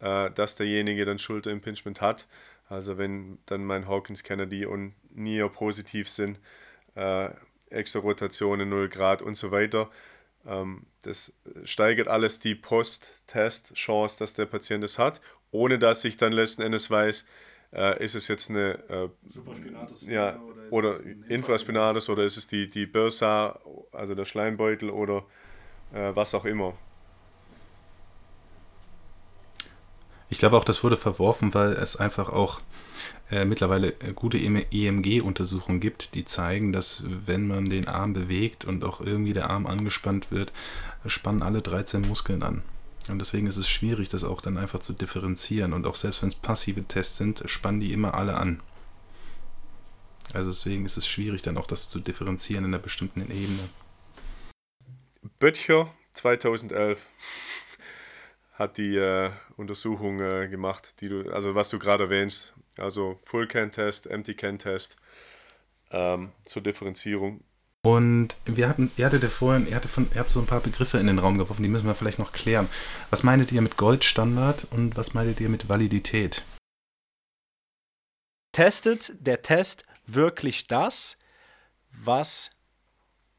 äh, 0.00 0.30
dass 0.30 0.54
derjenige 0.54 1.04
dann 1.04 1.18
Schulterimpingement 1.18 2.00
hat. 2.00 2.26
Also 2.68 2.98
wenn 2.98 3.38
dann 3.46 3.64
mein 3.64 3.88
Hawkins 3.88 4.22
Kennedy 4.22 4.66
und 4.66 4.94
NIA 5.14 5.48
positiv 5.48 6.08
sind, 6.08 6.38
äh, 6.94 7.30
Extra-Rotationen 7.70 8.68
0 8.68 8.88
Grad 8.88 9.22
und 9.22 9.34
so 9.34 9.50
weiter, 9.50 9.90
ähm, 10.46 10.86
das 11.02 11.32
steigert 11.64 12.08
alles 12.08 12.40
die 12.40 12.54
Post-Test-Chance, 12.54 14.18
dass 14.18 14.34
der 14.34 14.46
Patient 14.46 14.84
es 14.84 14.98
hat, 14.98 15.20
ohne 15.50 15.78
dass 15.78 16.04
ich 16.04 16.16
dann 16.16 16.32
letzten 16.32 16.62
Endes 16.62 16.90
weiß, 16.90 17.26
äh, 17.72 18.02
ist 18.02 18.14
es 18.14 18.28
jetzt 18.28 18.50
eine 18.50 18.78
äh, 18.88 19.08
Supraspinatus 19.28 20.06
ja, 20.06 20.38
oder, 20.70 20.94
oder 20.94 20.96
Infraspinatus 21.28 22.08
oder 22.08 22.24
ist 22.24 22.36
es 22.36 22.46
die, 22.46 22.68
die 22.68 22.86
Bursa, 22.86 23.58
also 23.92 24.14
der 24.14 24.24
Schleimbeutel 24.24 24.90
oder 24.90 25.24
äh, 25.92 26.14
was 26.14 26.34
auch 26.34 26.44
immer. 26.44 26.74
Ich 30.30 30.38
glaube 30.38 30.56
auch, 30.58 30.64
das 30.64 30.84
wurde 30.84 30.96
verworfen, 30.96 31.54
weil 31.54 31.72
es 31.72 31.96
einfach 31.96 32.28
auch 32.28 32.60
äh, 33.30 33.44
mittlerweile 33.44 33.92
gute 34.14 34.38
EMG-Untersuchungen 34.38 35.80
gibt, 35.80 36.14
die 36.14 36.24
zeigen, 36.24 36.72
dass 36.72 37.02
wenn 37.06 37.46
man 37.46 37.64
den 37.64 37.88
Arm 37.88 38.12
bewegt 38.12 38.64
und 38.64 38.84
auch 38.84 39.00
irgendwie 39.00 39.32
der 39.32 39.48
Arm 39.48 39.66
angespannt 39.66 40.30
wird, 40.30 40.52
spannen 41.06 41.42
alle 41.42 41.62
13 41.62 42.02
Muskeln 42.02 42.42
an. 42.42 42.62
Und 43.08 43.18
deswegen 43.18 43.46
ist 43.46 43.56
es 43.56 43.68
schwierig, 43.68 44.08
das 44.08 44.24
auch 44.24 44.40
dann 44.40 44.58
einfach 44.58 44.80
zu 44.80 44.92
differenzieren. 44.92 45.72
Und 45.72 45.86
auch 45.86 45.94
selbst 45.94 46.22
wenn 46.22 46.28
es 46.28 46.34
passive 46.34 46.84
Tests 46.84 47.16
sind, 47.16 47.42
spannen 47.46 47.80
die 47.80 47.92
immer 47.92 48.14
alle 48.14 48.36
an. 48.36 48.62
Also 50.34 50.50
deswegen 50.50 50.84
ist 50.84 50.98
es 50.98 51.08
schwierig, 51.08 51.42
dann 51.42 51.56
auch 51.56 51.66
das 51.66 51.88
zu 51.88 52.00
differenzieren 52.00 52.64
in 52.64 52.74
einer 52.74 52.82
bestimmten 52.82 53.20
Ebene. 53.22 53.68
Böttcher 55.38 55.92
2011 56.12 57.08
hat 58.52 58.76
die 58.76 58.96
äh, 58.96 59.30
Untersuchung 59.56 60.20
äh, 60.20 60.48
gemacht, 60.48 61.00
die 61.00 61.08
du, 61.08 61.30
also 61.30 61.54
was 61.54 61.70
du 61.70 61.78
gerade 61.78 62.04
erwähnst, 62.04 62.54
also 62.76 63.18
Full-Can-Test, 63.24 64.06
Empty-Can-Test 64.06 64.96
ähm, 65.92 66.32
zur 66.44 66.62
Differenzierung. 66.62 67.44
Und 67.88 68.36
wir 68.44 68.68
hatten, 68.68 68.90
ihr 68.98 69.06
hattet 69.06 69.24
vorhin, 69.24 69.66
ihr, 69.66 69.74
hatte 69.74 69.88
von, 69.88 70.10
ihr 70.12 70.20
habt 70.20 70.30
so 70.30 70.40
ein 70.40 70.46
paar 70.46 70.60
Begriffe 70.60 70.98
in 70.98 71.06
den 71.06 71.18
Raum 71.18 71.38
geworfen, 71.38 71.62
die 71.62 71.70
müssen 71.70 71.86
wir 71.86 71.94
vielleicht 71.94 72.18
noch 72.18 72.32
klären. 72.32 72.68
Was 73.08 73.22
meintet 73.22 73.50
ihr 73.50 73.62
mit 73.62 73.78
Goldstandard 73.78 74.66
und 74.70 74.98
was 74.98 75.14
meintet 75.14 75.40
ihr 75.40 75.48
mit 75.48 75.70
Validität? 75.70 76.44
Testet 78.52 79.12
der 79.20 79.40
Test 79.40 79.86
wirklich 80.06 80.66
das, 80.66 81.16
was 81.90 82.50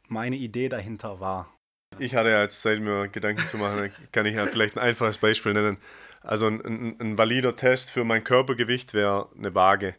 meine 0.08 0.36
Idee 0.36 0.68
dahinter 0.68 1.20
war? 1.20 1.54
Ich 2.00 2.16
hatte 2.16 2.32
ja 2.32 2.42
jetzt 2.42 2.62
Zeit, 2.62 2.80
mir 2.80 3.08
Gedanken 3.08 3.46
zu 3.46 3.58
machen, 3.58 3.92
kann 4.12 4.26
ich 4.26 4.34
ja 4.34 4.48
vielleicht 4.48 4.78
ein 4.78 4.84
einfaches 4.84 5.20
Beispiel 5.20 5.54
nennen. 5.54 5.78
Also 6.22 6.48
ein, 6.48 6.60
ein, 6.66 7.00
ein 7.00 7.18
valider 7.20 7.56
Test 7.56 7.92
für 7.92 8.04
mein 8.04 8.24
Körpergewicht 8.24 8.96
wäre 8.96 9.30
eine 9.38 9.54
Waage. 9.54 9.94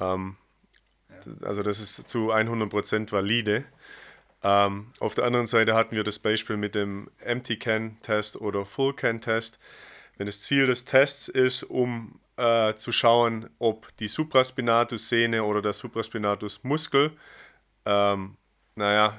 Ähm, 0.00 0.38
also 1.42 1.62
das 1.62 1.80
ist 1.80 2.08
zu 2.08 2.32
100% 2.32 3.12
valide. 3.12 3.64
Ähm, 4.42 4.92
auf 5.00 5.14
der 5.14 5.24
anderen 5.24 5.46
Seite 5.46 5.74
hatten 5.74 5.96
wir 5.96 6.04
das 6.04 6.18
Beispiel 6.18 6.56
mit 6.56 6.74
dem 6.74 7.10
Empty 7.20 7.58
Can 7.58 8.00
Test 8.02 8.40
oder 8.40 8.64
Full 8.64 8.94
Can 8.94 9.20
Test. 9.20 9.58
Wenn 10.16 10.26
das 10.26 10.42
Ziel 10.42 10.66
des 10.66 10.84
Tests 10.84 11.28
ist, 11.28 11.64
um 11.64 12.20
äh, 12.36 12.74
zu 12.74 12.92
schauen, 12.92 13.50
ob 13.58 13.96
die 13.98 14.08
Supraspinatus-Sehne 14.08 15.42
oder 15.44 15.62
der 15.62 15.72
Supraspinatus-Muskel 15.72 17.12
ähm, 17.84 18.36
naja, 18.78 19.16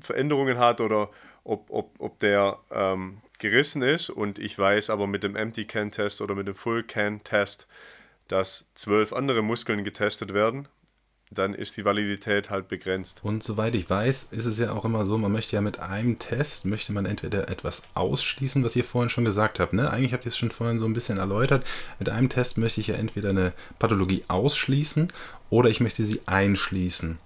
Veränderungen 0.00 0.58
hat 0.58 0.80
oder 0.80 1.10
ob, 1.44 1.70
ob, 1.70 1.94
ob 1.98 2.18
der 2.18 2.58
ähm, 2.70 3.20
gerissen 3.38 3.82
ist. 3.82 4.10
Und 4.10 4.38
ich 4.38 4.58
weiß 4.58 4.90
aber 4.90 5.06
mit 5.06 5.22
dem 5.22 5.36
Empty 5.36 5.66
Can 5.66 5.90
Test 5.90 6.20
oder 6.20 6.34
mit 6.34 6.48
dem 6.48 6.54
Full 6.54 6.82
Can 6.84 7.22
Test, 7.22 7.66
dass 8.28 8.70
zwölf 8.74 9.12
andere 9.12 9.42
Muskeln 9.42 9.84
getestet 9.84 10.32
werden 10.32 10.66
dann 11.30 11.54
ist 11.54 11.76
die 11.76 11.84
Validität 11.84 12.50
halt 12.50 12.66
begrenzt. 12.66 13.20
Und 13.22 13.44
soweit 13.44 13.76
ich 13.76 13.88
weiß, 13.88 14.32
ist 14.32 14.46
es 14.46 14.58
ja 14.58 14.72
auch 14.72 14.84
immer 14.84 15.04
so, 15.04 15.16
man 15.16 15.30
möchte 15.30 15.54
ja 15.54 15.62
mit 15.62 15.78
einem 15.78 16.18
Test, 16.18 16.64
möchte 16.64 16.92
man 16.92 17.06
entweder 17.06 17.48
etwas 17.48 17.84
ausschließen, 17.94 18.64
was 18.64 18.74
ihr 18.74 18.82
vorhin 18.82 19.10
schon 19.10 19.24
gesagt 19.24 19.60
habt. 19.60 19.72
Ne? 19.72 19.90
Eigentlich 19.90 20.12
habt 20.12 20.24
ihr 20.24 20.30
es 20.30 20.36
schon 20.36 20.50
vorhin 20.50 20.80
so 20.80 20.86
ein 20.86 20.92
bisschen 20.92 21.18
erläutert. 21.18 21.64
Mit 22.00 22.08
einem 22.08 22.28
Test 22.28 22.58
möchte 22.58 22.80
ich 22.80 22.88
ja 22.88 22.96
entweder 22.96 23.30
eine 23.30 23.52
Pathologie 23.78 24.24
ausschließen 24.26 25.12
oder 25.50 25.70
ich 25.70 25.80
möchte 25.80 26.02
sie 26.02 26.20
einschließen. 26.26 27.18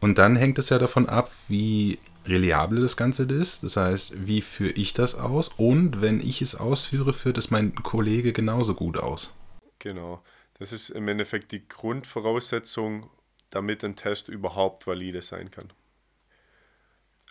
Und 0.00 0.18
dann 0.18 0.36
hängt 0.36 0.58
es 0.58 0.70
ja 0.70 0.78
davon 0.78 1.06
ab, 1.06 1.30
wie 1.48 1.98
reliabel 2.26 2.80
das 2.80 2.96
Ganze 2.96 3.24
ist. 3.24 3.62
Das 3.62 3.76
heißt, 3.76 4.26
wie 4.26 4.40
führe 4.40 4.72
ich 4.72 4.94
das 4.94 5.14
aus? 5.14 5.48
Und 5.56 6.00
wenn 6.00 6.20
ich 6.20 6.40
es 6.40 6.54
ausführe, 6.54 7.12
führt 7.12 7.38
es 7.38 7.50
mein 7.50 7.74
Kollege 7.74 8.32
genauso 8.32 8.74
gut 8.74 8.98
aus. 8.98 9.34
Genau. 9.78 10.22
Das 10.58 10.72
ist 10.72 10.88
im 10.88 11.06
Endeffekt 11.08 11.52
die 11.52 11.68
Grundvoraussetzung, 11.68 13.10
damit 13.50 13.84
ein 13.84 13.96
Test 13.96 14.28
überhaupt 14.28 14.86
valide 14.86 15.22
sein 15.22 15.50
kann. 15.50 15.72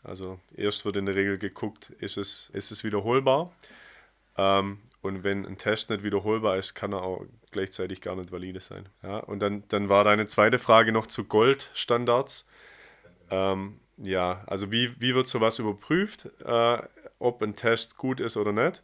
Also 0.04 0.40
erst 0.56 0.86
wird 0.86 0.98
in 0.98 1.08
der 1.08 1.16
Regel 1.16 1.38
geguckt, 1.38 1.90
ist 2.00 2.18
es, 2.18 2.50
ist 2.54 2.72
es 2.72 2.84
wiederholbar. 2.84 3.52
Ähm, 4.38 4.80
und 5.02 5.24
wenn 5.24 5.46
ein 5.46 5.58
Test 5.58 5.90
nicht 5.90 6.04
wiederholbar 6.04 6.58
ist, 6.58 6.74
kann 6.74 6.94
er 6.94 7.04
auch 7.04 7.26
gleichzeitig 7.52 8.02
gar 8.02 8.16
nicht 8.16 8.32
valide 8.32 8.60
sein. 8.60 8.90
Ja, 9.04 9.18
und 9.18 9.40
dann, 9.40 9.64
dann 9.68 9.90
war 9.90 10.04
deine 10.04 10.28
zweite 10.28 10.60
Frage 10.60 10.92
noch 10.92 11.08
zu 11.08 11.26
Goldstandards. 11.26 12.48
Ähm, 13.30 13.80
ja, 13.98 14.44
also 14.48 14.72
wie, 14.72 15.00
wie 15.00 15.16
wird 15.16 15.28
sowas 15.28 15.60
überprüft, 15.60 16.30
äh, 16.44 16.78
ob 17.20 17.42
ein 17.42 17.56
Test 17.56 17.98
gut 17.98 18.20
ist 18.20 18.38
oder 18.38 18.52
nicht? 18.52 18.82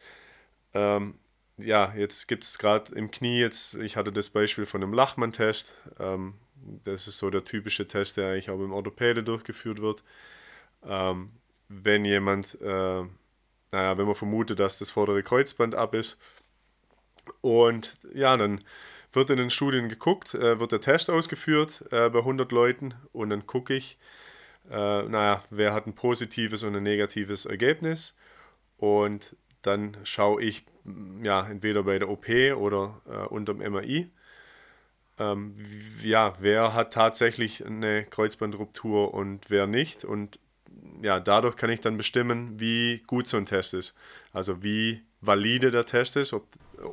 Ähm, 0.73 1.19
ja, 1.57 1.93
jetzt 1.95 2.27
gibt 2.27 2.43
es 2.43 2.57
gerade 2.57 2.95
im 2.95 3.11
Knie, 3.11 3.39
jetzt, 3.39 3.75
ich 3.75 3.97
hatte 3.97 4.11
das 4.11 4.29
Beispiel 4.29 4.65
von 4.65 4.81
einem 4.81 4.93
Lachmann-Test. 4.93 5.75
Ähm, 5.99 6.35
das 6.83 7.07
ist 7.07 7.17
so 7.17 7.29
der 7.29 7.43
typische 7.43 7.87
Test, 7.87 8.17
der 8.17 8.29
eigentlich 8.29 8.49
auch 8.49 8.59
im 8.59 8.73
Orthopäde 8.73 9.23
durchgeführt 9.23 9.81
wird. 9.81 10.03
Ähm, 10.85 11.31
wenn 11.69 12.05
jemand, 12.05 12.59
äh, 12.61 13.03
naja, 13.71 13.97
wenn 13.97 14.05
man 14.05 14.15
vermutet, 14.15 14.59
dass 14.59 14.79
das 14.79 14.91
vordere 14.91 15.23
Kreuzband 15.23 15.75
ab 15.75 15.93
ist. 15.93 16.17
Und 17.41 17.97
ja, 18.13 18.35
dann 18.35 18.59
wird 19.13 19.29
in 19.29 19.37
den 19.37 19.49
Studien 19.49 19.89
geguckt, 19.89 20.33
äh, 20.33 20.59
wird 20.59 20.71
der 20.71 20.81
Test 20.81 21.09
ausgeführt 21.09 21.85
äh, 21.91 22.09
bei 22.09 22.19
100 22.19 22.51
Leuten 22.51 22.93
und 23.11 23.29
dann 23.29 23.45
gucke 23.45 23.73
ich, 23.73 23.97
äh, 24.69 25.03
naja, 25.03 25.43
wer 25.49 25.73
hat 25.73 25.87
ein 25.87 25.95
positives 25.95 26.63
und 26.63 26.75
ein 26.75 26.83
negatives 26.83 27.45
Ergebnis. 27.45 28.15
Und 28.77 29.35
dann 29.61 29.97
schaue 30.03 30.41
ich, 30.41 30.65
ja, 31.21 31.47
entweder 31.47 31.83
bei 31.83 31.99
der 31.99 32.09
OP 32.09 32.27
oder 32.55 33.01
äh, 33.07 33.27
unterm 33.27 33.57
MRI 33.57 34.09
ähm, 35.21 35.53
ja, 36.01 36.33
wer 36.39 36.73
hat 36.73 36.93
tatsächlich 36.93 37.65
eine 37.65 38.03
Kreuzbandruptur 38.05 39.13
und 39.13 39.49
wer 39.49 39.67
nicht. 39.67 40.03
Und 40.03 40.39
ja, 41.03 41.19
dadurch 41.19 41.55
kann 41.55 41.69
ich 41.69 41.79
dann 41.79 41.97
bestimmen, 41.97 42.59
wie 42.59 43.03
gut 43.05 43.27
so 43.27 43.37
ein 43.37 43.45
Test 43.45 43.73
ist. 43.73 43.93
Also 44.33 44.63
wie 44.63 45.01
valide 45.21 45.69
der 45.69 45.85
Test 45.85 46.15
ist 46.15 46.33
ob, 46.33 46.47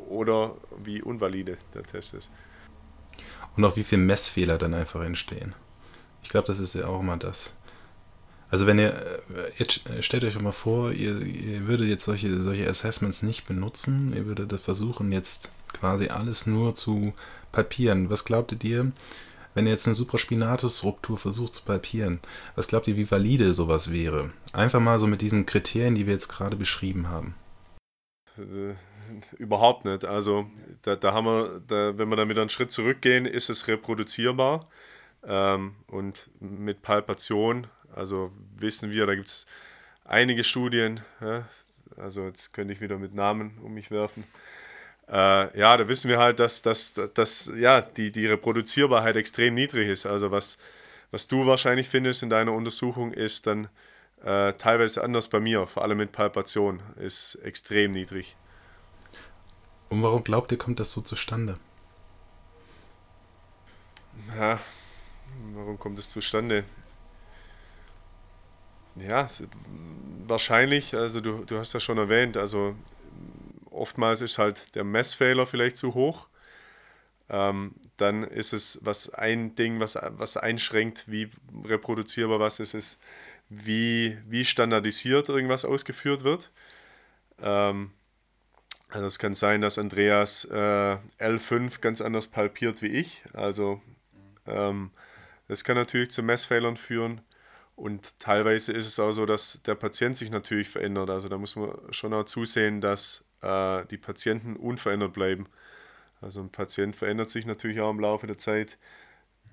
oder 0.08 0.56
wie 0.84 1.00
unvalide 1.00 1.56
der 1.74 1.84
Test 1.84 2.14
ist. 2.14 2.30
Und 3.56 3.64
auch 3.64 3.76
wie 3.76 3.84
viele 3.84 4.02
Messfehler 4.02 4.58
dann 4.58 4.74
einfach 4.74 5.02
entstehen. 5.02 5.54
Ich 6.22 6.28
glaube, 6.28 6.46
das 6.46 6.60
ist 6.60 6.74
ja 6.74 6.86
auch 6.86 7.00
immer 7.00 7.16
das. 7.16 7.56
Also 8.50 8.66
wenn 8.66 8.78
ihr, 8.78 8.94
äh, 8.94 9.52
jetzt 9.56 9.82
stellt 10.00 10.24
euch 10.24 10.40
mal 10.40 10.52
vor, 10.52 10.92
ihr, 10.92 11.20
ihr 11.20 11.66
würdet 11.66 11.88
jetzt 11.88 12.04
solche, 12.04 12.38
solche 12.38 12.68
Assessments 12.68 13.22
nicht 13.22 13.46
benutzen, 13.46 14.12
ihr 14.14 14.26
würdet 14.26 14.58
versuchen 14.60 15.12
jetzt 15.12 15.50
quasi 15.72 16.08
alles 16.08 16.46
nur 16.46 16.74
zu 16.74 17.14
palpieren. 17.52 18.10
Was 18.10 18.24
glaubtet 18.24 18.64
ihr, 18.64 18.92
wenn 19.54 19.66
ihr 19.66 19.72
jetzt 19.72 19.86
eine 19.86 19.94
Supraspinatus-Ruptur 19.94 21.18
versucht 21.18 21.54
zu 21.54 21.64
palpieren, 21.64 22.20
was 22.54 22.68
glaubt 22.68 22.88
ihr, 22.88 22.96
wie 22.96 23.10
valide 23.10 23.52
sowas 23.54 23.92
wäre? 23.92 24.30
Einfach 24.52 24.80
mal 24.80 24.98
so 24.98 25.06
mit 25.06 25.20
diesen 25.20 25.46
Kriterien, 25.46 25.94
die 25.94 26.06
wir 26.06 26.12
jetzt 26.12 26.28
gerade 26.28 26.56
beschrieben 26.56 27.08
haben. 27.08 27.34
Äh, 28.36 28.74
überhaupt 29.38 29.84
nicht. 29.84 30.04
Also 30.04 30.48
da, 30.82 30.96
da 30.96 31.12
haben 31.12 31.26
wir, 31.26 31.62
da, 31.66 31.98
wenn 31.98 32.08
wir 32.08 32.16
dann 32.16 32.28
wieder 32.28 32.42
einen 32.42 32.50
Schritt 32.50 32.70
zurückgehen, 32.70 33.26
ist 33.26 33.50
es 33.50 33.66
reproduzierbar. 33.66 34.68
Ähm, 35.24 35.74
und 35.88 36.30
mit 36.40 36.82
Palpation, 36.82 37.66
also 37.94 38.30
wissen 38.56 38.90
wir, 38.90 39.06
da 39.06 39.14
gibt 39.14 39.28
es 39.28 39.46
einige 40.04 40.44
Studien, 40.44 41.00
ja, 41.20 41.48
also 41.96 42.24
jetzt 42.24 42.52
könnte 42.52 42.72
ich 42.72 42.80
wieder 42.80 42.98
mit 42.98 43.14
Namen 43.14 43.58
um 43.58 43.74
mich 43.74 43.90
werfen. 43.90 44.24
Äh, 45.10 45.58
ja, 45.58 45.76
da 45.76 45.88
wissen 45.88 46.08
wir 46.08 46.18
halt, 46.18 46.38
dass, 46.38 46.62
dass, 46.62 46.94
dass 47.14 47.50
ja, 47.56 47.80
die, 47.80 48.12
die 48.12 48.26
Reproduzierbarkeit 48.26 49.16
extrem 49.16 49.54
niedrig 49.54 49.88
ist. 49.88 50.06
Also 50.06 50.30
was, 50.30 50.58
was 51.10 51.28
du 51.28 51.46
wahrscheinlich 51.46 51.88
findest 51.88 52.22
in 52.22 52.30
deiner 52.30 52.52
Untersuchung, 52.52 53.12
ist 53.12 53.46
dann 53.46 53.68
äh, 54.22 54.52
teilweise 54.54 55.02
anders 55.02 55.28
bei 55.28 55.40
mir, 55.40 55.66
vor 55.66 55.82
allem 55.82 55.98
mit 55.98 56.12
Palpation, 56.12 56.80
ist 56.96 57.36
extrem 57.36 57.92
niedrig. 57.92 58.36
Und 59.88 60.02
warum 60.02 60.22
glaubt 60.24 60.52
ihr, 60.52 60.58
kommt 60.58 60.80
das 60.80 60.92
so 60.92 61.00
zustande? 61.00 61.58
Ja, 64.36 64.58
warum 65.54 65.78
kommt 65.78 65.98
es 65.98 66.10
zustande? 66.10 66.64
Ja, 68.96 69.28
wahrscheinlich, 70.26 70.94
also 70.94 71.20
du, 71.20 71.44
du 71.44 71.58
hast 71.58 71.72
ja 71.72 71.80
schon 71.80 71.96
erwähnt, 71.98 72.36
also 72.36 72.74
oftmals 73.78 74.20
ist 74.20 74.38
halt 74.38 74.74
der 74.74 74.84
Messfehler 74.84 75.46
vielleicht 75.46 75.76
zu 75.76 75.94
hoch. 75.94 76.28
Ähm, 77.30 77.74
dann 77.96 78.24
ist 78.24 78.52
es 78.52 78.80
was 78.82 79.10
ein 79.10 79.54
Ding, 79.54 79.80
was, 79.80 79.98
was 80.00 80.36
einschränkt, 80.36 81.10
wie 81.10 81.30
reproduzierbar 81.64 82.40
was 82.40 82.60
ist, 82.60 82.74
ist, 82.74 83.00
wie, 83.48 84.18
wie 84.26 84.44
standardisiert 84.44 85.28
irgendwas 85.28 85.64
ausgeführt 85.64 86.24
wird. 86.24 86.50
Ähm, 87.40 87.92
also 88.90 89.06
es 89.06 89.18
kann 89.18 89.34
sein, 89.34 89.60
dass 89.60 89.78
Andreas 89.78 90.46
äh, 90.46 90.96
L5 91.18 91.80
ganz 91.80 92.00
anders 92.00 92.26
palpiert 92.26 92.80
wie 92.80 92.88
ich. 92.88 93.22
Also 93.34 93.82
ähm, 94.46 94.90
das 95.46 95.64
kann 95.64 95.76
natürlich 95.76 96.10
zu 96.10 96.22
Messfehlern 96.22 96.76
führen. 96.76 97.20
Und 97.76 98.18
teilweise 98.18 98.72
ist 98.72 98.86
es 98.86 98.98
auch 98.98 99.12
so, 99.12 99.24
dass 99.24 99.62
der 99.62 99.74
Patient 99.74 100.16
sich 100.16 100.30
natürlich 100.30 100.68
verändert. 100.68 101.10
Also 101.10 101.28
da 101.28 101.38
muss 101.38 101.54
man 101.54 101.70
schon 101.90 102.12
auch 102.12 102.24
zusehen, 102.24 102.80
dass 102.80 103.24
äh, 103.42 103.84
die 103.86 103.98
Patienten 103.98 104.56
unverändert 104.56 105.12
bleiben. 105.12 105.46
Also 106.20 106.40
ein 106.40 106.50
Patient 106.50 106.96
verändert 106.96 107.30
sich 107.30 107.46
natürlich 107.46 107.80
auch 107.80 107.90
im 107.90 108.00
Laufe 108.00 108.26
der 108.26 108.38
Zeit. 108.38 108.78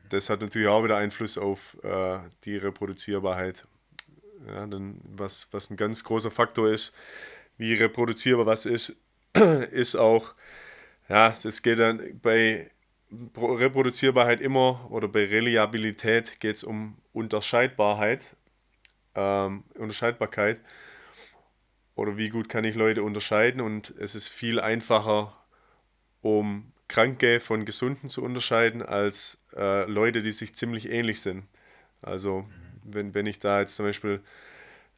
Das 0.09 0.29
hat 0.29 0.41
natürlich 0.41 0.67
auch 0.67 0.83
wieder 0.83 0.97
Einfluss 0.97 1.37
auf 1.37 1.77
äh, 1.83 2.19
die 2.43 2.57
Reproduzierbarkeit. 2.57 3.67
Ja, 4.47 4.67
dann 4.67 5.01
was, 5.03 5.47
was 5.51 5.69
ein 5.69 5.77
ganz 5.77 6.03
großer 6.03 6.31
Faktor 6.31 6.69
ist, 6.69 6.93
wie 7.57 7.73
reproduzierbar 7.73 8.45
was 8.45 8.65
ist, 8.65 8.99
ist 9.71 9.95
auch, 9.95 10.33
ja, 11.09 11.35
das 11.41 11.61
geht 11.61 11.79
dann 11.79 12.19
bei 12.21 12.69
Reproduzierbarkeit 13.37 14.41
immer 14.41 14.87
oder 14.91 15.07
bei 15.07 15.25
Reliabilität 15.25 16.39
geht 16.39 16.57
es 16.57 16.63
um 16.63 16.97
Unterscheidbarkeit, 17.13 18.35
ähm, 19.15 19.63
Unterscheidbarkeit 19.75 20.59
oder 21.95 22.17
wie 22.17 22.29
gut 22.29 22.49
kann 22.49 22.63
ich 22.63 22.75
Leute 22.75 23.03
unterscheiden 23.03 23.61
und 23.61 23.93
es 23.99 24.15
ist 24.15 24.29
viel 24.29 24.59
einfacher, 24.59 25.35
um 26.21 26.71
Kranke 26.87 27.39
von 27.39 27.65
Gesunden 27.65 28.09
zu 28.09 28.23
unterscheiden, 28.23 28.81
als 28.83 29.41
äh, 29.55 29.89
Leute, 29.89 30.21
die 30.21 30.31
sich 30.31 30.55
ziemlich 30.55 30.89
ähnlich 30.89 31.21
sind. 31.21 31.45
Also 32.01 32.45
wenn, 32.83 33.13
wenn 33.13 33.25
ich 33.25 33.39
da 33.39 33.59
jetzt 33.59 33.75
zum 33.75 33.85
Beispiel, 33.85 34.21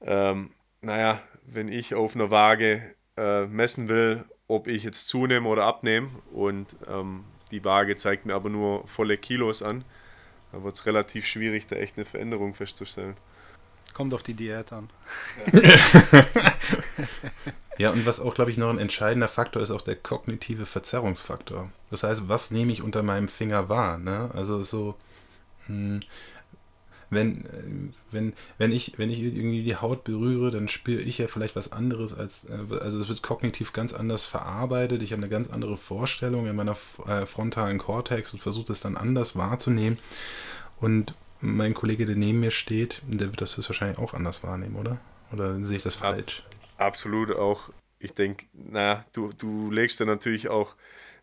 ähm, 0.02 0.52
naja, 0.82 1.22
wenn 1.46 1.70
ich 1.70 1.96
auf 1.96 2.16
einer 2.16 2.30
Waage 2.30 2.96
äh, 3.16 3.46
messen 3.46 3.88
will, 3.88 4.26
ob 4.48 4.68
ich 4.68 4.84
jetzt 4.84 5.08
zunehme 5.08 5.48
oder 5.48 5.66
abnehme 5.66 6.10
und 6.32 6.76
ähm, 6.88 7.24
die 7.52 7.64
Waage 7.64 7.96
zeigt 7.96 8.26
mir 8.26 8.36
aber 8.36 8.50
nur 8.50 8.86
volle 8.88 9.18
Kilos 9.18 9.62
an, 9.62 9.86
dann 10.52 10.64
wird 10.64 10.76
es 10.76 10.86
relativ 10.86 11.26
schwierig, 11.26 11.68
da 11.68 11.76
echt 11.76 11.98
eine 11.98 12.06
Veränderung 12.06 12.54
festzustellen. 12.54 13.16
Kommt 13.98 14.14
auf 14.14 14.22
die 14.22 14.36
Diät 14.36 14.72
an. 14.74 14.92
ja, 17.80 17.90
und 17.90 18.06
was 18.06 18.20
auch, 18.20 18.36
glaube 18.36 18.52
ich, 18.52 18.58
noch 18.60 18.70
ein 18.70 18.78
entscheidender 18.78 19.28
Faktor 19.28 19.60
ist, 19.60 19.72
auch 19.72 19.82
der 19.82 19.96
kognitive 19.96 20.68
Verzerrungsfaktor. 20.68 21.72
Das 21.90 22.04
heißt, 22.04 22.30
was 22.30 22.52
nehme 22.52 22.72
ich 22.72 22.84
unter 22.84 23.02
meinem 23.02 23.28
Finger 23.28 23.70
wahr? 23.70 23.98
Ne? 23.98 24.30
Also 24.36 24.62
so, 24.62 24.94
hm, 25.66 26.02
wenn, 27.10 27.46
äh, 27.46 27.94
wenn, 28.12 28.34
wenn, 28.60 28.72
ich, 28.72 29.00
wenn 29.00 29.10
ich 29.10 29.20
irgendwie 29.20 29.64
die 29.64 29.78
Haut 29.78 30.04
berühre, 30.04 30.52
dann 30.52 30.68
spüre 30.68 31.02
ich 31.02 31.18
ja 31.18 31.26
vielleicht 31.26 31.56
was 31.56 31.72
anderes 31.72 32.14
als, 32.14 32.46
äh, 32.46 32.76
also 32.80 33.00
es 33.00 33.10
wird 33.10 33.24
kognitiv 33.24 33.74
ganz 33.74 33.96
anders 33.96 34.28
verarbeitet. 34.28 35.02
Ich 35.02 35.12
habe 35.12 35.24
eine 35.24 35.30
ganz 35.32 35.50
andere 35.50 35.76
Vorstellung 35.76 36.46
in 36.46 36.56
meiner 36.56 36.78
äh, 37.08 37.26
frontalen 37.26 37.80
Kortex 37.80 38.32
und 38.32 38.44
versuche 38.44 38.68
das 38.68 38.80
dann 38.80 38.96
anders 38.96 39.36
wahrzunehmen. 39.36 39.98
Und 40.80 41.16
mein 41.42 41.74
Kollege, 41.74 42.06
der 42.06 42.16
neben 42.16 42.40
mir 42.40 42.52
steht, 42.52 43.02
der 43.08 43.28
wird 43.28 43.42
das 43.42 43.58
höchstwahrscheinlich 43.58 43.98
auch 44.00 44.14
anders 44.14 44.44
wahrnehmen, 44.44 44.76
oder? 44.76 44.98
Oder 45.32 45.64
sehe 45.64 45.78
ich 45.78 45.84
das 45.84 45.96
falsch? 45.96 46.44
Absolut 46.78 47.36
auch. 47.36 47.70
Ich 48.00 48.14
denke, 48.14 48.46
naja, 48.54 49.06
du, 49.14 49.30
du 49.38 49.72
legst 49.72 50.00
dir 50.00 50.06
natürlich 50.06 50.50
auch, 50.50 50.76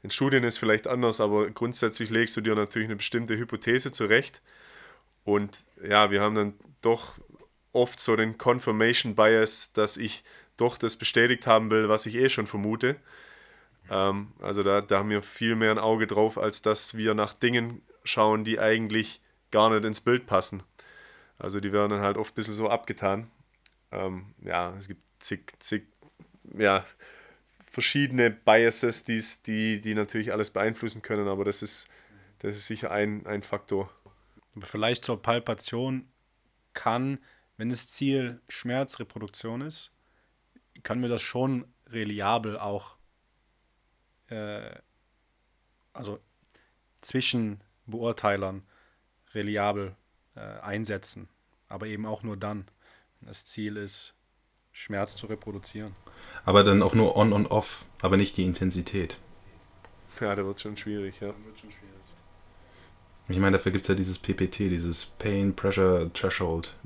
in 0.02 0.10
Studien 0.10 0.44
ist 0.44 0.58
vielleicht 0.58 0.86
anders, 0.86 1.20
aber 1.20 1.50
grundsätzlich 1.50 2.10
legst 2.10 2.36
du 2.36 2.40
dir 2.40 2.54
natürlich 2.54 2.88
eine 2.88 2.96
bestimmte 2.96 3.36
Hypothese 3.36 3.92
zurecht 3.92 4.42
und 5.24 5.64
ja, 5.82 6.10
wir 6.10 6.20
haben 6.20 6.34
dann 6.34 6.54
doch 6.82 7.14
oft 7.72 7.98
so 7.98 8.14
den 8.14 8.38
Confirmation 8.38 9.14
Bias, 9.14 9.72
dass 9.72 9.96
ich 9.96 10.22
doch 10.56 10.78
das 10.78 10.96
bestätigt 10.96 11.46
haben 11.46 11.70
will, 11.70 11.88
was 11.88 12.06
ich 12.06 12.14
eh 12.14 12.28
schon 12.28 12.46
vermute. 12.46 12.96
Ähm, 13.90 14.32
also 14.40 14.62
da, 14.62 14.80
da 14.80 14.98
haben 14.98 15.10
wir 15.10 15.22
viel 15.22 15.56
mehr 15.56 15.72
ein 15.72 15.78
Auge 15.78 16.06
drauf, 16.06 16.38
als 16.38 16.62
dass 16.62 16.96
wir 16.96 17.14
nach 17.14 17.32
Dingen 17.32 17.82
schauen, 18.04 18.44
die 18.44 18.60
eigentlich 18.60 19.20
gar 19.54 19.70
nicht 19.70 19.84
ins 19.84 20.00
Bild 20.00 20.26
passen. 20.26 20.64
Also 21.38 21.60
die 21.60 21.72
werden 21.72 21.90
dann 21.90 22.00
halt 22.00 22.16
oft 22.16 22.32
ein 22.32 22.34
bisschen 22.34 22.54
so 22.54 22.68
abgetan. 22.68 23.30
Ähm, 23.92 24.34
ja, 24.42 24.74
es 24.76 24.88
gibt 24.88 25.02
zig, 25.20 25.52
zig, 25.60 25.86
ja, 26.58 26.84
verschiedene 27.70 28.30
Biases, 28.30 29.04
die's, 29.04 29.42
die, 29.42 29.80
die 29.80 29.94
natürlich 29.94 30.32
alles 30.32 30.50
beeinflussen 30.50 31.02
können, 31.02 31.28
aber 31.28 31.44
das 31.44 31.62
ist, 31.62 31.86
das 32.40 32.56
ist 32.56 32.66
sicher 32.66 32.90
ein, 32.90 33.26
ein 33.26 33.42
Faktor. 33.42 33.90
Vielleicht 34.60 35.04
zur 35.04 35.22
Palpation 35.22 36.08
kann, 36.72 37.18
wenn 37.56 37.68
das 37.68 37.86
Ziel 37.86 38.40
Schmerzreproduktion 38.48 39.60
ist, 39.60 39.92
kann 40.82 40.98
mir 40.98 41.08
das 41.08 41.22
schon 41.22 41.64
reliabel 41.86 42.58
auch, 42.58 42.96
äh, 44.28 44.74
also 45.92 46.18
zwischen 47.00 47.60
Beurteilern 47.86 48.64
reliabel 49.34 49.94
äh, 50.34 50.40
einsetzen. 50.40 51.28
Aber 51.68 51.86
eben 51.86 52.06
auch 52.06 52.22
nur 52.22 52.36
dann, 52.36 52.66
wenn 53.20 53.28
das 53.28 53.44
Ziel 53.44 53.76
ist, 53.76 54.14
Schmerz 54.72 55.16
zu 55.16 55.26
reproduzieren. 55.26 55.94
Aber 56.44 56.64
dann 56.64 56.82
auch 56.82 56.94
nur 56.94 57.16
on 57.16 57.32
und 57.32 57.46
off, 57.46 57.86
aber 58.02 58.16
nicht 58.16 58.36
die 58.36 58.44
Intensität. 58.44 59.18
Ja, 60.20 60.34
da 60.34 60.44
wird 60.44 60.60
schon 60.60 60.76
schwierig, 60.76 61.20
ja. 61.20 61.28
Wird 61.28 61.58
schon 61.58 61.70
schwierig. 61.70 61.94
Ich 63.28 63.38
meine, 63.38 63.56
dafür 63.56 63.72
gibt 63.72 63.82
es 63.82 63.88
ja 63.88 63.94
dieses 63.94 64.18
PPT, 64.18 64.58
dieses 64.60 65.06
Pain 65.06 65.56
Pressure 65.56 66.12
Threshold. 66.12 66.76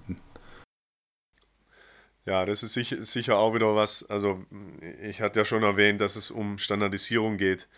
Ja, 2.25 2.45
das 2.45 2.63
ist 2.63 2.75
sicher, 2.75 3.05
sicher 3.05 3.39
auch 3.39 3.55
wieder 3.55 3.75
was. 3.75 4.09
Also, 4.09 4.45
ich 5.03 5.21
hatte 5.21 5.41
ja 5.41 5.45
schon 5.45 5.63
erwähnt, 5.63 6.01
dass 6.01 6.15
es 6.15 6.31
um 6.31 6.59
Standardisierung 6.59 7.39
geht. 7.39 7.69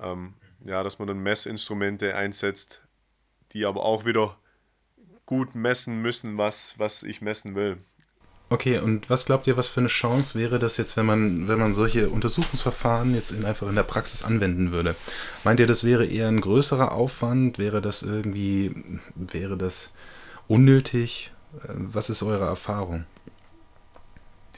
Ähm, 0.00 0.34
ja, 0.64 0.82
dass 0.82 0.98
man 0.98 1.08
dann 1.08 1.18
Messinstrumente 1.18 2.14
einsetzt, 2.14 2.80
die 3.52 3.64
aber 3.64 3.84
auch 3.84 4.04
wieder 4.04 4.36
gut 5.26 5.54
messen 5.54 6.00
müssen, 6.00 6.38
was, 6.38 6.74
was 6.78 7.02
ich 7.02 7.20
messen 7.20 7.54
will. 7.54 7.78
Okay, 8.50 8.78
und 8.78 9.10
was 9.10 9.26
glaubt 9.26 9.46
ihr, 9.46 9.58
was 9.58 9.68
für 9.68 9.80
eine 9.80 9.90
Chance 9.90 10.38
wäre 10.38 10.58
das 10.58 10.78
jetzt, 10.78 10.96
wenn 10.96 11.04
man, 11.04 11.48
wenn 11.48 11.58
man 11.58 11.74
solche 11.74 12.08
Untersuchungsverfahren 12.08 13.14
jetzt 13.14 13.30
in, 13.30 13.44
einfach 13.44 13.68
in 13.68 13.74
der 13.74 13.82
Praxis 13.82 14.22
anwenden 14.22 14.72
würde? 14.72 14.96
Meint 15.44 15.60
ihr, 15.60 15.66
das 15.66 15.84
wäre 15.84 16.06
eher 16.06 16.28
ein 16.28 16.40
größerer 16.40 16.92
Aufwand? 16.92 17.58
Wäre 17.58 17.82
das 17.82 18.02
irgendwie, 18.02 19.00
wäre 19.14 19.58
das 19.58 19.92
unnötig? 20.46 21.32
Äh, 21.62 21.72
was 21.74 22.08
ist 22.08 22.22
eure 22.22 22.46
Erfahrung? 22.46 23.04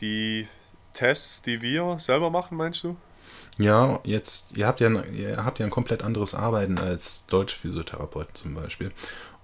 Die 0.00 0.46
Tests, 0.92 1.42
die 1.42 1.60
wir 1.60 1.98
selber 1.98 2.30
machen, 2.30 2.56
meinst 2.56 2.84
du? 2.84 2.96
Ja, 3.58 4.00
jetzt, 4.04 4.48
ihr 4.54 4.66
habt 4.66 4.80
ja, 4.80 4.88
ihr 4.88 5.44
habt 5.44 5.58
ja 5.58 5.66
ein 5.66 5.70
komplett 5.70 6.02
anderes 6.02 6.34
Arbeiten 6.34 6.78
als 6.78 7.26
deutsche 7.26 7.56
Physiotherapeuten 7.56 8.34
zum 8.34 8.54
Beispiel. 8.54 8.90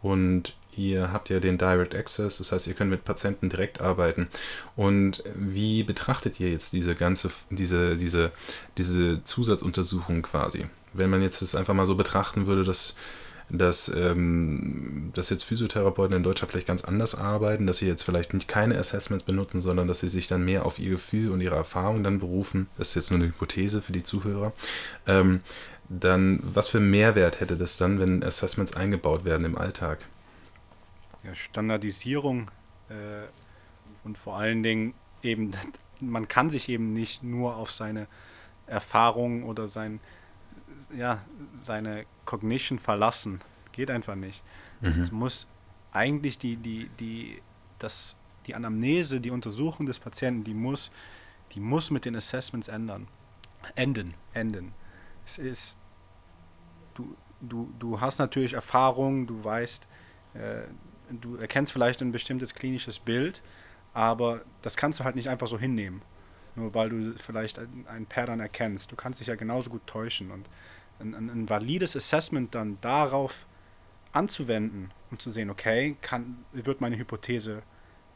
Und 0.03 0.55
Ihr 0.79 1.11
habt 1.11 1.31
ja 1.31 1.41
den 1.41 1.57
Direct 1.57 1.95
Access, 1.95 2.37
das 2.37 2.53
heißt, 2.53 2.67
ihr 2.67 2.75
könnt 2.75 2.91
mit 2.91 3.03
Patienten 3.03 3.49
direkt 3.49 3.81
arbeiten. 3.81 4.29
Und 4.77 5.25
wie 5.35 5.83
betrachtet 5.85 6.39
ihr 6.39 6.51
jetzt 6.51 6.75
diese 6.75 6.95
ganze, 6.95 7.31
diese, 7.49 7.97
diese, 7.97 8.31
diese 8.77 9.25
Zusatzuntersuchung 9.25 10.21
quasi? 10.21 10.67
wenn 10.97 11.11
man 11.11 11.23
jetzt 11.23 11.43
das 11.43 11.55
einfach 11.55 11.75
mal 11.75 11.87
so 11.87 11.95
betrachten 11.95 12.47
würde, 12.47 12.65
dass 12.65 12.95
dass, 13.49 13.89
ähm, 13.89 15.11
dass 15.15 15.31
jetzt 15.31 15.45
Physiotherapeuten 15.45 16.17
in 16.17 16.23
Deutschland 16.23 16.51
vielleicht 16.51 16.67
ganz 16.67 16.85
anders 16.85 17.15
arbeiten, 17.15 17.67
dass 17.67 17.79
sie 17.79 17.87
jetzt 17.87 18.03
vielleicht 18.03 18.35
nicht 18.35 18.49
keine 18.49 18.77
Assessments 18.79 19.25
benutzen, 19.25 19.61
sondern 19.61 19.87
dass 19.87 20.01
sie 20.01 20.09
sich 20.09 20.27
dann 20.27 20.45
mehr 20.45 20.67
auf 20.67 20.79
ihr 20.79 20.91
Gefühl 20.91 21.31
und 21.31 21.41
ihre 21.41 21.55
Erfahrung 21.55 22.03
dann 22.03 22.19
berufen. 22.19 22.69
Das 22.77 22.89
ist 22.89 22.95
jetzt 22.97 23.11
nur 23.11 23.21
eine 23.21 23.29
Hypothese 23.29 23.83
für 23.83 23.93
die 23.93 24.03
Zuhörer. 24.03 24.53
Ähm, 25.07 25.41
dann, 25.89 26.41
was 26.43 26.69
für 26.69 26.81
Mehrwert 26.81 27.41
hätte 27.41 27.57
das 27.57 27.77
dann, 27.77 28.01
wenn 28.01 28.25
Assessments 28.25 28.75
eingebaut 28.75 29.25
werden 29.25 29.45
im 29.45 29.57
Alltag? 29.57 30.09
Ja, 31.23 31.35
Standardisierung 31.35 32.51
äh, 32.89 33.27
und 34.03 34.19
vor 34.19 34.37
allen 34.37 34.65
Dingen 34.65 34.95
eben, 35.23 35.53
man 36.01 36.27
kann 36.27 36.51
sich 36.51 36.69
eben 36.69 36.93
nicht 36.93 37.23
nur 37.23 37.57
auf 37.57 37.71
seine 37.71 38.09
Erfahrung 38.67 39.45
oder 39.45 39.69
sein, 39.69 40.01
ja, 40.97 41.23
seine 41.55 42.07
Cognition 42.25 42.79
verlassen. 42.79 43.41
Geht 43.73 43.91
einfach 43.91 44.15
nicht. 44.15 44.43
Mhm. 44.81 44.89
Es 44.89 45.13
muss 45.13 45.47
eigentlich 45.93 46.39
die, 46.39 46.57
die, 46.57 46.89
die, 47.01 47.43
das, 47.79 48.17
die 48.47 48.55
Anamnese, 48.55 49.21
die 49.21 49.31
Untersuchung 49.31 49.87
des 49.87 49.99
Patienten, 49.99 50.45
die 50.45 50.55
muss, 50.55 50.91
die 51.53 51.61
muss 51.61 51.91
mit 51.91 52.05
den 52.05 52.17
Assessments 52.17 52.69
ändern. 52.69 53.09
Enden, 53.75 54.15
enden. 54.33 54.73
Es 55.25 55.39
ist, 55.39 55.77
du, 56.95 57.17
du, 57.41 57.73
du 57.79 58.01
hast 58.01 58.19
natürlich 58.19 58.55
Erfahrung, 58.55 59.27
du 59.27 59.43
weißt, 59.43 59.89
äh, 60.35 60.63
du 61.11 61.37
erkennst 61.37 61.73
vielleicht 61.73 62.01
ein 62.03 62.13
bestimmtes 62.13 62.55
klinisches 62.55 62.99
Bild, 62.99 63.43
aber 63.93 64.43
das 64.63 64.77
kannst 64.77 65.01
du 65.01 65.05
halt 65.05 65.17
nicht 65.17 65.29
einfach 65.29 65.47
so 65.47 65.59
hinnehmen, 65.59 66.03
nur 66.57 66.75
weil 66.75 66.89
du 66.91 67.15
vielleicht 67.17 67.59
ein, 67.59 68.07
Pattern 68.07 68.41
erkennst. 68.41 68.91
Du 68.91 68.97
kannst 68.97 69.21
dich 69.21 69.29
ja 69.29 69.35
genauso 69.35 69.71
gut 69.71 69.87
täuschen 69.87 70.31
und 70.31 70.49
ein, 70.99 71.15
ein, 71.15 71.29
ein 71.29 71.49
valides 71.49 71.95
Assessment 71.95 72.55
dann 72.55 72.79
darauf 72.81 73.47
anzuwenden, 74.13 74.91
um 75.11 75.19
zu 75.19 75.31
sehen, 75.31 75.51
okay, 75.51 75.97
kann, 76.01 76.45
wird 76.53 76.81
meine 76.81 76.97
Hypothese 76.97 77.63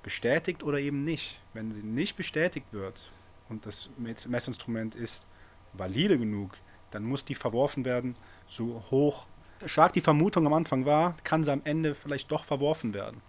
bestätigt 0.03 0.63
oder 0.63 0.79
eben 0.79 1.05
nicht. 1.05 1.41
Wenn 1.53 1.73
sie 1.73 1.83
nicht 1.83 2.17
bestätigt 2.17 2.67
wird 2.73 3.11
und 3.49 3.67
das 3.67 3.91
Messinstrument 3.99 4.95
ist 4.95 5.27
valide 5.75 6.19
genug, 6.19 6.57
dann 6.91 7.05
muss 7.05 7.25
die 7.25 7.35
verworfen 7.35 7.85
werden, 7.85 8.17
so 8.47 8.83
hoch 8.91 9.27
stark 9.67 9.93
die 9.93 10.01
Vermutung 10.01 10.47
am 10.47 10.55
Anfang 10.55 10.87
war, 10.87 11.17
kann 11.23 11.45
sie 11.45 11.53
am 11.53 11.61
Ende 11.65 11.95
vielleicht 11.95 12.31
doch 12.31 12.45
verworfen 12.45 12.95
werden. 12.95 13.21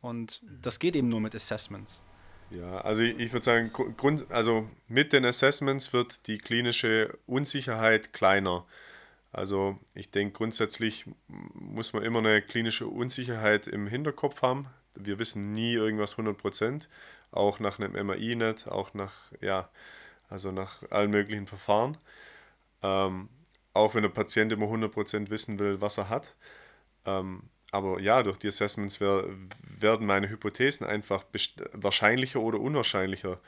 Und 0.00 0.42
das 0.62 0.78
geht 0.78 0.96
eben 0.96 1.08
nur 1.08 1.20
mit 1.20 1.34
Assessments. 1.34 2.00
Ja, 2.50 2.80
also 2.82 3.02
ich 3.02 3.32
würde 3.32 3.44
sagen, 3.44 3.70
Grund, 3.96 4.30
also 4.30 4.68
mit 4.88 5.12
den 5.12 5.24
Assessments 5.24 5.92
wird 5.92 6.26
die 6.28 6.38
klinische 6.38 7.18
Unsicherheit 7.26 8.12
kleiner. 8.12 8.64
Also 9.32 9.78
ich 9.94 10.10
denke, 10.10 10.38
grundsätzlich 10.38 11.06
muss 11.28 11.92
man 11.92 12.02
immer 12.04 12.20
eine 12.20 12.40
klinische 12.42 12.86
Unsicherheit 12.86 13.66
im 13.66 13.86
Hinterkopf 13.86 14.42
haben. 14.42 14.68
Wir 14.94 15.18
wissen 15.18 15.52
nie 15.52 15.74
irgendwas 15.74 16.16
100%, 16.16 16.86
auch 17.32 17.58
nach 17.60 17.78
einem 17.78 17.92
MRI 18.06 18.36
nicht, 18.36 18.68
auch 18.68 18.94
nach, 18.94 19.12
ja, 19.40 19.68
also 20.30 20.52
nach 20.52 20.82
allen 20.90 21.10
möglichen 21.10 21.46
Verfahren. 21.46 21.98
Ähm, 22.82 23.28
auch 23.74 23.94
wenn 23.94 24.02
der 24.02 24.10
Patient 24.10 24.52
immer 24.52 24.66
100% 24.66 25.30
wissen 25.30 25.58
will, 25.58 25.80
was 25.80 25.98
er 25.98 26.08
hat. 26.08 26.34
Ähm, 27.04 27.42
aber 27.72 28.00
ja, 28.00 28.22
durch 28.22 28.38
die 28.38 28.48
Assessments 28.48 29.00
wer, 29.00 29.24
werden 29.60 30.06
meine 30.06 30.28
Hypothesen 30.28 30.86
einfach 30.86 31.24
wahrscheinlicher 31.72 32.40
oder 32.40 32.60
unwahrscheinlicher. 32.60 33.40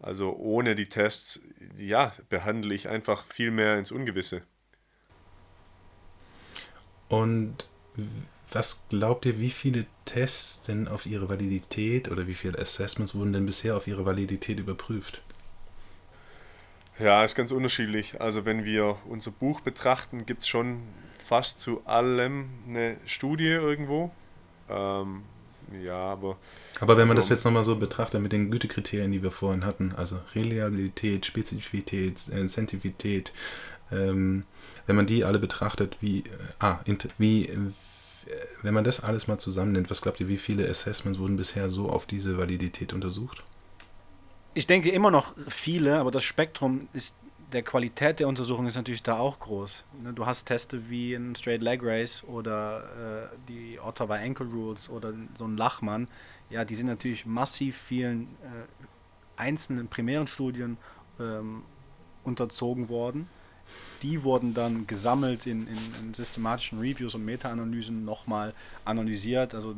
Also 0.00 0.34
ohne 0.36 0.74
die 0.74 0.88
Tests, 0.88 1.40
ja, 1.76 2.12
behandle 2.28 2.74
ich 2.74 2.88
einfach 2.88 3.24
viel 3.26 3.50
mehr 3.50 3.78
ins 3.78 3.90
Ungewisse. 3.90 4.42
Und 7.08 7.68
was 8.50 8.86
glaubt 8.88 9.26
ihr, 9.26 9.38
wie 9.38 9.50
viele 9.50 9.86
Tests 10.04 10.62
denn 10.62 10.88
auf 10.88 11.06
ihre 11.06 11.28
Validität 11.28 12.10
oder 12.10 12.26
wie 12.26 12.34
viele 12.34 12.58
Assessments 12.58 13.14
wurden 13.14 13.32
denn 13.32 13.46
bisher 13.46 13.76
auf 13.76 13.86
ihre 13.86 14.04
Validität 14.04 14.58
überprüft? 14.58 15.22
Ja, 16.98 17.24
ist 17.24 17.34
ganz 17.34 17.50
unterschiedlich. 17.50 18.20
Also 18.20 18.44
wenn 18.44 18.64
wir 18.64 18.98
unser 19.08 19.32
Buch 19.32 19.60
betrachten, 19.60 20.26
gibt 20.26 20.42
es 20.42 20.48
schon 20.48 20.82
fast 21.24 21.60
zu 21.60 21.80
allem 21.86 22.50
eine 22.68 22.96
Studie 23.06 23.48
irgendwo. 23.48 24.10
Ähm, 24.68 25.22
ja, 25.82 25.96
aber. 25.96 26.36
Aber 26.80 26.96
wenn 26.96 27.08
man 27.08 27.16
also, 27.16 27.28
das 27.28 27.38
jetzt 27.38 27.44
nochmal 27.44 27.64
so 27.64 27.76
betrachtet 27.76 28.20
mit 28.20 28.32
den 28.32 28.50
Gütekriterien, 28.50 29.12
die 29.12 29.22
wir 29.22 29.30
vorhin 29.30 29.64
hatten, 29.64 29.92
also 29.96 30.20
Reliabilität, 30.34 31.26
Spezifität, 31.26 32.18
Sensitivität, 32.18 33.32
ähm, 33.90 34.44
wenn 34.86 34.96
man 34.96 35.06
die 35.06 35.24
alle 35.24 35.38
betrachtet, 35.38 35.96
wie, 36.00 36.20
äh, 36.20 36.24
ah, 36.58 36.80
wie, 37.18 37.50
wenn 38.62 38.74
man 38.74 38.84
das 38.84 39.02
alles 39.02 39.26
mal 39.26 39.38
zusammennimmt, 39.38 39.90
was 39.90 40.02
glaubt 40.02 40.20
ihr, 40.20 40.28
wie 40.28 40.38
viele 40.38 40.68
Assessments 40.68 41.18
wurden 41.18 41.36
bisher 41.36 41.68
so 41.68 41.88
auf 41.88 42.06
diese 42.06 42.38
Validität 42.38 42.92
untersucht? 42.92 43.42
Ich 44.54 44.66
denke 44.66 44.90
immer 44.90 45.10
noch 45.10 45.34
viele, 45.48 45.98
aber 45.98 46.10
das 46.10 46.22
Spektrum 46.22 46.88
ist 46.92 47.14
der 47.54 47.62
Qualität 47.62 48.20
der 48.20 48.28
Untersuchung 48.28 48.66
ist 48.66 48.76
natürlich 48.76 49.02
da 49.02 49.18
auch 49.18 49.38
groß. 49.38 49.84
Ne, 50.02 50.12
du 50.12 50.26
hast 50.26 50.46
Teste 50.46 50.90
wie 50.90 51.14
ein 51.14 51.34
Straight 51.34 51.62
Leg 51.62 51.82
Race 51.82 52.22
oder 52.24 53.30
äh, 53.32 53.36
die 53.48 53.78
Ottawa 53.80 54.16
Ankle 54.16 54.46
Rules 54.46 54.90
oder 54.90 55.14
so 55.34 55.44
ein 55.44 55.56
Lachmann. 55.56 56.08
Ja, 56.50 56.64
die 56.64 56.74
sind 56.74 56.88
natürlich 56.88 57.24
massiv 57.24 57.78
vielen 57.78 58.24
äh, 58.42 59.40
einzelnen 59.40 59.88
primären 59.88 60.26
Studien 60.26 60.76
ähm, 61.18 61.62
unterzogen 62.24 62.88
worden 62.88 63.28
die 64.02 64.22
wurden 64.22 64.52
dann 64.52 64.86
gesammelt 64.86 65.46
in, 65.46 65.66
in, 65.66 65.78
in 66.02 66.14
systematischen 66.14 66.78
Reviews 66.78 67.14
und 67.14 67.24
Meta-Analysen 67.24 68.04
nochmal 68.04 68.52
analysiert. 68.84 69.54
Also 69.54 69.76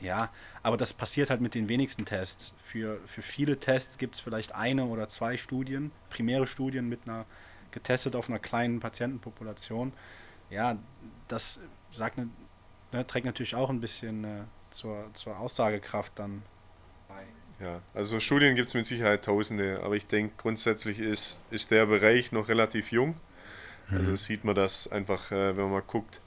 ja, 0.00 0.30
aber 0.62 0.76
das 0.76 0.92
passiert 0.92 1.30
halt 1.30 1.40
mit 1.40 1.54
den 1.54 1.68
wenigsten 1.68 2.04
Tests. 2.04 2.54
Für, 2.64 3.00
für 3.06 3.22
viele 3.22 3.58
Tests 3.58 3.98
gibt 3.98 4.14
es 4.14 4.20
vielleicht 4.20 4.54
eine 4.54 4.84
oder 4.86 5.08
zwei 5.08 5.36
Studien, 5.36 5.90
primäre 6.10 6.46
Studien 6.46 6.88
mit 6.88 7.00
einer 7.06 7.26
getestet 7.70 8.16
auf 8.16 8.28
einer 8.28 8.38
kleinen 8.38 8.80
Patientenpopulation. 8.80 9.92
Ja, 10.50 10.78
das 11.26 11.60
sagt, 11.90 12.16
ne, 12.16 12.28
ne, 12.92 13.06
trägt 13.06 13.26
natürlich 13.26 13.54
auch 13.54 13.70
ein 13.70 13.80
bisschen 13.80 14.24
äh, 14.24 14.40
zur, 14.70 15.10
zur 15.12 15.38
Aussagekraft 15.38 16.12
dann 16.18 16.42
ja, 17.60 17.82
also 17.92 18.20
Studien 18.20 18.54
gibt 18.54 18.68
es 18.68 18.74
mit 18.74 18.86
Sicherheit 18.86 19.24
tausende, 19.24 19.80
aber 19.82 19.96
ich 19.96 20.06
denke 20.06 20.34
grundsätzlich 20.36 21.00
ist, 21.00 21.44
ist 21.50 21.70
der 21.72 21.86
Bereich 21.86 22.30
noch 22.30 22.48
relativ 22.48 22.92
jung. 22.92 23.16
Also 23.90 24.10
mhm. 24.10 24.16
sieht 24.16 24.44
man 24.44 24.54
das 24.54 24.86
einfach, 24.88 25.32
äh, 25.32 25.56
wenn 25.56 25.64
man 25.64 25.72
mal 25.72 25.82
guckt 25.82 26.20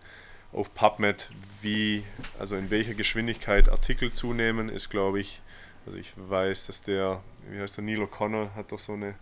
auf 0.53 0.73
PubMed, 0.73 1.29
wie, 1.61 2.03
also 2.39 2.55
in 2.55 2.69
welcher 2.69 2.93
Geschwindigkeit 2.93 3.69
Artikel 3.69 4.11
zunehmen, 4.11 4.69
ist 4.69 4.89
glaube 4.89 5.19
ich, 5.19 5.41
also 5.85 5.97
ich 5.97 6.13
weiß, 6.15 6.67
dass 6.67 6.81
der, 6.81 7.21
wie 7.49 7.59
heißt 7.59 7.77
der, 7.77 7.83
Neil 7.83 7.99
O'Connor 7.99 8.53
hat 8.55 8.71
doch 8.71 8.79
so 8.79 8.93
eine, 8.93 9.15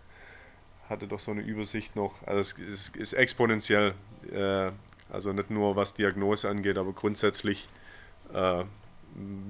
hatte 0.88 1.06
doch 1.06 1.20
so 1.20 1.30
eine 1.30 1.42
Übersicht 1.42 1.96
noch, 1.96 2.14
also 2.26 2.40
es 2.40 2.52
ist, 2.52 2.96
ist 2.96 3.12
exponentiell, 3.12 3.94
äh, 4.32 4.70
also 5.10 5.32
nicht 5.32 5.50
nur 5.50 5.76
was 5.76 5.94
Diagnose 5.94 6.48
angeht, 6.48 6.78
aber 6.78 6.92
grundsätzlich 6.92 7.68
äh, 8.32 8.64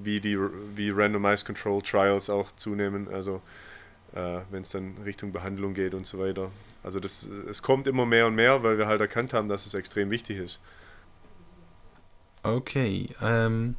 wie 0.02 0.20
die 0.20 0.38
wie 0.74 0.90
Randomized 0.90 1.44
Control 1.44 1.82
Trials 1.82 2.30
auch 2.30 2.50
zunehmen, 2.56 3.08
also 3.08 3.42
äh, 4.14 4.40
wenn 4.50 4.62
es 4.62 4.70
dann 4.70 4.96
Richtung 5.04 5.32
Behandlung 5.32 5.74
geht 5.74 5.94
und 5.94 6.06
so 6.06 6.18
weiter. 6.18 6.50
Also 6.82 6.98
das, 6.98 7.24
es 7.24 7.62
kommt 7.62 7.86
immer 7.86 8.06
mehr 8.06 8.26
und 8.26 8.34
mehr, 8.34 8.62
weil 8.62 8.78
wir 8.78 8.86
halt 8.86 9.00
erkannt 9.00 9.34
haben, 9.34 9.48
dass 9.48 9.66
es 9.66 9.74
extrem 9.74 10.10
wichtig 10.10 10.38
ist. 10.38 10.60
Okay, 12.42 13.08
ähm, 13.20 13.76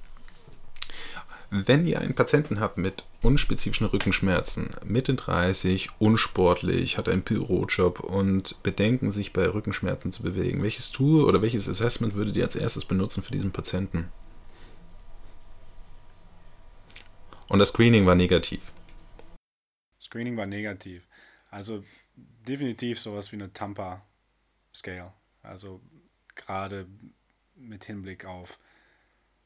wenn 1.50 1.86
ihr 1.86 2.00
einen 2.00 2.16
Patienten 2.16 2.60
habt 2.60 2.78
mit 2.78 3.06
unspezifischen 3.22 3.88
Rückenschmerzen, 3.88 4.70
Mitte 4.86 5.16
30, 5.16 5.90
unsportlich, 6.00 6.98
hat 6.98 7.10
einen 7.10 7.24
Bürojob 7.24 8.00
und 8.00 8.64
bedenken, 8.64 9.12
sich 9.12 9.34
bei 9.34 9.48
Rückenschmerzen 9.48 10.12
zu 10.12 10.24
bewegen, 10.24 10.64
welches 10.64 10.92
Tool 10.92 11.26
oder 11.26 11.42
welches 11.42 11.68
Assessment 11.68 12.14
würdet 12.14 12.38
ihr 12.38 12.46
als 12.46 12.56
erstes 12.56 12.86
benutzen 12.86 13.22
für 13.22 13.34
diesen 13.34 13.52
Patienten? 13.52 14.10
Und 17.50 17.60
das 17.60 17.70
Screening 17.70 18.06
war 18.06 18.16
negativ. 18.16 18.72
Screening 20.00 20.38
war 20.38 20.46
negativ. 20.46 21.06
Also 21.50 21.84
definitiv 22.16 22.98
sowas 22.98 23.30
wie 23.34 23.36
eine 23.36 23.52
Tampa-Scale. 23.52 25.12
Also 25.44 25.82
gerade 26.34 26.88
mit 27.68 27.86
Hinblick 27.86 28.26
auf, 28.26 28.60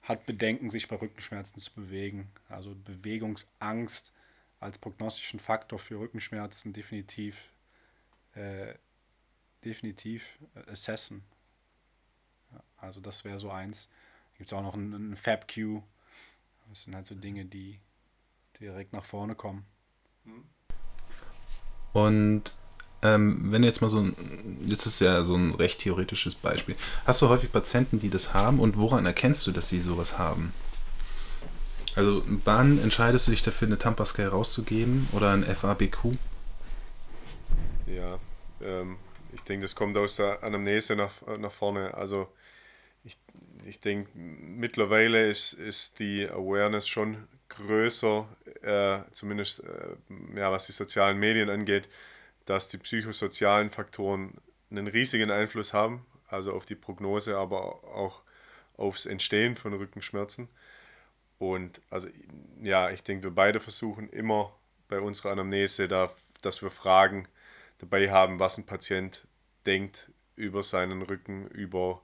hat 0.02 0.26
Bedenken, 0.26 0.70
sich 0.70 0.88
bei 0.88 0.96
Rückenschmerzen 0.96 1.60
zu 1.60 1.74
bewegen. 1.74 2.32
Also 2.50 2.76
Bewegungsangst 2.76 4.14
als 4.60 4.78
prognostischen 4.78 5.40
Faktor 5.40 5.80
für 5.80 6.00
Rückenschmerzen 6.00 6.74
definitiv, 6.74 7.50
äh, 8.34 8.76
definitiv 9.64 10.38
assessen. 10.68 11.24
Ja, 12.52 12.64
also 12.78 13.02
das 13.02 13.24
wäre 13.26 13.40
so 13.40 13.50
eins. 13.50 13.90
Gibt 14.38 14.50
es 14.50 14.54
auch 14.54 14.62
noch 14.62 14.74
einen, 14.74 14.94
einen 14.94 15.16
FabQ. 15.16 15.82
Das 16.70 16.82
sind 16.82 16.96
halt 16.96 17.06
so 17.06 17.16
Dinge, 17.16 17.46
die 17.46 17.80
direkt 18.60 18.94
nach 18.94 19.06
vorne 19.06 19.36
kommen. 19.36 19.66
Und 21.94 22.58
ähm, 23.06 23.52
wenn 23.52 23.62
du 23.62 23.68
jetzt 23.68 23.82
mal 23.82 23.90
so 23.90 24.00
ein, 24.00 24.16
jetzt 24.66 24.86
ist 24.86 25.00
ja 25.02 25.24
so 25.24 25.36
ein 25.36 25.54
recht 25.54 25.80
theoretisches 25.80 26.36
Beispiel. 26.36 26.76
Hast 27.06 27.22
du 27.22 27.30
häufig 27.30 27.52
Patienten, 27.52 28.00
die 28.00 28.10
das 28.10 28.34
haben 28.34 28.60
und 28.60 28.78
woran 28.78 29.06
erkennst 29.06 29.46
du, 29.46 29.52
dass 29.52 29.70
sie 29.70 29.82
sowas 29.82 30.18
haben? 30.18 30.54
Also 31.96 32.24
wann 32.26 32.82
entscheidest 32.82 33.28
du 33.28 33.32
dich 33.32 33.44
dafür, 33.44 33.68
eine 33.68 33.78
Tampa-Scale 33.78 34.30
rauszugeben 34.30 35.08
oder 35.14 35.32
ein 35.32 35.44
FABQ? 35.44 36.16
Ja, 37.88 38.20
ähm, 38.62 38.98
ich 39.34 39.44
denke, 39.44 39.64
das 39.64 39.76
kommt 39.76 39.96
aus 39.98 40.16
der 40.16 40.44
Anamnese 40.44 40.96
nach, 40.96 41.14
nach 41.40 41.52
vorne. 41.52 41.94
Also 41.94 42.28
ich, 43.04 43.18
ich 43.66 43.80
denke, 43.80 44.10
mittlerweile 44.14 45.30
ist, 45.30 45.54
ist 45.54 46.00
die 46.00 46.28
Awareness 46.28 46.88
schon 46.88 47.28
größer, 47.50 48.28
äh, 48.62 49.00
zumindest 49.12 49.64
äh, 49.64 50.38
ja, 50.38 50.52
was 50.52 50.66
die 50.66 50.74
sozialen 50.74 51.18
Medien 51.18 51.50
angeht, 51.50 51.88
dass 52.46 52.70
die 52.70 52.78
psychosozialen 52.78 53.72
Faktoren 53.72 54.36
einen 54.70 54.88
riesigen 54.88 55.32
Einfluss 55.32 55.74
haben, 55.74 56.06
also 56.28 56.54
auf 56.54 56.66
die 56.66 56.76
Prognose, 56.76 57.38
aber 57.38 57.84
auch 57.84 58.22
aufs 58.78 59.06
Entstehen 59.06 59.56
von 59.56 59.74
Rückenschmerzen. 59.74 60.50
Und 61.38 61.82
also 61.90 62.08
ja, 62.62 62.90
ich 62.92 63.04
denke, 63.04 63.26
wir 63.26 63.32
beide 63.32 63.60
versuchen 63.60 64.10
immer 64.10 64.54
bei 64.88 65.00
unserer 65.00 65.32
Anamnese, 65.32 65.88
da, 65.88 66.14
dass 66.42 66.62
wir 66.62 66.72
Fragen 66.72 67.28
dabei 67.80 68.12
haben, 68.12 68.40
was 68.40 68.58
ein 68.58 68.66
Patient 68.66 69.28
denkt 69.66 70.12
über 70.36 70.64
seinen 70.64 71.02
Rücken, 71.02 71.48
über 71.48 72.02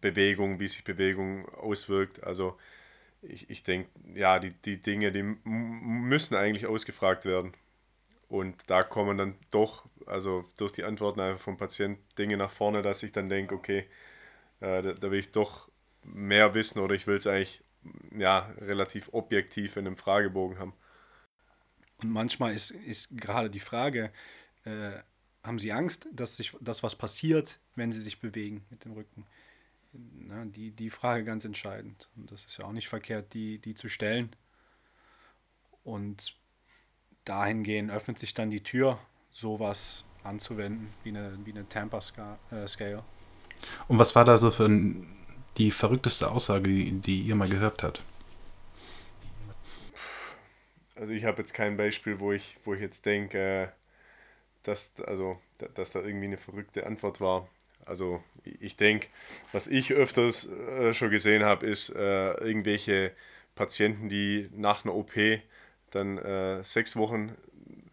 Bewegung, 0.00 0.60
wie 0.60 0.68
sich 0.68 0.84
Bewegung 0.84 1.48
auswirkt. 1.54 2.22
Also 2.24 2.58
ich, 3.22 3.50
ich 3.50 3.62
denke, 3.62 3.90
ja, 4.14 4.38
die, 4.38 4.50
die 4.50 4.80
Dinge, 4.80 5.12
die 5.12 5.22
müssen 5.22 6.34
eigentlich 6.34 6.66
ausgefragt 6.66 7.24
werden. 7.24 7.52
Und 8.28 8.56
da 8.66 8.82
kommen 8.82 9.16
dann 9.16 9.36
doch, 9.50 9.86
also 10.06 10.44
durch 10.58 10.72
die 10.72 10.84
Antworten 10.84 11.20
einfach 11.20 11.42
vom 11.42 11.56
Patient 11.56 11.98
Dinge 12.18 12.36
nach 12.36 12.50
vorne, 12.50 12.82
dass 12.82 13.02
ich 13.02 13.12
dann 13.12 13.28
denke, 13.28 13.54
okay, 13.54 13.88
äh, 14.60 14.82
da, 14.82 14.92
da 14.92 15.10
will 15.10 15.18
ich 15.18 15.32
doch 15.32 15.70
mehr 16.02 16.54
wissen 16.54 16.78
oder 16.80 16.94
ich 16.94 17.06
will 17.06 17.16
es 17.16 17.26
eigentlich 17.26 17.62
ja, 18.16 18.52
relativ 18.58 19.08
objektiv 19.12 19.76
in 19.76 19.86
einem 19.86 19.96
Fragebogen 19.96 20.58
haben. 20.58 20.74
Und 21.98 22.10
manchmal 22.10 22.52
ist, 22.52 22.70
ist 22.70 23.16
gerade 23.16 23.50
die 23.50 23.60
Frage, 23.60 24.12
äh, 24.64 24.98
haben 25.42 25.58
Sie 25.58 25.72
Angst, 25.72 26.08
dass, 26.12 26.36
sich, 26.36 26.56
dass 26.60 26.82
was 26.82 26.96
passiert, 26.96 27.58
wenn 27.74 27.92
Sie 27.92 28.00
sich 28.00 28.20
bewegen 28.20 28.64
mit 28.70 28.84
dem 28.84 28.92
Rücken? 28.92 29.26
Na, 29.92 30.44
die, 30.44 30.70
die 30.70 30.90
Frage 30.90 31.24
ganz 31.24 31.44
entscheidend. 31.44 32.08
Und 32.16 32.30
das 32.30 32.44
ist 32.44 32.58
ja 32.58 32.66
auch 32.66 32.72
nicht 32.72 32.88
verkehrt, 32.88 33.32
die, 33.32 33.58
die 33.58 33.74
zu 33.74 33.88
stellen. 33.88 34.30
Und 35.82 36.36
dahingehend 37.28 37.90
öffnet 37.90 38.18
sich 38.18 38.34
dann 38.34 38.50
die 38.50 38.62
Tür, 38.62 38.98
sowas 39.30 40.04
anzuwenden, 40.24 40.92
wie 41.04 41.10
eine, 41.10 41.38
wie 41.44 41.52
eine 41.52 41.68
Tampa-Scale. 41.68 43.04
Und 43.88 43.98
was 43.98 44.14
war 44.14 44.24
da 44.24 44.36
so 44.36 44.50
für 44.50 44.66
ein, 44.66 45.06
die 45.56 45.70
verrückteste 45.70 46.30
Aussage, 46.30 46.68
die, 46.68 46.92
die 46.92 47.22
ihr 47.22 47.34
mal 47.34 47.48
gehört 47.48 47.82
habt? 47.82 48.02
Also 50.96 51.12
ich 51.12 51.24
habe 51.24 51.38
jetzt 51.38 51.54
kein 51.54 51.76
Beispiel, 51.76 52.18
wo 52.18 52.32
ich, 52.32 52.56
wo 52.64 52.74
ich 52.74 52.80
jetzt 52.80 53.06
denke, 53.06 53.38
äh, 53.38 53.68
dass, 54.64 54.92
also, 55.06 55.40
dass 55.74 55.92
da 55.92 56.00
irgendwie 56.00 56.26
eine 56.26 56.36
verrückte 56.36 56.86
Antwort 56.86 57.20
war. 57.20 57.48
Also 57.84 58.22
ich 58.44 58.76
denke, 58.76 59.08
was 59.52 59.66
ich 59.66 59.92
öfters 59.92 60.48
äh, 60.48 60.92
schon 60.92 61.10
gesehen 61.10 61.44
habe, 61.44 61.66
ist 61.66 61.90
äh, 61.90 62.32
irgendwelche 62.34 63.12
Patienten, 63.54 64.08
die 64.08 64.50
nach 64.52 64.84
einer 64.84 64.94
OP 64.94 65.12
dann 65.90 66.18
äh, 66.18 66.62
sechs 66.64 66.96
Wochen, 66.96 67.36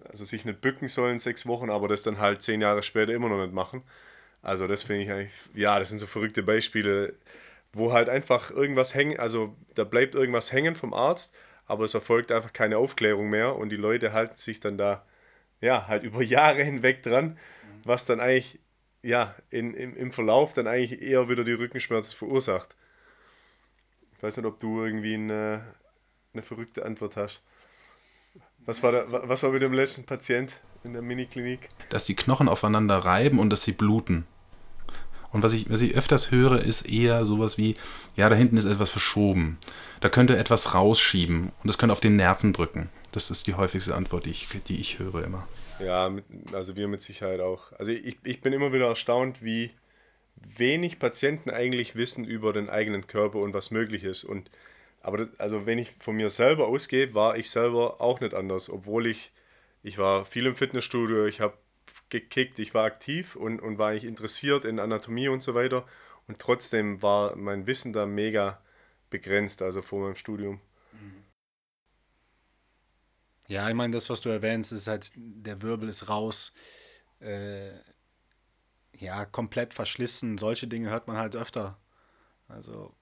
also 0.09 0.25
sich 0.25 0.45
nicht 0.45 0.61
bücken 0.61 0.87
sollen, 0.87 1.19
sechs 1.19 1.45
Wochen, 1.45 1.69
aber 1.69 1.87
das 1.87 2.03
dann 2.03 2.19
halt 2.19 2.41
zehn 2.41 2.61
Jahre 2.61 2.83
später 2.83 3.13
immer 3.13 3.29
noch 3.29 3.41
nicht 3.41 3.53
machen. 3.53 3.83
Also 4.41 4.67
das 4.67 4.83
finde 4.83 5.03
ich 5.03 5.11
eigentlich, 5.11 5.33
ja, 5.53 5.79
das 5.79 5.89
sind 5.89 5.99
so 5.99 6.07
verrückte 6.07 6.43
Beispiele, 6.43 7.15
wo 7.73 7.91
halt 7.93 8.09
einfach 8.09 8.51
irgendwas 8.51 8.93
hängt, 8.95 9.19
also 9.19 9.55
da 9.73 9.83
bleibt 9.83 10.15
irgendwas 10.15 10.51
hängen 10.51 10.75
vom 10.75 10.93
Arzt, 10.93 11.33
aber 11.65 11.83
es 11.83 11.93
erfolgt 11.93 12.31
einfach 12.31 12.53
keine 12.53 12.77
Aufklärung 12.77 13.29
mehr 13.29 13.55
und 13.55 13.69
die 13.69 13.75
Leute 13.75 14.13
halten 14.13 14.35
sich 14.35 14.59
dann 14.59 14.77
da, 14.77 15.05
ja, 15.61 15.87
halt 15.87 16.03
über 16.03 16.21
Jahre 16.21 16.63
hinweg 16.63 17.03
dran, 17.03 17.37
was 17.83 18.05
dann 18.05 18.19
eigentlich, 18.19 18.59
ja, 19.01 19.35
in, 19.49 19.73
im, 19.73 19.95
im 19.95 20.11
Verlauf 20.11 20.53
dann 20.53 20.67
eigentlich 20.67 21.01
eher 21.01 21.27
wieder 21.29 21.43
die 21.43 21.53
Rückenschmerzen 21.53 22.15
verursacht. 22.15 22.75
Ich 24.15 24.23
weiß 24.23 24.37
nicht, 24.37 24.45
ob 24.45 24.59
du 24.59 24.83
irgendwie 24.83 25.15
eine, 25.15 25.75
eine 26.33 26.43
verrückte 26.43 26.85
Antwort 26.85 27.17
hast. 27.17 27.43
Was 28.65 28.81
war, 28.81 28.91
da, 28.91 29.05
was 29.07 29.43
war 29.43 29.51
mit 29.51 29.61
dem 29.61 29.73
letzten 29.73 30.05
Patient 30.05 30.53
in 30.83 30.93
der 30.93 31.01
Miniklinik? 31.01 31.69
Dass 31.89 32.05
die 32.05 32.15
Knochen 32.15 32.49
aufeinander 32.49 32.97
reiben 32.97 33.39
und 33.39 33.49
dass 33.49 33.63
sie 33.63 33.73
bluten. 33.73 34.25
Und 35.31 35.43
was 35.43 35.53
ich, 35.53 35.69
was 35.69 35.81
ich 35.81 35.95
öfters 35.95 36.31
höre, 36.31 36.61
ist 36.61 36.83
eher 36.83 37.25
sowas 37.25 37.57
wie, 37.57 37.75
ja, 38.15 38.29
da 38.29 38.35
hinten 38.35 38.57
ist 38.57 38.65
etwas 38.65 38.89
verschoben. 38.89 39.57
Da 39.99 40.09
könnte 40.09 40.37
etwas 40.37 40.73
rausschieben 40.73 41.51
und 41.61 41.67
das 41.67 41.77
könnte 41.77 41.91
auf 41.91 41.99
den 41.99 42.15
Nerven 42.15 42.53
drücken. 42.53 42.89
Das 43.11 43.29
ist 43.29 43.45
die 43.45 43.53
häufigste 43.53 43.95
Antwort, 43.95 44.25
die 44.25 44.31
ich, 44.31 44.47
die 44.67 44.79
ich 44.79 44.97
höre 44.99 45.23
immer. 45.23 45.47
Ja, 45.79 46.09
also 46.53 46.75
wir 46.75 46.87
mit 46.87 47.01
Sicherheit 47.01 47.41
auch. 47.41 47.71
Also 47.73 47.91
ich, 47.91 48.17
ich 48.23 48.41
bin 48.41 48.53
immer 48.53 48.71
wieder 48.71 48.87
erstaunt, 48.87 49.43
wie 49.43 49.71
wenig 50.57 50.99
Patienten 50.99 51.49
eigentlich 51.49 51.95
wissen 51.95 52.23
über 52.23 52.53
den 52.53 52.69
eigenen 52.69 53.07
Körper 53.07 53.39
und 53.39 53.53
was 53.53 53.71
möglich 53.71 54.03
ist. 54.03 54.23
Und 54.23 54.49
aber 55.05 55.19
das, 55.19 55.39
also 55.39 55.67
wenn 55.67 55.77
ich 55.77 55.93
von 55.99 56.15
mir 56.15 56.31
selber 56.31 56.67
ausgehe, 56.67 57.13
war 57.13 57.37
ich 57.37 57.51
selber 57.51 58.01
auch 58.01 58.21
nicht 58.21 58.33
anders, 58.33 58.69
obwohl 58.69 59.05
ich, 59.05 59.31
ich 59.83 59.99
war 59.99 60.25
viel 60.25 60.47
im 60.47 60.55
Fitnessstudio, 60.55 61.27
ich 61.27 61.41
habe 61.41 61.59
gekickt, 62.09 62.57
ich 62.57 62.73
war 62.73 62.85
aktiv 62.85 63.35
und, 63.35 63.61
und 63.61 63.77
war 63.77 63.89
eigentlich 63.89 64.05
interessiert 64.05 64.65
in 64.65 64.79
Anatomie 64.79 65.27
und 65.27 65.43
so 65.43 65.53
weiter. 65.53 65.85
Und 66.27 66.39
trotzdem 66.39 67.03
war 67.03 67.35
mein 67.35 67.67
Wissen 67.67 67.93
da 67.93 68.07
mega 68.07 68.59
begrenzt, 69.11 69.61
also 69.61 69.83
vor 69.83 70.01
meinem 70.01 70.15
Studium. 70.15 70.59
Ja, 73.47 73.69
ich 73.69 73.75
meine, 73.75 73.93
das, 73.93 74.09
was 74.09 74.21
du 74.21 74.29
erwähnst, 74.29 74.71
ist 74.71 74.87
halt, 74.87 75.11
der 75.15 75.61
Wirbel 75.61 75.87
ist 75.87 76.09
raus. 76.09 76.51
Äh, 77.19 77.73
ja, 78.97 79.25
komplett 79.25 79.75
verschlissen. 79.75 80.39
Solche 80.39 80.65
Dinge 80.67 80.89
hört 80.89 81.07
man 81.07 81.17
halt 81.17 81.35
öfter. 81.35 81.77
Also 82.47 82.95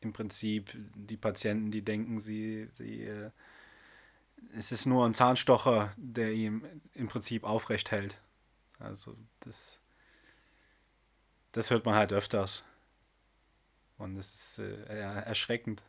im 0.00 0.12
Prinzip 0.12 0.76
die 0.94 1.16
Patienten, 1.16 1.70
die 1.70 1.82
denken, 1.82 2.20
sie, 2.20 2.68
sie 2.70 3.04
äh, 3.04 3.30
es 4.56 4.72
ist 4.72 4.86
nur 4.86 5.04
ein 5.04 5.14
Zahnstocher, 5.14 5.92
der 5.96 6.32
ihm 6.32 6.64
im 6.94 7.08
Prinzip 7.08 7.44
aufrecht 7.44 7.90
hält. 7.90 8.20
Also 8.78 9.16
das, 9.40 9.78
das 11.52 11.70
hört 11.70 11.84
man 11.84 11.94
halt 11.94 12.12
öfters. 12.12 12.64
Und 13.96 14.14
das 14.14 14.32
ist 14.32 14.58
äh, 14.58 15.00
erschreckend. 15.00 15.82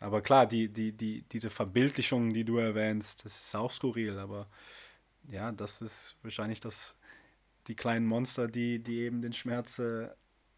Aber 0.00 0.20
klar, 0.20 0.46
die, 0.46 0.68
die, 0.68 0.92
die, 0.92 1.22
diese 1.22 1.48
Verbildlichung, 1.48 2.34
die 2.34 2.44
du 2.44 2.58
erwähnst, 2.58 3.24
das 3.24 3.46
ist 3.46 3.54
auch 3.54 3.72
skurril, 3.72 4.18
aber 4.18 4.48
ja, 5.28 5.52
das 5.52 5.80
ist 5.80 6.16
wahrscheinlich 6.22 6.60
das, 6.60 6.94
die 7.66 7.76
kleinen 7.76 8.04
Monster, 8.04 8.48
die, 8.48 8.80
die 8.80 9.00
eben 9.00 9.22
den 9.22 9.32
Schmerz 9.32 9.78
äh, 9.78 10.10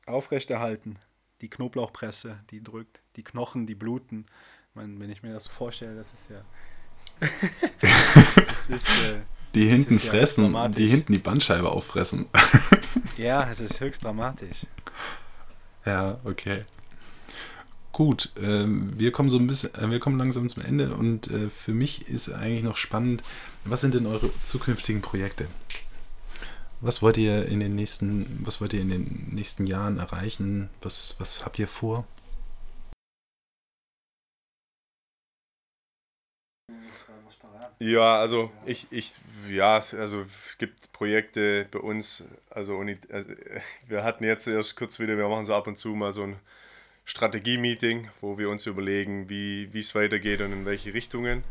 aufrechterhalten 0.06 0.98
die 1.40 1.48
Knoblauchpresse, 1.48 2.38
die 2.50 2.62
drückt, 2.62 3.00
die 3.16 3.24
Knochen, 3.24 3.66
die 3.66 3.74
bluten. 3.74 4.26
Meine, 4.74 4.98
wenn 5.00 5.10
ich 5.10 5.22
mir 5.22 5.32
das 5.32 5.44
so 5.44 5.50
vorstelle, 5.50 5.96
das 5.96 6.12
ist 6.12 6.30
ja. 6.30 6.42
das 7.80 8.66
ist, 8.68 8.88
äh, 8.88 9.20
die 9.54 9.68
hinten 9.68 9.96
ist 9.96 10.06
fressen, 10.06 10.52
ja 10.52 10.68
die 10.68 10.86
hinten 10.86 11.12
die 11.12 11.18
Bandscheibe 11.18 11.70
auffressen. 11.70 12.26
ja, 13.16 13.48
es 13.50 13.60
ist 13.60 13.80
höchst 13.80 14.04
dramatisch. 14.04 14.66
Ja, 15.84 16.18
okay. 16.24 16.62
Gut, 17.92 18.30
äh, 18.36 18.64
wir 18.66 19.10
kommen 19.10 19.30
so 19.30 19.38
ein 19.38 19.46
bisschen, 19.46 19.74
äh, 19.74 19.90
wir 19.90 19.98
kommen 19.98 20.18
langsam 20.18 20.48
zum 20.48 20.62
Ende 20.62 20.94
und 20.94 21.28
äh, 21.28 21.48
für 21.48 21.72
mich 21.72 22.08
ist 22.08 22.32
eigentlich 22.32 22.62
noch 22.62 22.76
spannend, 22.76 23.22
was 23.64 23.80
sind 23.80 23.94
denn 23.94 24.06
eure 24.06 24.30
zukünftigen 24.44 25.00
Projekte? 25.00 25.48
Was 26.80 27.02
wollt 27.02 27.16
ihr 27.16 27.46
in 27.46 27.58
den 27.58 27.74
nächsten, 27.74 28.38
was 28.46 28.60
wollt 28.60 28.72
ihr 28.72 28.80
in 28.80 28.88
den 28.88 29.30
nächsten 29.32 29.66
Jahren 29.66 29.98
erreichen? 29.98 30.70
Was, 30.80 31.16
was 31.18 31.44
habt 31.44 31.58
ihr 31.58 31.66
vor? 31.66 32.06
Ja, 37.80 38.18
also 38.18 38.50
ich, 38.64 38.86
ich, 38.90 39.14
ja, 39.48 39.76
also 39.76 40.24
es 40.46 40.58
gibt 40.58 40.92
Projekte 40.92 41.66
bei 41.70 41.80
uns, 41.80 42.24
also, 42.50 42.80
also 43.10 43.28
wir 43.88 44.04
hatten 44.04 44.24
jetzt 44.24 44.46
erst 44.46 44.76
kurz 44.76 44.98
wieder, 45.00 45.16
wir 45.16 45.28
machen 45.28 45.44
so 45.44 45.54
ab 45.54 45.66
und 45.66 45.78
zu 45.78 45.88
mal 45.90 46.12
so 46.12 46.22
ein 46.22 46.36
Strategie-Meeting, 47.04 48.08
wo 48.20 48.38
wir 48.38 48.50
uns 48.50 48.66
überlegen, 48.66 49.28
wie 49.28 49.68
es 49.74 49.94
weitergeht 49.94 50.40
und 50.42 50.52
in 50.52 50.64
welche 50.64 50.94
Richtungen. 50.94 51.42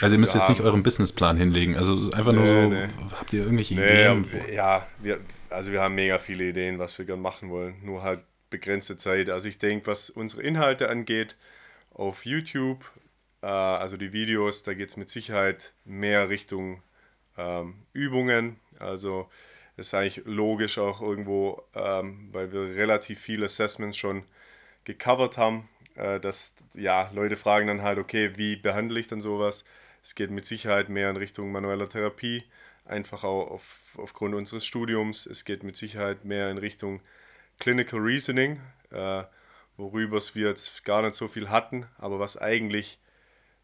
Also 0.00 0.16
ihr 0.16 0.18
müsst 0.18 0.34
jetzt 0.34 0.48
nicht 0.48 0.60
euren 0.60 0.82
Businessplan 0.82 1.36
hinlegen. 1.36 1.76
Also 1.76 2.10
einfach 2.12 2.32
nee, 2.32 2.38
nur 2.38 2.46
so, 2.46 2.68
nee. 2.68 2.86
habt 3.12 3.32
ihr 3.32 3.42
irgendwelche 3.42 3.74
nee, 3.76 3.84
Ideen? 3.84 4.26
Ja, 4.52 4.86
wir, 4.98 5.20
also 5.50 5.72
wir 5.72 5.80
haben 5.80 5.94
mega 5.94 6.18
viele 6.18 6.44
Ideen, 6.44 6.78
was 6.78 6.98
wir 6.98 7.04
gerne 7.04 7.22
machen 7.22 7.50
wollen. 7.50 7.76
Nur 7.84 8.02
halt 8.02 8.20
begrenzte 8.50 8.96
Zeit. 8.96 9.30
Also 9.30 9.48
ich 9.48 9.58
denke, 9.58 9.86
was 9.86 10.10
unsere 10.10 10.42
Inhalte 10.42 10.88
angeht, 10.88 11.36
auf 11.90 12.26
YouTube, 12.26 12.84
äh, 13.42 13.46
also 13.46 13.96
die 13.96 14.12
Videos, 14.12 14.62
da 14.64 14.74
geht 14.74 14.88
es 14.90 14.96
mit 14.96 15.08
Sicherheit 15.08 15.72
mehr 15.84 16.28
Richtung 16.28 16.82
ähm, 17.36 17.86
Übungen. 17.92 18.60
Also 18.78 19.28
ist 19.76 19.94
eigentlich 19.94 20.22
logisch 20.24 20.78
auch 20.78 21.00
irgendwo, 21.00 21.62
ähm, 21.74 22.28
weil 22.32 22.52
wir 22.52 22.76
relativ 22.76 23.20
viele 23.20 23.46
Assessments 23.46 23.96
schon 23.96 24.24
gecovert 24.84 25.36
haben, 25.36 25.68
äh, 25.96 26.20
dass 26.20 26.54
ja 26.74 27.10
Leute 27.12 27.36
fragen 27.36 27.66
dann 27.66 27.82
halt, 27.82 27.98
okay, 27.98 28.32
wie 28.36 28.56
behandle 28.56 29.00
ich 29.00 29.08
dann 29.08 29.20
sowas? 29.20 29.64
Es 30.04 30.14
geht 30.14 30.30
mit 30.30 30.44
Sicherheit 30.44 30.90
mehr 30.90 31.08
in 31.08 31.16
Richtung 31.16 31.50
manueller 31.50 31.88
Therapie, 31.88 32.44
einfach 32.84 33.24
auch 33.24 33.50
auf, 33.50 33.78
aufgrund 33.96 34.34
unseres 34.34 34.66
Studiums. 34.66 35.24
Es 35.24 35.46
geht 35.46 35.62
mit 35.62 35.76
Sicherheit 35.76 36.26
mehr 36.26 36.50
in 36.50 36.58
Richtung 36.58 37.00
Clinical 37.58 38.00
Reasoning, 38.00 38.60
äh, 38.90 39.24
worüber 39.78 40.20
wir 40.34 40.48
jetzt 40.48 40.84
gar 40.84 41.00
nicht 41.00 41.14
so 41.14 41.26
viel 41.26 41.48
hatten, 41.48 41.86
aber 41.96 42.20
was 42.20 42.36
eigentlich 42.36 42.98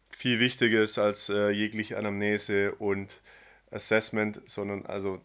viel 0.09 0.39
wichtiger 0.39 0.81
ist 0.81 0.97
als 0.97 1.29
äh, 1.29 1.51
jegliche 1.51 1.95
Anamnese 1.99 2.73
und 2.73 3.21
Assessment, 3.69 4.41
sondern 4.47 4.87
also 4.87 5.21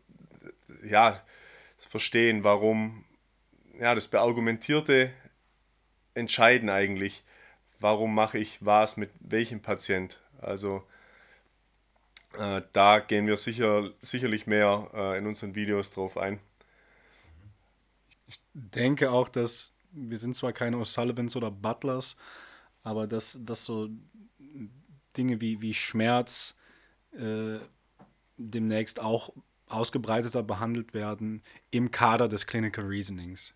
ja, 0.87 1.25
das 1.79 1.87
Verstehen, 1.87 2.45
warum, 2.45 3.07
ja, 3.81 3.95
das 3.95 4.09
beargumentierte 4.09 5.11
Entscheiden 6.13 6.69
eigentlich, 6.69 7.25
warum 7.81 8.15
mache 8.15 8.37
ich 8.37 8.59
was 8.61 8.99
mit 8.99 9.11
welchem 9.21 9.63
Patient. 9.63 10.21
Also 10.43 10.85
äh, 12.39 12.63
da 12.73 12.99
gehen 12.99 13.27
wir 13.27 13.37
sicher, 13.37 13.91
sicherlich 14.03 14.47
mehr 14.47 14.91
äh, 14.95 15.19
in 15.19 15.27
unseren 15.27 15.55
Videos 15.55 15.91
drauf 15.91 16.17
ein. 16.17 16.41
Ich 18.29 18.41
denke 18.53 19.11
auch, 19.11 19.29
dass 19.29 19.73
wir 19.93 20.19
sind 20.19 20.35
zwar 20.37 20.53
keine 20.53 20.77
O'Sullivans 20.77 21.37
oder 21.37 21.51
Butlers, 21.51 22.17
aber 22.83 23.07
dass, 23.07 23.39
dass 23.41 23.65
so 23.65 23.89
Dinge 25.17 25.41
wie, 25.41 25.61
wie 25.61 25.75
Schmerz 25.75 26.55
äh, 27.13 27.59
demnächst 28.37 29.01
auch 29.01 29.33
ausgebreiteter 29.69 30.43
behandelt 30.43 30.95
werden 30.95 31.43
im 31.71 31.91
Kader 31.91 32.29
des 32.29 32.47
Clinical 32.47 32.85
Reasonings. 32.85 33.55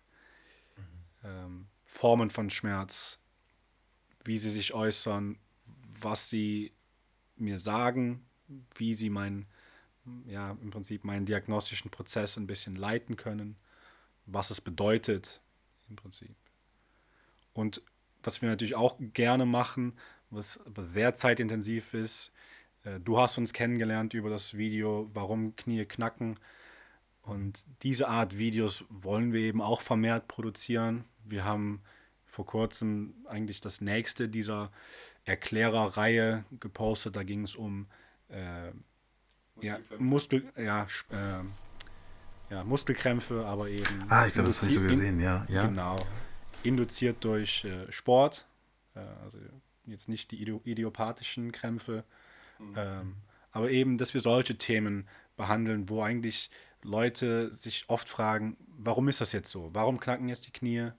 Mhm. 0.75 1.29
Ähm, 1.29 1.67
Formen 1.85 2.29
von 2.29 2.49
Schmerz, 2.49 3.19
wie 4.23 4.37
sie 4.37 4.49
sich 4.49 4.73
äußern, 4.73 5.37
was 5.99 6.29
sie 6.29 6.73
mir 7.35 7.59
sagen, 7.59 8.25
wie 8.75 8.93
sie 8.93 9.09
mein, 9.09 9.45
ja, 10.25 10.51
im 10.61 10.71
Prinzip 10.71 11.03
meinen 11.03 11.25
diagnostischen 11.25 11.91
Prozess 11.91 12.37
ein 12.37 12.47
bisschen 12.47 12.75
leiten 12.75 13.17
können, 13.17 13.55
was 14.25 14.51
es 14.51 14.61
bedeutet 14.61 15.41
im 15.89 15.95
Prinzip. 15.95 16.35
Und 17.53 17.81
was 18.23 18.41
wir 18.41 18.49
natürlich 18.49 18.75
auch 18.75 18.95
gerne 18.99 19.45
machen, 19.45 19.93
was 20.29 20.59
aber 20.65 20.83
sehr 20.83 21.15
zeitintensiv 21.15 21.93
ist, 21.93 22.31
äh, 22.83 22.99
du 22.99 23.19
hast 23.19 23.37
uns 23.37 23.53
kennengelernt 23.53 24.13
über 24.13 24.29
das 24.29 24.57
Video 24.57 25.09
Warum 25.13 25.55
Knie 25.55 25.85
knacken. 25.85 26.39
Und 27.21 27.65
diese 27.83 28.07
Art 28.07 28.37
Videos 28.37 28.83
wollen 28.89 29.33
wir 29.33 29.41
eben 29.41 29.61
auch 29.61 29.81
vermehrt 29.81 30.27
produzieren. 30.27 31.05
Wir 31.23 31.43
haben 31.43 31.81
vor 32.25 32.45
kurzem 32.45 33.13
eigentlich 33.27 33.61
das 33.61 33.81
nächste 33.81 34.29
dieser 34.29 34.71
Erklärerreihe 35.25 36.45
gepostet. 36.59 37.15
Da 37.15 37.23
ging 37.23 37.43
es 37.43 37.55
um 37.55 37.87
äh, 38.31 38.71
ja, 39.61 39.77
Muskel, 39.99 40.51
ja, 40.57 40.87
äh, 41.09 42.53
ja, 42.53 42.63
Muskelkrämpfe, 42.63 43.45
aber 43.45 43.69
eben. 43.69 44.05
Ah, 44.09 44.27
ich 44.27 44.33
glaube, 44.33 44.49
das 44.49 44.61
habe 44.61 44.71
ich 44.71 44.77
so 44.77 44.83
gesehen, 44.83 45.19
ja. 45.19 45.45
ja. 45.49 45.67
Genau. 45.67 45.97
Induziert 46.63 47.23
durch 47.23 47.65
äh, 47.65 47.91
Sport. 47.91 48.47
Äh, 48.95 48.99
also 49.23 49.37
jetzt 49.85 50.09
nicht 50.09 50.31
die 50.31 50.41
idiopathischen 50.41 51.51
Krämpfe, 51.51 52.03
Mhm. 52.61 52.73
Ähm, 52.77 53.15
aber 53.51 53.71
eben, 53.71 53.97
dass 53.97 54.13
wir 54.13 54.21
solche 54.21 54.57
Themen 54.57 55.07
behandeln, 55.35 55.89
wo 55.89 56.01
eigentlich 56.01 56.49
Leute 56.83 57.53
sich 57.53 57.85
oft 57.87 58.07
fragen, 58.07 58.57
warum 58.67 59.07
ist 59.07 59.21
das 59.21 59.31
jetzt 59.31 59.51
so? 59.51 59.69
Warum 59.73 59.99
knacken 59.99 60.29
jetzt 60.29 60.47
die 60.47 60.51
Knie? 60.51 60.91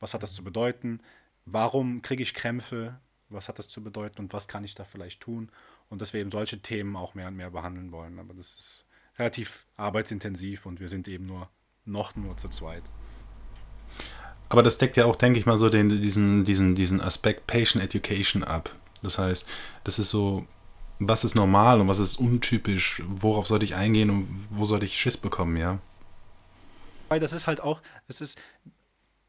Was 0.00 0.14
hat 0.14 0.22
das 0.22 0.34
zu 0.34 0.44
bedeuten? 0.44 1.00
Warum 1.44 2.02
kriege 2.02 2.22
ich 2.22 2.34
Krämpfe? 2.34 2.98
Was 3.28 3.48
hat 3.48 3.58
das 3.58 3.68
zu 3.68 3.82
bedeuten 3.82 4.20
und 4.20 4.32
was 4.32 4.48
kann 4.48 4.64
ich 4.64 4.74
da 4.74 4.84
vielleicht 4.84 5.20
tun? 5.20 5.50
Und 5.88 6.00
dass 6.00 6.12
wir 6.12 6.20
eben 6.20 6.30
solche 6.30 6.60
Themen 6.60 6.96
auch 6.96 7.14
mehr 7.14 7.28
und 7.28 7.36
mehr 7.36 7.50
behandeln 7.50 7.92
wollen. 7.92 8.18
Aber 8.18 8.34
das 8.34 8.58
ist 8.58 8.86
relativ 9.18 9.66
arbeitsintensiv 9.76 10.66
und 10.66 10.80
wir 10.80 10.88
sind 10.88 11.06
eben 11.08 11.26
nur 11.26 11.48
noch 11.84 12.16
nur 12.16 12.36
zu 12.36 12.48
zweit. 12.48 12.82
Aber 14.48 14.62
das 14.62 14.78
deckt 14.78 14.96
ja 14.96 15.04
auch, 15.04 15.16
denke 15.16 15.38
ich 15.38 15.46
mal, 15.46 15.58
so 15.58 15.68
den, 15.68 15.88
diesen, 15.88 16.44
diesen, 16.44 16.74
diesen 16.74 17.00
Aspekt 17.00 17.46
Patient 17.46 17.84
Education 17.84 18.42
ab. 18.42 18.76
Das 19.02 19.18
heißt, 19.18 19.48
das 19.84 19.98
ist 19.98 20.10
so 20.10 20.46
was 20.98 21.24
ist 21.24 21.34
normal 21.34 21.80
und 21.80 21.88
was 21.88 21.98
ist 21.98 22.16
untypisch, 22.16 23.02
worauf 23.06 23.46
sollte 23.46 23.64
ich 23.64 23.74
eingehen 23.74 24.10
und 24.10 24.28
wo 24.50 24.64
sollte 24.64 24.86
ich 24.86 24.96
Schiss 24.96 25.16
bekommen, 25.16 25.56
ja? 25.56 25.78
Weil 27.08 27.20
das 27.20 27.32
ist 27.32 27.46
halt 27.46 27.60
auch, 27.60 27.80
es 28.06 28.20
ist, 28.20 28.38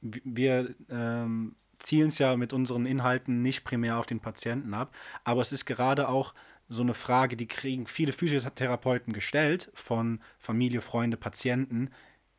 wir 0.02 0.76
ähm, 0.90 1.56
zielen 1.86 2.08
es 2.08 2.18
ja 2.18 2.36
mit 2.36 2.52
unseren 2.52 2.86
Inhalten 2.86 3.42
nicht 3.42 3.64
primär 3.64 3.98
auf 3.98 4.08
den 4.08 4.20
Patienten 4.20 4.74
ab, 4.74 4.96
aber 5.24 5.42
es 5.42 5.52
ist 5.52 5.66
gerade 5.66 6.10
auch 6.10 6.34
so 6.68 6.82
eine 6.82 6.96
Frage, 6.96 7.38
die 7.38 7.48
kriegen 7.48 7.86
viele 7.86 8.12
Physiotherapeuten 8.12 9.14
gestellt 9.14 9.72
von 9.76 10.20
Familie, 10.40 10.82
Freunde, 10.82 11.16
Patienten. 11.16 11.92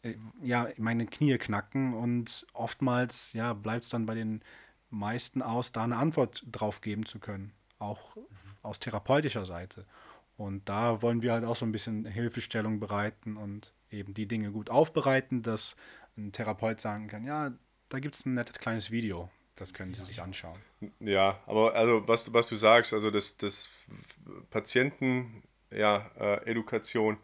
Äh, 0.03 0.15
ja, 0.43 0.69
meine 0.79 1.07
Knie 1.07 1.39
knacken 1.39 1.95
und 1.95 2.47
oftmals 2.53 3.33
ja, 3.35 3.53
bleibt 3.53 3.85
es 3.85 3.91
dann 3.91 4.07
bei 4.07 4.15
den 4.15 4.43
meisten 4.91 5.43
aus, 5.43 5.71
da 5.71 5.85
eine 5.85 5.97
Antwort 5.97 6.45
drauf 6.51 6.81
geben 6.81 7.07
zu 7.07 7.21
können. 7.21 7.53
Auch 7.79 8.17
aus 8.63 8.81
therapeutischer 8.81 9.47
Seite. 9.47 9.87
Und 10.37 10.69
da 10.69 11.03
wollen 11.03 11.23
wir 11.23 11.33
halt 11.33 11.45
auch 11.45 11.57
so 11.57 11.65
ein 11.65 11.73
bisschen 11.73 12.05
Hilfestellung 12.05 12.81
bereiten 12.81 13.37
und 13.37 13.73
eben 13.91 14.13
die 14.13 14.27
Dinge 14.27 14.51
gut 14.51 14.71
aufbereiten, 14.71 15.43
dass 15.43 15.77
ein 16.17 16.33
Therapeut 16.33 16.81
sagen 16.81 17.09
kann, 17.09 17.25
ja, 17.25 17.53
da 17.89 18.01
gibt 18.01 18.17
es 18.17 18.27
ein 18.27 18.35
nettes 18.35 18.59
kleines 18.59 18.91
Video, 18.91 19.31
das 19.57 19.75
können 19.75 19.95
Sie 19.95 20.05
sich 20.05 20.21
anschauen. 20.21 20.59
Ja, 21.01 21.41
aber 21.47 21.75
also 21.75 22.07
was, 22.07 22.33
was 22.33 22.49
du 22.49 22.57
sagst, 22.57 22.93
also 22.93 23.11
das, 23.11 23.37
das 23.37 23.69
Patienten, 24.51 25.43
ja, 25.71 26.11
äh, 26.19 26.51
Education, 26.51 27.19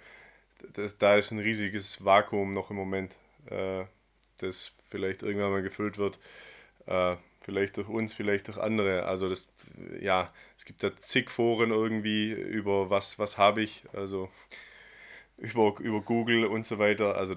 das, 0.74 0.96
da 0.98 1.16
ist 1.16 1.30
ein 1.30 1.38
riesiges 1.38 2.04
Vakuum 2.04 2.52
noch 2.52 2.70
im 2.70 2.76
Moment, 2.76 3.16
äh, 3.46 3.84
das 4.38 4.72
vielleicht 4.90 5.22
irgendwann 5.22 5.50
mal 5.50 5.62
gefüllt 5.62 5.98
wird. 5.98 6.18
Äh, 6.86 7.16
vielleicht 7.42 7.76
durch 7.76 7.88
uns, 7.88 8.14
vielleicht 8.14 8.48
durch 8.48 8.58
andere. 8.58 9.04
Also 9.04 9.28
das, 9.28 9.48
ja, 10.00 10.32
es 10.56 10.64
gibt 10.64 10.82
da 10.82 10.96
zig 10.96 11.30
Foren 11.30 11.70
irgendwie 11.70 12.30
über 12.32 12.90
was, 12.90 13.18
was 13.18 13.38
habe 13.38 13.62
ich, 13.62 13.84
also 13.92 14.30
über, 15.42 15.74
über 15.80 16.00
Google 16.00 16.46
und 16.46 16.64
so 16.64 16.78
weiter. 16.78 17.16
Also 17.16 17.34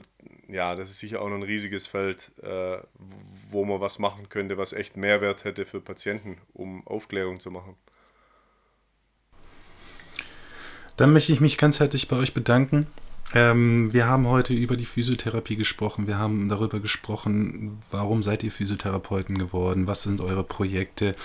ja, 0.47 0.75
das 0.75 0.89
ist 0.89 0.99
sicher 0.99 1.21
auch 1.21 1.29
noch 1.29 1.35
ein 1.35 1.43
riesiges 1.43 1.87
Feld, 1.87 2.31
äh, 2.41 2.77
wo 3.49 3.65
man 3.65 3.81
was 3.81 3.99
machen 3.99 4.29
könnte, 4.29 4.57
was 4.57 4.73
echt 4.73 4.95
Mehrwert 4.95 5.43
hätte 5.43 5.65
für 5.65 5.81
Patienten, 5.81 6.37
um 6.53 6.85
Aufklärung 6.87 7.39
zu 7.39 7.51
machen. 7.51 7.75
Dann 10.97 11.11
möchte 11.11 11.33
ich 11.33 11.41
mich 11.41 11.57
ganz 11.57 11.79
herzlich 11.79 12.07
bei 12.07 12.15
euch 12.15 12.33
bedanken 12.33 12.87
ähm, 13.33 13.91
wir 13.91 14.07
haben 14.07 14.27
heute 14.27 14.53
über 14.53 14.77
die 14.77 14.85
Physiotherapie 14.85 15.55
gesprochen. 15.55 16.07
Wir 16.07 16.19
haben 16.19 16.47
darüber 16.47 16.79
gesprochen, 16.79 17.79
warum 17.89 18.21
seid 18.21 18.43
ihr 18.43 18.51
Physiotherapeuten 18.51 19.37
geworden? 19.37 19.87
Was 19.87 20.03
sind 20.03 20.21
eure 20.21 20.43
Projekte? 20.43 21.15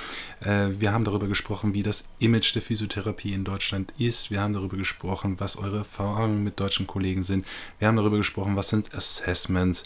Äh, 0.40 0.68
wir 0.70 0.92
haben 0.92 1.04
darüber 1.04 1.28
gesprochen, 1.28 1.74
wie 1.74 1.82
das 1.82 2.08
Image 2.18 2.54
der 2.54 2.62
Physiotherapie 2.62 3.34
in 3.34 3.44
Deutschland 3.44 3.92
ist. 3.98 4.30
Wir 4.30 4.40
haben 4.40 4.54
darüber 4.54 4.78
gesprochen, 4.78 5.36
was 5.38 5.56
eure 5.56 5.78
Erfahrungen 5.78 6.42
mit 6.42 6.58
deutschen 6.58 6.86
Kollegen 6.86 7.22
sind. 7.22 7.46
Wir 7.78 7.88
haben 7.88 7.96
darüber 7.96 8.16
gesprochen, 8.16 8.56
was 8.56 8.70
sind 8.70 8.94
Assessments? 8.94 9.84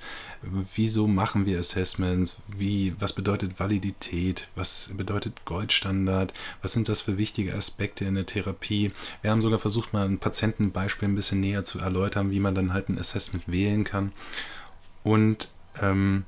Wieso 0.75 1.07
machen 1.07 1.47
wir 1.47 1.59
Assessments? 1.59 2.39
Wie, 2.49 2.95
was 2.99 3.13
bedeutet 3.13 3.59
Validität? 3.59 4.49
Was 4.55 4.91
bedeutet 4.95 5.45
Goldstandard? 5.45 6.33
Was 6.63 6.73
sind 6.73 6.89
das 6.89 7.01
für 7.01 7.19
wichtige 7.19 7.55
Aspekte 7.55 8.05
in 8.05 8.15
der 8.15 8.27
Therapie? 8.27 8.93
Wir 9.23 9.31
haben 9.31 9.43
sogar 9.43 9.59
versucht, 9.59 9.93
mal 9.93 10.07
ein 10.07 10.19
Patientenbeispiel 10.19 11.09
ein 11.09 11.15
bisschen 11.15 11.41
näher 11.41 11.65
zu 11.65 11.79
erläutern 11.79 12.31
wie 12.31 12.41
man 12.41 12.55
dann 12.55 12.73
halt 12.73 12.89
ein 12.89 12.99
Assessment 12.99 13.45
wählen 13.47 13.85
kann. 13.85 14.13
Und 15.03 15.51
ähm, 15.81 16.25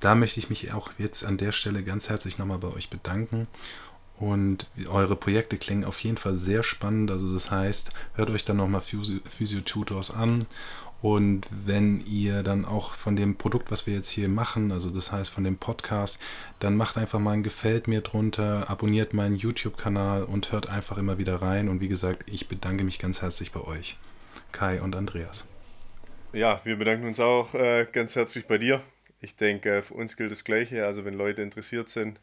da 0.00 0.14
möchte 0.14 0.40
ich 0.40 0.50
mich 0.50 0.72
auch 0.72 0.92
jetzt 0.98 1.24
an 1.24 1.36
der 1.36 1.52
Stelle 1.52 1.82
ganz 1.82 2.08
herzlich 2.08 2.38
nochmal 2.38 2.58
bei 2.58 2.68
euch 2.68 2.90
bedanken. 2.90 3.48
Und 4.18 4.66
eure 4.88 5.14
Projekte 5.14 5.58
klingen 5.58 5.84
auf 5.84 6.00
jeden 6.00 6.16
Fall 6.16 6.34
sehr 6.34 6.64
spannend. 6.64 7.10
Also 7.10 7.32
das 7.32 7.50
heißt, 7.50 7.90
hört 8.14 8.30
euch 8.30 8.44
dann 8.44 8.56
nochmal 8.56 8.80
Physio-Tutors 8.80 10.10
an. 10.10 10.44
Und 11.00 11.46
wenn 11.50 12.00
ihr 12.06 12.42
dann 12.42 12.64
auch 12.64 12.94
von 12.94 13.14
dem 13.14 13.36
Produkt, 13.36 13.70
was 13.70 13.86
wir 13.86 13.94
jetzt 13.94 14.10
hier 14.10 14.28
machen, 14.28 14.72
also 14.72 14.90
das 14.90 15.12
heißt 15.12 15.30
von 15.30 15.44
dem 15.44 15.56
Podcast, 15.56 16.20
dann 16.58 16.76
macht 16.76 16.98
einfach 16.98 17.20
mal 17.20 17.32
ein 17.32 17.44
Gefällt 17.44 17.86
mir 17.86 18.00
drunter, 18.00 18.68
abonniert 18.68 19.14
meinen 19.14 19.36
YouTube-Kanal 19.36 20.24
und 20.24 20.50
hört 20.50 20.68
einfach 20.68 20.98
immer 20.98 21.18
wieder 21.18 21.36
rein. 21.40 21.68
Und 21.68 21.80
wie 21.80 21.88
gesagt, 21.88 22.28
ich 22.30 22.48
bedanke 22.48 22.82
mich 22.82 22.98
ganz 22.98 23.22
herzlich 23.22 23.52
bei 23.52 23.60
euch. 23.60 23.96
Kai 24.50 24.80
und 24.82 24.96
Andreas. 24.96 25.46
Ja, 26.32 26.60
wir 26.64 26.76
bedanken 26.76 27.06
uns 27.06 27.20
auch 27.20 27.54
äh, 27.54 27.86
ganz 27.90 28.16
herzlich 28.16 28.46
bei 28.46 28.58
dir. 28.58 28.82
Ich 29.20 29.36
denke, 29.36 29.82
für 29.82 29.94
uns 29.94 30.16
gilt 30.16 30.32
das 30.32 30.44
Gleiche. 30.44 30.84
Also 30.84 31.04
wenn 31.04 31.14
Leute 31.14 31.42
interessiert 31.42 31.88
sind, 31.88 32.18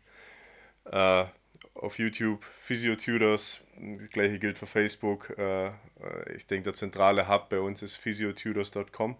äh, 0.91 1.25
auf 1.75 1.99
YouTube 1.99 2.43
Physiotutors. 2.61 3.63
Das 3.77 4.09
gleiche 4.09 4.39
gilt 4.39 4.57
für 4.57 4.65
Facebook. 4.65 5.37
Äh, 5.37 5.71
ich 6.35 6.47
denke, 6.47 6.63
der 6.63 6.73
zentrale 6.73 7.27
Hub 7.27 7.49
bei 7.49 7.59
uns 7.59 7.81
ist 7.81 7.95
physiotutors.com. 7.95 9.17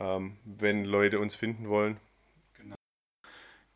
Ähm, 0.00 0.38
wenn 0.44 0.84
Leute 0.84 1.20
uns 1.20 1.34
finden 1.34 1.68
wollen. 1.68 1.98
Genau. 2.56 2.74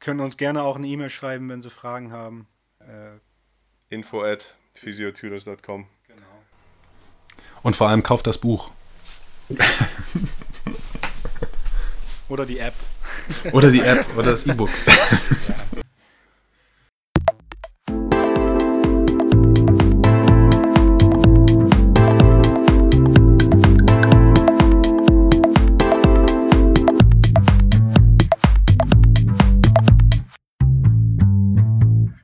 Können 0.00 0.20
uns 0.20 0.36
gerne 0.36 0.62
auch 0.62 0.76
eine 0.76 0.86
E-Mail 0.86 1.10
schreiben, 1.10 1.48
wenn 1.48 1.62
sie 1.62 1.70
Fragen 1.70 2.12
haben. 2.12 2.46
Äh, 2.80 3.18
Info 3.88 4.22
at 4.22 4.56
physiotutors.com. 4.74 5.86
Genau. 6.08 6.22
Und 7.62 7.76
vor 7.76 7.88
allem 7.88 8.02
kauft 8.02 8.26
das 8.26 8.38
Buch. 8.38 8.70
oder 12.28 12.46
die 12.46 12.58
App. 12.58 12.74
Oder 13.52 13.70
die 13.70 13.80
App 13.80 14.06
oder 14.16 14.30
das 14.30 14.46
E-Book. 14.46 14.70
ja. 14.86 15.82